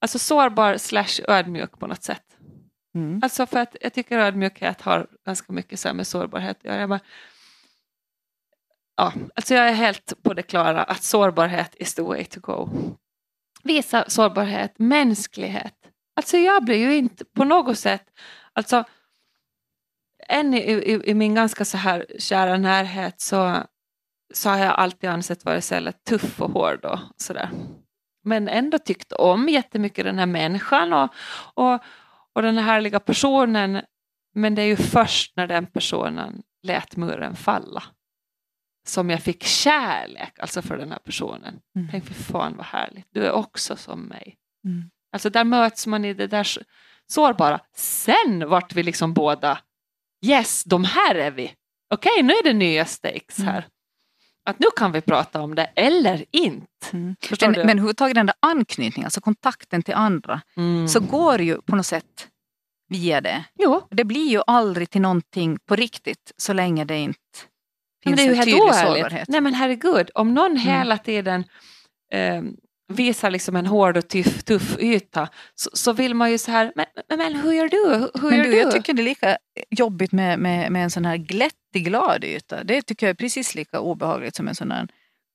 alltså 0.01 0.19
sårbar 0.19 0.77
slash 0.77 1.21
ödmjuk 1.27 1.79
på 1.79 1.87
något 1.87 2.03
sätt. 2.03 2.23
Mm. 2.95 3.19
Alltså 3.23 3.45
för 3.45 3.59
att 3.59 3.75
jag 3.81 3.93
tycker 3.93 4.17
ödmjukhet 4.17 4.81
har 4.81 5.07
ganska 5.25 5.53
mycket 5.53 5.79
så 5.79 5.93
med 5.93 6.07
sårbarhet 6.07 6.57
att 6.57 6.63
göra. 6.65 6.79
Jag, 6.79 6.89
bara, 6.89 6.99
ja, 8.97 9.13
alltså 9.35 9.53
jag 9.55 9.69
är 9.69 9.73
helt 9.73 10.13
på 10.23 10.33
det 10.33 10.41
klara 10.43 10.83
att 10.83 11.03
sårbarhet 11.03 11.75
is 11.79 11.95
the 11.95 12.01
way 12.01 12.25
to 12.25 12.39
go. 12.39 12.69
Visa 13.63 14.05
sårbarhet, 14.07 14.79
mänsklighet. 14.79 15.75
Alltså 16.15 16.37
jag 16.37 16.65
blir 16.65 16.77
ju 16.77 16.95
inte 16.95 17.25
på 17.25 17.43
något 17.43 17.77
sätt, 17.77 18.03
alltså 18.53 18.83
än 20.27 20.53
i, 20.53 20.57
i, 20.57 21.09
i 21.09 21.13
min 21.13 21.35
ganska 21.35 21.65
så 21.65 21.77
här 21.77 22.05
kära 22.19 22.57
närhet 22.57 23.21
så, 23.21 23.63
så 24.33 24.49
har 24.49 24.57
jag 24.57 24.73
alltid 24.73 25.09
ansett 25.09 25.45
vara 25.45 25.61
så 25.61 25.91
tuff 26.09 26.41
och 26.41 26.51
hård 26.51 26.85
och 26.85 26.99
sådär. 27.17 27.49
Men 28.23 28.47
ändå 28.47 28.77
tyckt 28.77 29.11
om 29.13 29.49
jättemycket 29.49 30.05
den 30.05 30.19
här 30.19 30.25
människan 30.25 30.93
och, 30.93 31.09
och, 31.53 31.79
och 32.33 32.41
den 32.41 32.57
här 32.57 32.63
härliga 32.63 32.99
personen. 32.99 33.81
Men 34.35 34.55
det 34.55 34.61
är 34.61 34.65
ju 34.65 34.75
först 34.75 35.35
när 35.35 35.47
den 35.47 35.65
personen 35.65 36.41
lät 36.63 36.95
muren 36.95 37.35
falla 37.35 37.83
som 38.89 39.09
jag 39.09 39.21
fick 39.23 39.43
kärlek 39.43 40.39
alltså 40.39 40.61
för 40.61 40.77
den 40.77 40.91
här 40.91 40.99
personen. 40.99 41.59
Mm. 41.75 41.87
Tänk 41.91 42.05
för 42.05 42.13
fan 42.13 42.57
vad 42.57 42.65
härligt, 42.65 43.07
du 43.13 43.25
är 43.25 43.31
också 43.31 43.75
som 43.75 44.01
mig. 44.01 44.35
Mm. 44.65 44.89
Alltså 45.13 45.29
där 45.29 45.43
möts 45.43 45.87
man 45.87 46.05
i 46.05 46.13
det 46.13 46.27
där 46.27 46.47
sårbara. 47.07 47.59
Sen 47.75 48.49
vart 48.49 48.73
vi 48.73 48.83
liksom 48.83 49.13
båda, 49.13 49.59
yes, 50.25 50.63
de 50.63 50.83
här 50.83 51.15
är 51.15 51.31
vi. 51.31 51.53
Okej, 51.93 52.23
nu 52.23 52.33
är 52.33 52.43
det 52.43 52.53
nya 52.53 52.85
stakes 52.85 53.37
här. 53.37 53.57
Mm. 53.57 53.69
Att 54.45 54.59
nu 54.59 54.65
kan 54.77 54.91
vi 54.91 55.01
prata 55.01 55.41
om 55.41 55.55
det, 55.55 55.65
eller 55.75 56.25
inte. 56.31 56.67
Mm. 56.93 57.15
Men, 57.41 57.53
du? 57.53 57.59
men 57.59 57.69
överhuvudtaget 57.69 58.15
den 58.15 58.25
där 58.25 58.35
anknytningen, 58.39 59.05
alltså 59.05 59.21
kontakten 59.21 59.83
till 59.83 59.93
andra, 59.93 60.41
Mm. 60.57 60.87
så 60.87 60.99
går 60.99 61.41
ju 61.41 61.61
på 61.61 61.75
något 61.75 61.85
sätt 61.85 62.27
via 62.87 63.21
det. 63.21 63.45
jo, 63.59 63.87
Det 63.89 64.03
blir 64.03 64.29
ju 64.29 64.41
aldrig 64.47 64.89
till 64.89 65.01
någonting 65.01 65.59
på 65.65 65.75
riktigt 65.75 66.31
så 66.37 66.53
länge 66.53 66.85
det 66.85 66.97
inte 66.97 67.19
finns 68.03 68.15
det 68.15 68.21
är 68.23 68.25
ju 68.25 68.35
en 68.35 68.43
tydlig 68.43 68.75
sårbarhet. 68.75 69.27
Nej 69.27 69.41
men 69.41 69.53
herregud, 69.53 70.09
om 70.15 70.33
någon 70.33 70.51
Mm. 70.51 70.57
hela 70.63 70.97
tiden 70.97 71.43
eh, 72.13 72.41
visar 72.93 73.29
liksom 73.31 73.55
en 73.55 73.65
hård 73.65 73.97
och 73.97 74.07
tuff, 74.07 74.43
tuff 74.43 74.77
yta 74.79 75.29
så, 75.55 75.69
så 75.73 75.93
vill 75.93 76.13
man 76.13 76.31
ju 76.31 76.37
så 76.37 76.51
här, 76.51 76.71
men, 76.75 76.85
men, 77.17 77.35
hur 77.35 77.51
gör 77.53 77.69
du? 77.69 78.09
Hur, 78.21 78.29
Men 78.29 78.37
gör 78.37 78.43
du, 78.45 78.51
du? 78.51 78.57
jag 78.57 78.71
tycker 78.71 78.93
det 78.93 79.01
är 79.01 79.03
lika 79.03 79.37
jobbigt 79.69 80.11
med, 80.11 80.39
med, 80.39 80.71
med 80.71 80.83
en 80.83 80.89
sån 80.91 81.05
här 81.05 81.17
glättig 81.17 81.85
glad 81.85 82.23
yta. 82.23 82.63
Det 82.63 82.81
tycker 82.81 83.05
jag 83.05 83.11
är 83.11 83.15
precis 83.15 83.55
lika 83.55 83.79
obehagligt 83.79 84.35
som 84.35 84.47
en 84.47 84.55
sån 84.55 84.71
här 84.71 84.87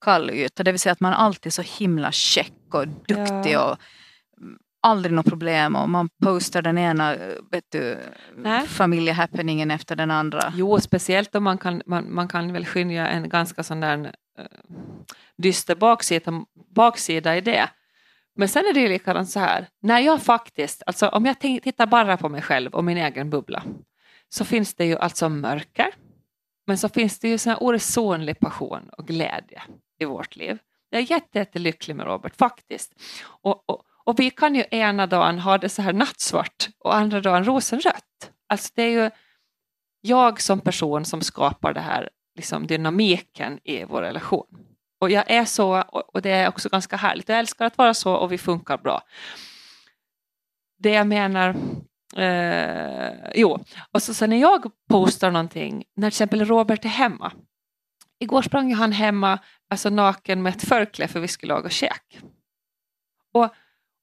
kall 0.05 0.31
yta. 0.31 0.63
Det 0.63 0.73
vill 0.73 0.81
säga 0.81 0.93
att 0.93 1.01
man 1.01 1.13
alltid 1.13 1.47
är 1.47 1.51
så 1.51 1.63
himla 1.63 2.13
check 2.13 2.53
och 2.73 2.89
duktig 2.89 3.53
Ja. 3.53 3.71
och 3.73 3.79
aldrig 4.85 5.13
något 5.13 5.27
problem 5.27 5.77
och 5.77 5.89
man 5.89 6.09
postar 6.23 6.63
den 6.63 6.79
ena 6.79 7.17
vet 7.51 7.65
du, 7.69 7.99
Nej. 8.37 8.67
familjehappeningen 8.67 9.71
efter 9.71 9.97
den 9.97 10.11
andra. 10.11 10.53
Jo, 10.57 10.81
speciellt 10.81 11.35
om 11.35 11.45
man 11.45 11.59
kan, 11.59 11.83
man, 11.87 12.15
man 12.15 12.29
kan 12.29 12.53
väl 12.53 12.67
skönja 12.67 13.09
en 13.09 13.29
ganska 13.29 13.63
sån 13.63 13.81
där 13.81 14.13
eh, 14.39 14.45
dyster 15.37 15.75
baksida, 15.75 16.45
baksida 16.75 17.37
i 17.37 17.41
det. 17.41 17.69
Men 18.37 18.49
sen 18.49 18.65
är 18.71 18.75
det 18.75 18.81
ju 18.81 18.89
likadant 18.89 19.31
så 19.31 19.41
här, 19.41 19.69
när 19.83 20.01
jag 20.01 20.23
faktiskt, 20.23 20.83
alltså 20.87 21.09
om 21.09 21.27
jag 21.27 21.41
tittar 21.41 21.87
bara 21.87 22.17
på 22.17 22.29
mig 22.29 22.43
själv 22.43 22.75
och 22.75 22.85
min 22.85 22.97
egen 22.97 23.31
bubbla, 23.31 23.63
så 24.29 24.45
finns 24.45 24.75
det 24.75 24.85
ju 24.85 24.99
alltså 24.99 25.29
mörker, 25.29 25.95
men 26.67 26.79
så 26.79 26.89
finns 26.89 27.19
det 27.19 27.29
ju 27.29 27.39
sån 27.39 27.51
här 27.51 27.63
oresonlig 27.63 28.39
passion 28.39 28.89
och 28.99 29.07
glädje 29.07 29.63
i 29.99 30.05
vårt 30.05 30.37
liv. 30.37 30.59
Jag 30.91 31.01
är 31.03 31.11
jätte, 31.11 31.39
jättelycklig 31.39 31.97
med 31.97 32.07
Robert, 32.07 32.37
faktiskt. 32.37 32.93
Och, 33.43 33.71
och, 33.71 33.83
och 34.07 34.19
vi 34.19 34.31
kan 34.31 34.55
ju 34.55 34.65
ena 34.71 35.07
dagen 35.07 35.39
ha 35.39 35.59
det 35.59 35.69
så 35.69 35.83
här 35.83 35.93
nattsvart 35.93 36.69
och 36.79 36.95
andra 36.95 37.21
dagen 37.21 37.45
rosenrött. 37.45 38.31
Alltså 38.49 38.73
det 38.75 38.83
är 38.83 38.91
ju 38.91 39.11
jag 40.01 40.41
som 40.41 40.61
person 40.61 41.05
som 41.05 41.21
skapar 41.21 41.73
det 41.73 41.81
här 41.81 42.11
liksom 42.37 42.67
dynamiken 42.67 43.61
i 43.65 43.85
vår 43.85 44.03
relation. 44.03 44.47
Och 45.01 45.11
jag 45.11 45.31
är 45.31 45.45
så, 45.45 45.81
och 45.83 46.23
det 46.23 46.31
är 46.31 46.49
också 46.49 46.69
ganska 46.69 46.97
härligt. 46.97 47.29
Jag 47.29 47.39
älskar 47.39 47.65
att 47.65 47.79
vara 47.79 47.95
så 47.95 48.15
och 48.15 48.33
vi 48.33 48.39
funkar 48.39 48.79
bra. 48.79 49.03
Det 50.79 50.91
jag 50.91 51.07
menar, 51.07 51.57
eh, 52.17 53.13
jo, 53.35 53.65
och 53.93 54.03
så, 54.03 54.15
så 54.15 54.27
när 54.27 54.37
jag 54.37 54.65
postar 54.91 55.31
någonting, 55.31 55.85
när 55.97 56.11
till 56.11 56.15
exempel 56.15 56.45
Robert 56.45 56.85
är 56.85 56.89
hemma. 56.89 57.33
Igår 58.19 58.43
sprang 58.43 58.69
ju 58.69 58.75
han 58.75 58.93
hemma 58.93 59.39
alltså 59.71 59.91
naken 59.91 60.43
med 60.43 60.55
ett 60.55 60.69
förkläde 60.69 61.13
för 61.13 61.21
vi 61.21 61.29
skulle 61.29 61.55
laga 61.55 61.69
käk. 61.69 62.21
Och, 63.33 63.55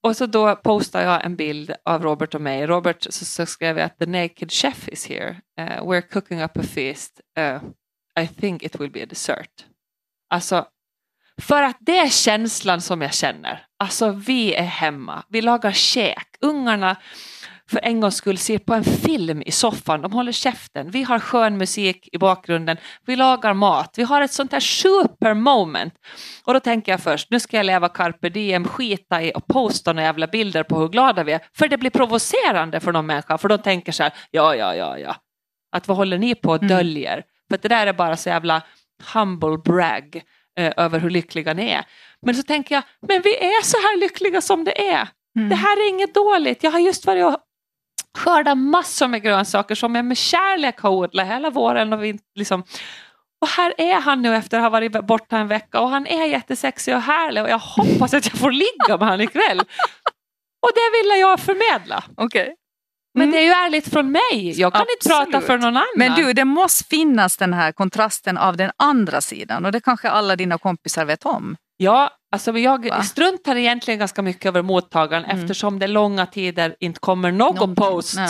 och 0.03 0.17
så 0.17 0.25
då 0.25 0.55
postar 0.55 1.01
jag 1.01 1.25
en 1.25 1.35
bild 1.35 1.73
av 1.85 2.03
Robert 2.03 2.35
och 2.35 2.41
mig. 2.41 2.65
Robert 2.67 3.03
så, 3.03 3.25
så 3.25 3.45
skrev 3.45 3.77
jag 3.77 3.85
att 3.85 3.99
the 3.99 4.05
naked 4.05 4.51
chef 4.51 4.87
is 4.87 5.09
here. 5.09 5.41
Uh, 5.59 5.83
we're 5.83 6.01
cooking 6.01 6.41
up 6.41 6.57
a 6.57 6.63
feast. 6.63 7.21
Uh, 7.39 7.61
I 8.23 8.27
think 8.27 8.63
it 8.63 8.79
will 8.79 8.91
be 8.91 9.03
a 9.03 9.05
dessert. 9.05 9.65
Alltså, 10.29 10.65
för 11.41 11.63
att 11.63 11.77
det 11.79 11.97
är 11.97 12.09
känslan 12.09 12.81
som 12.81 13.01
jag 13.01 13.13
känner. 13.13 13.65
Alltså 13.79 14.11
vi 14.11 14.53
är 14.53 14.63
hemma, 14.63 15.23
vi 15.29 15.41
lagar 15.41 15.71
käk. 15.71 16.27
Ungarna 16.41 16.97
för 17.71 17.79
en 17.83 17.99
gångs 17.99 18.15
skull 18.15 18.37
ser 18.37 18.57
på 18.57 18.73
en 18.73 18.83
film 18.83 19.41
i 19.45 19.51
soffan, 19.51 20.01
de 20.01 20.11
håller 20.11 20.31
käften. 20.31 20.91
Vi 20.91 21.03
har 21.03 21.19
skön 21.19 21.57
musik 21.57 22.09
i 22.11 22.17
bakgrunden, 22.17 22.77
vi 23.05 23.15
lagar 23.15 23.53
mat. 23.53 23.93
Vi 23.97 24.03
har 24.03 24.21
ett 24.21 24.33
sånt 24.33 24.51
här 24.51 24.59
super 24.59 25.33
moment. 25.33 25.93
Och 26.43 26.53
då 26.53 26.59
tänker 26.59 26.91
jag 26.91 27.01
först, 27.01 27.27
nu 27.31 27.39
ska 27.39 27.57
jag 27.57 27.65
leva 27.65 27.89
carpe 27.89 28.29
diem, 28.29 28.65
skita 28.67 29.23
i 29.23 29.31
och 29.35 29.47
posta 29.47 29.93
några 29.93 30.05
jävla 30.05 30.27
bilder 30.27 30.63
på 30.63 30.79
hur 30.79 30.87
glada 30.89 31.23
vi 31.23 31.31
är. 31.31 31.41
För 31.57 31.67
det 31.67 31.77
blir 31.77 31.89
provocerande 31.91 32.79
för 32.79 32.91
någon 32.91 33.05
människa, 33.05 33.37
för 33.37 33.49
de 33.49 33.57
tänker 33.57 33.91
så 33.91 34.03
här, 34.03 34.13
ja, 34.31 34.55
ja, 34.55 34.75
ja, 34.75 34.97
ja. 34.99 35.15
Att 35.75 35.87
vad 35.87 35.97
håller 35.97 36.17
ni 36.17 36.35
på 36.35 36.49
och 36.49 36.63
Mm. 36.63 36.67
döljer? 36.77 37.23
För 37.49 37.55
att 37.55 37.61
det 37.61 37.69
där 37.69 37.87
är 37.87 37.93
bara 37.93 38.17
så 38.17 38.29
jävla 38.29 38.61
humble 39.13 39.57
brag 39.57 40.21
eh, 40.59 40.73
över 40.77 40.99
hur 40.99 41.09
lyckliga 41.09 41.53
ni 41.53 41.69
är. 41.69 41.85
Men 42.25 42.35
så 42.35 42.43
tänker 42.43 42.75
jag, 42.75 42.83
men 43.07 43.21
vi 43.21 43.37
är 43.37 43.63
så 43.63 43.77
här 43.77 43.99
lyckliga 43.99 44.41
som 44.41 44.63
det 44.63 44.89
är. 44.89 45.07
Mm. 45.37 45.49
Det 45.49 45.55
här 45.55 45.77
är 45.85 45.89
inget 45.89 46.13
dåligt. 46.13 46.63
Jag 46.63 46.71
har 46.71 46.79
just 46.79 47.05
varit 47.05 47.25
och 47.25 47.37
skördat 48.17 48.57
massor 48.57 49.07
med 49.07 49.21
grönsaker 49.23 49.75
som 49.75 49.95
jag 49.95 50.05
med 50.05 50.17
kärlek 50.17 50.79
har 50.79 50.89
odlat 50.89 51.27
hela 51.27 51.49
våren. 51.49 51.93
Och, 51.93 52.03
vi, 52.03 52.19
liksom. 52.35 52.63
och 53.41 53.47
här 53.47 53.73
är 53.77 53.95
han 54.01 54.21
nu 54.21 54.35
efter 54.35 54.57
att 54.57 54.63
ha 54.63 54.69
varit 54.69 55.05
borta 55.05 55.37
en 55.37 55.47
vecka 55.47 55.79
och 55.79 55.89
han 55.89 56.07
är 56.07 56.25
jättesexig 56.25 56.95
och 56.95 57.01
härlig 57.01 57.43
och 57.43 57.49
jag 57.49 57.59
hoppas 57.59 58.13
att 58.13 58.25
jag 58.25 58.39
får 58.39 58.51
ligga 58.51 58.97
med 58.97 58.99
honom 58.99 59.21
ikväll. 59.21 59.59
Och 60.61 60.69
det 60.75 60.97
ville 61.01 61.15
jag 61.15 61.39
förmedla. 61.39 62.03
Okej. 62.17 62.55
Men 63.13 63.23
Mm. 63.23 63.31
det 63.31 63.39
är 63.39 63.43
ju 63.43 63.51
ärligt 63.51 63.87
från 63.93 64.11
mig. 64.11 64.59
Jag 64.59 64.73
kan 64.73 64.81
inte 64.81 65.09
prata 65.09 65.21
Absolut. 65.23 65.45
för 65.45 65.57
någon 65.57 65.67
annan. 65.77 65.83
Men 65.97 66.15
du, 66.15 66.33
det 66.33 66.45
måste 66.45 66.83
finnas 66.83 67.37
den 67.37 67.53
här 67.53 67.71
kontrasten 67.71 68.37
av 68.37 68.57
den 68.57 68.71
andra 68.77 69.21
sidan 69.21 69.65
och 69.65 69.71
det 69.71 69.79
kanske 69.81 70.09
alla 70.09 70.35
dina 70.35 70.57
kompisar 70.57 71.05
vet 71.05 71.25
om. 71.25 71.55
Ja, 71.77 72.09
alltså 72.31 72.57
jag 72.57 72.89
Va? 72.89 73.03
struntar 73.03 73.55
egentligen 73.55 73.99
ganska 73.99 74.21
mycket 74.21 74.45
över 74.45 74.61
mottagaren 74.61 75.25
Mm. 75.25 75.39
eftersom 75.39 75.79
det 75.79 75.87
långa 75.87 76.25
tider 76.25 76.75
inte 76.79 76.99
kommer 76.99 77.31
någon 77.31 77.55
Någonting, 77.55 77.75
posts. 77.75 78.15
ja. 78.17 78.27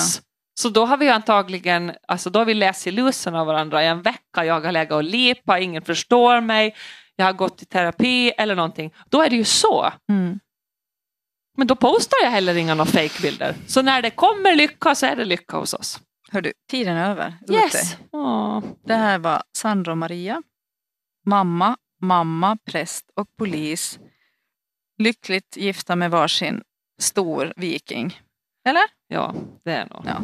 Så 0.60 0.70
då 0.70 0.86
har 0.86 0.98
vi 0.98 1.10
antagligen, 1.10 1.92
alltså 2.08 2.30
då 2.30 2.40
har 2.40 2.46
vi 2.46 2.54
läst 2.54 2.88
i 2.88 2.92
lusen 2.92 3.36
av 3.36 3.48
varandra 3.48 3.84
i 3.84 3.88
en 3.88 4.02
vecka. 4.02 4.46
Jag 4.46 4.62
har 4.62 4.72
legat 4.72 4.92
och 4.96 5.04
lipat, 5.04 5.60
ingen 5.62 5.82
förstår 5.82 6.42
mig, 6.42 6.76
jag 7.16 7.26
har 7.26 7.34
gått 7.34 7.62
i 7.62 7.66
terapi 7.66 8.32
eller 8.38 8.56
någonting. 8.56 8.94
Då 9.10 9.22
är 9.22 9.30
det 9.30 9.36
ju 9.36 9.44
så. 9.44 9.92
Mm. 10.10 10.40
Men 11.58 11.68
då 11.68 11.76
postar 11.76 12.18
jag 12.24 12.32
heller 12.32 12.56
inga 12.56 12.86
fake-bilder. 12.86 13.56
Så 13.68 13.82
när 13.82 14.02
det 14.02 14.10
kommer 14.10 14.56
lycka 14.56 14.96
så 14.96 15.06
är 15.06 15.16
det 15.16 15.26
lycka 15.26 15.58
hos 15.58 15.74
oss. 15.74 16.00
Hör 16.32 16.42
du, 16.42 16.54
tiden 16.72 16.98
är 16.98 17.10
över. 17.12 17.34
Yes! 17.52 17.98
Det 18.86 18.96
här 18.96 19.20
var 19.20 19.44
Sandra 19.58 19.92
och 19.92 19.98
Maria. 19.98 20.42
Mamma, 21.26 21.78
mamma, 22.02 22.58
präst 22.66 23.12
och 23.16 23.36
polis. 23.38 24.00
Lyckligt 24.98 25.58
gifta 25.58 25.96
med 25.96 26.12
varsin 26.12 26.64
stor 27.00 27.54
viking. 27.56 28.20
Eller? 28.66 28.84
Ja, 29.08 29.36
det 29.64 29.72
är 29.72 29.88
de. 29.90 30.04
Ja. 30.08 30.22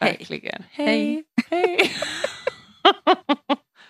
Verkligen. 0.00 0.64
Hej, 0.70 1.24
hej. 1.50 1.76
hej. 1.76 1.90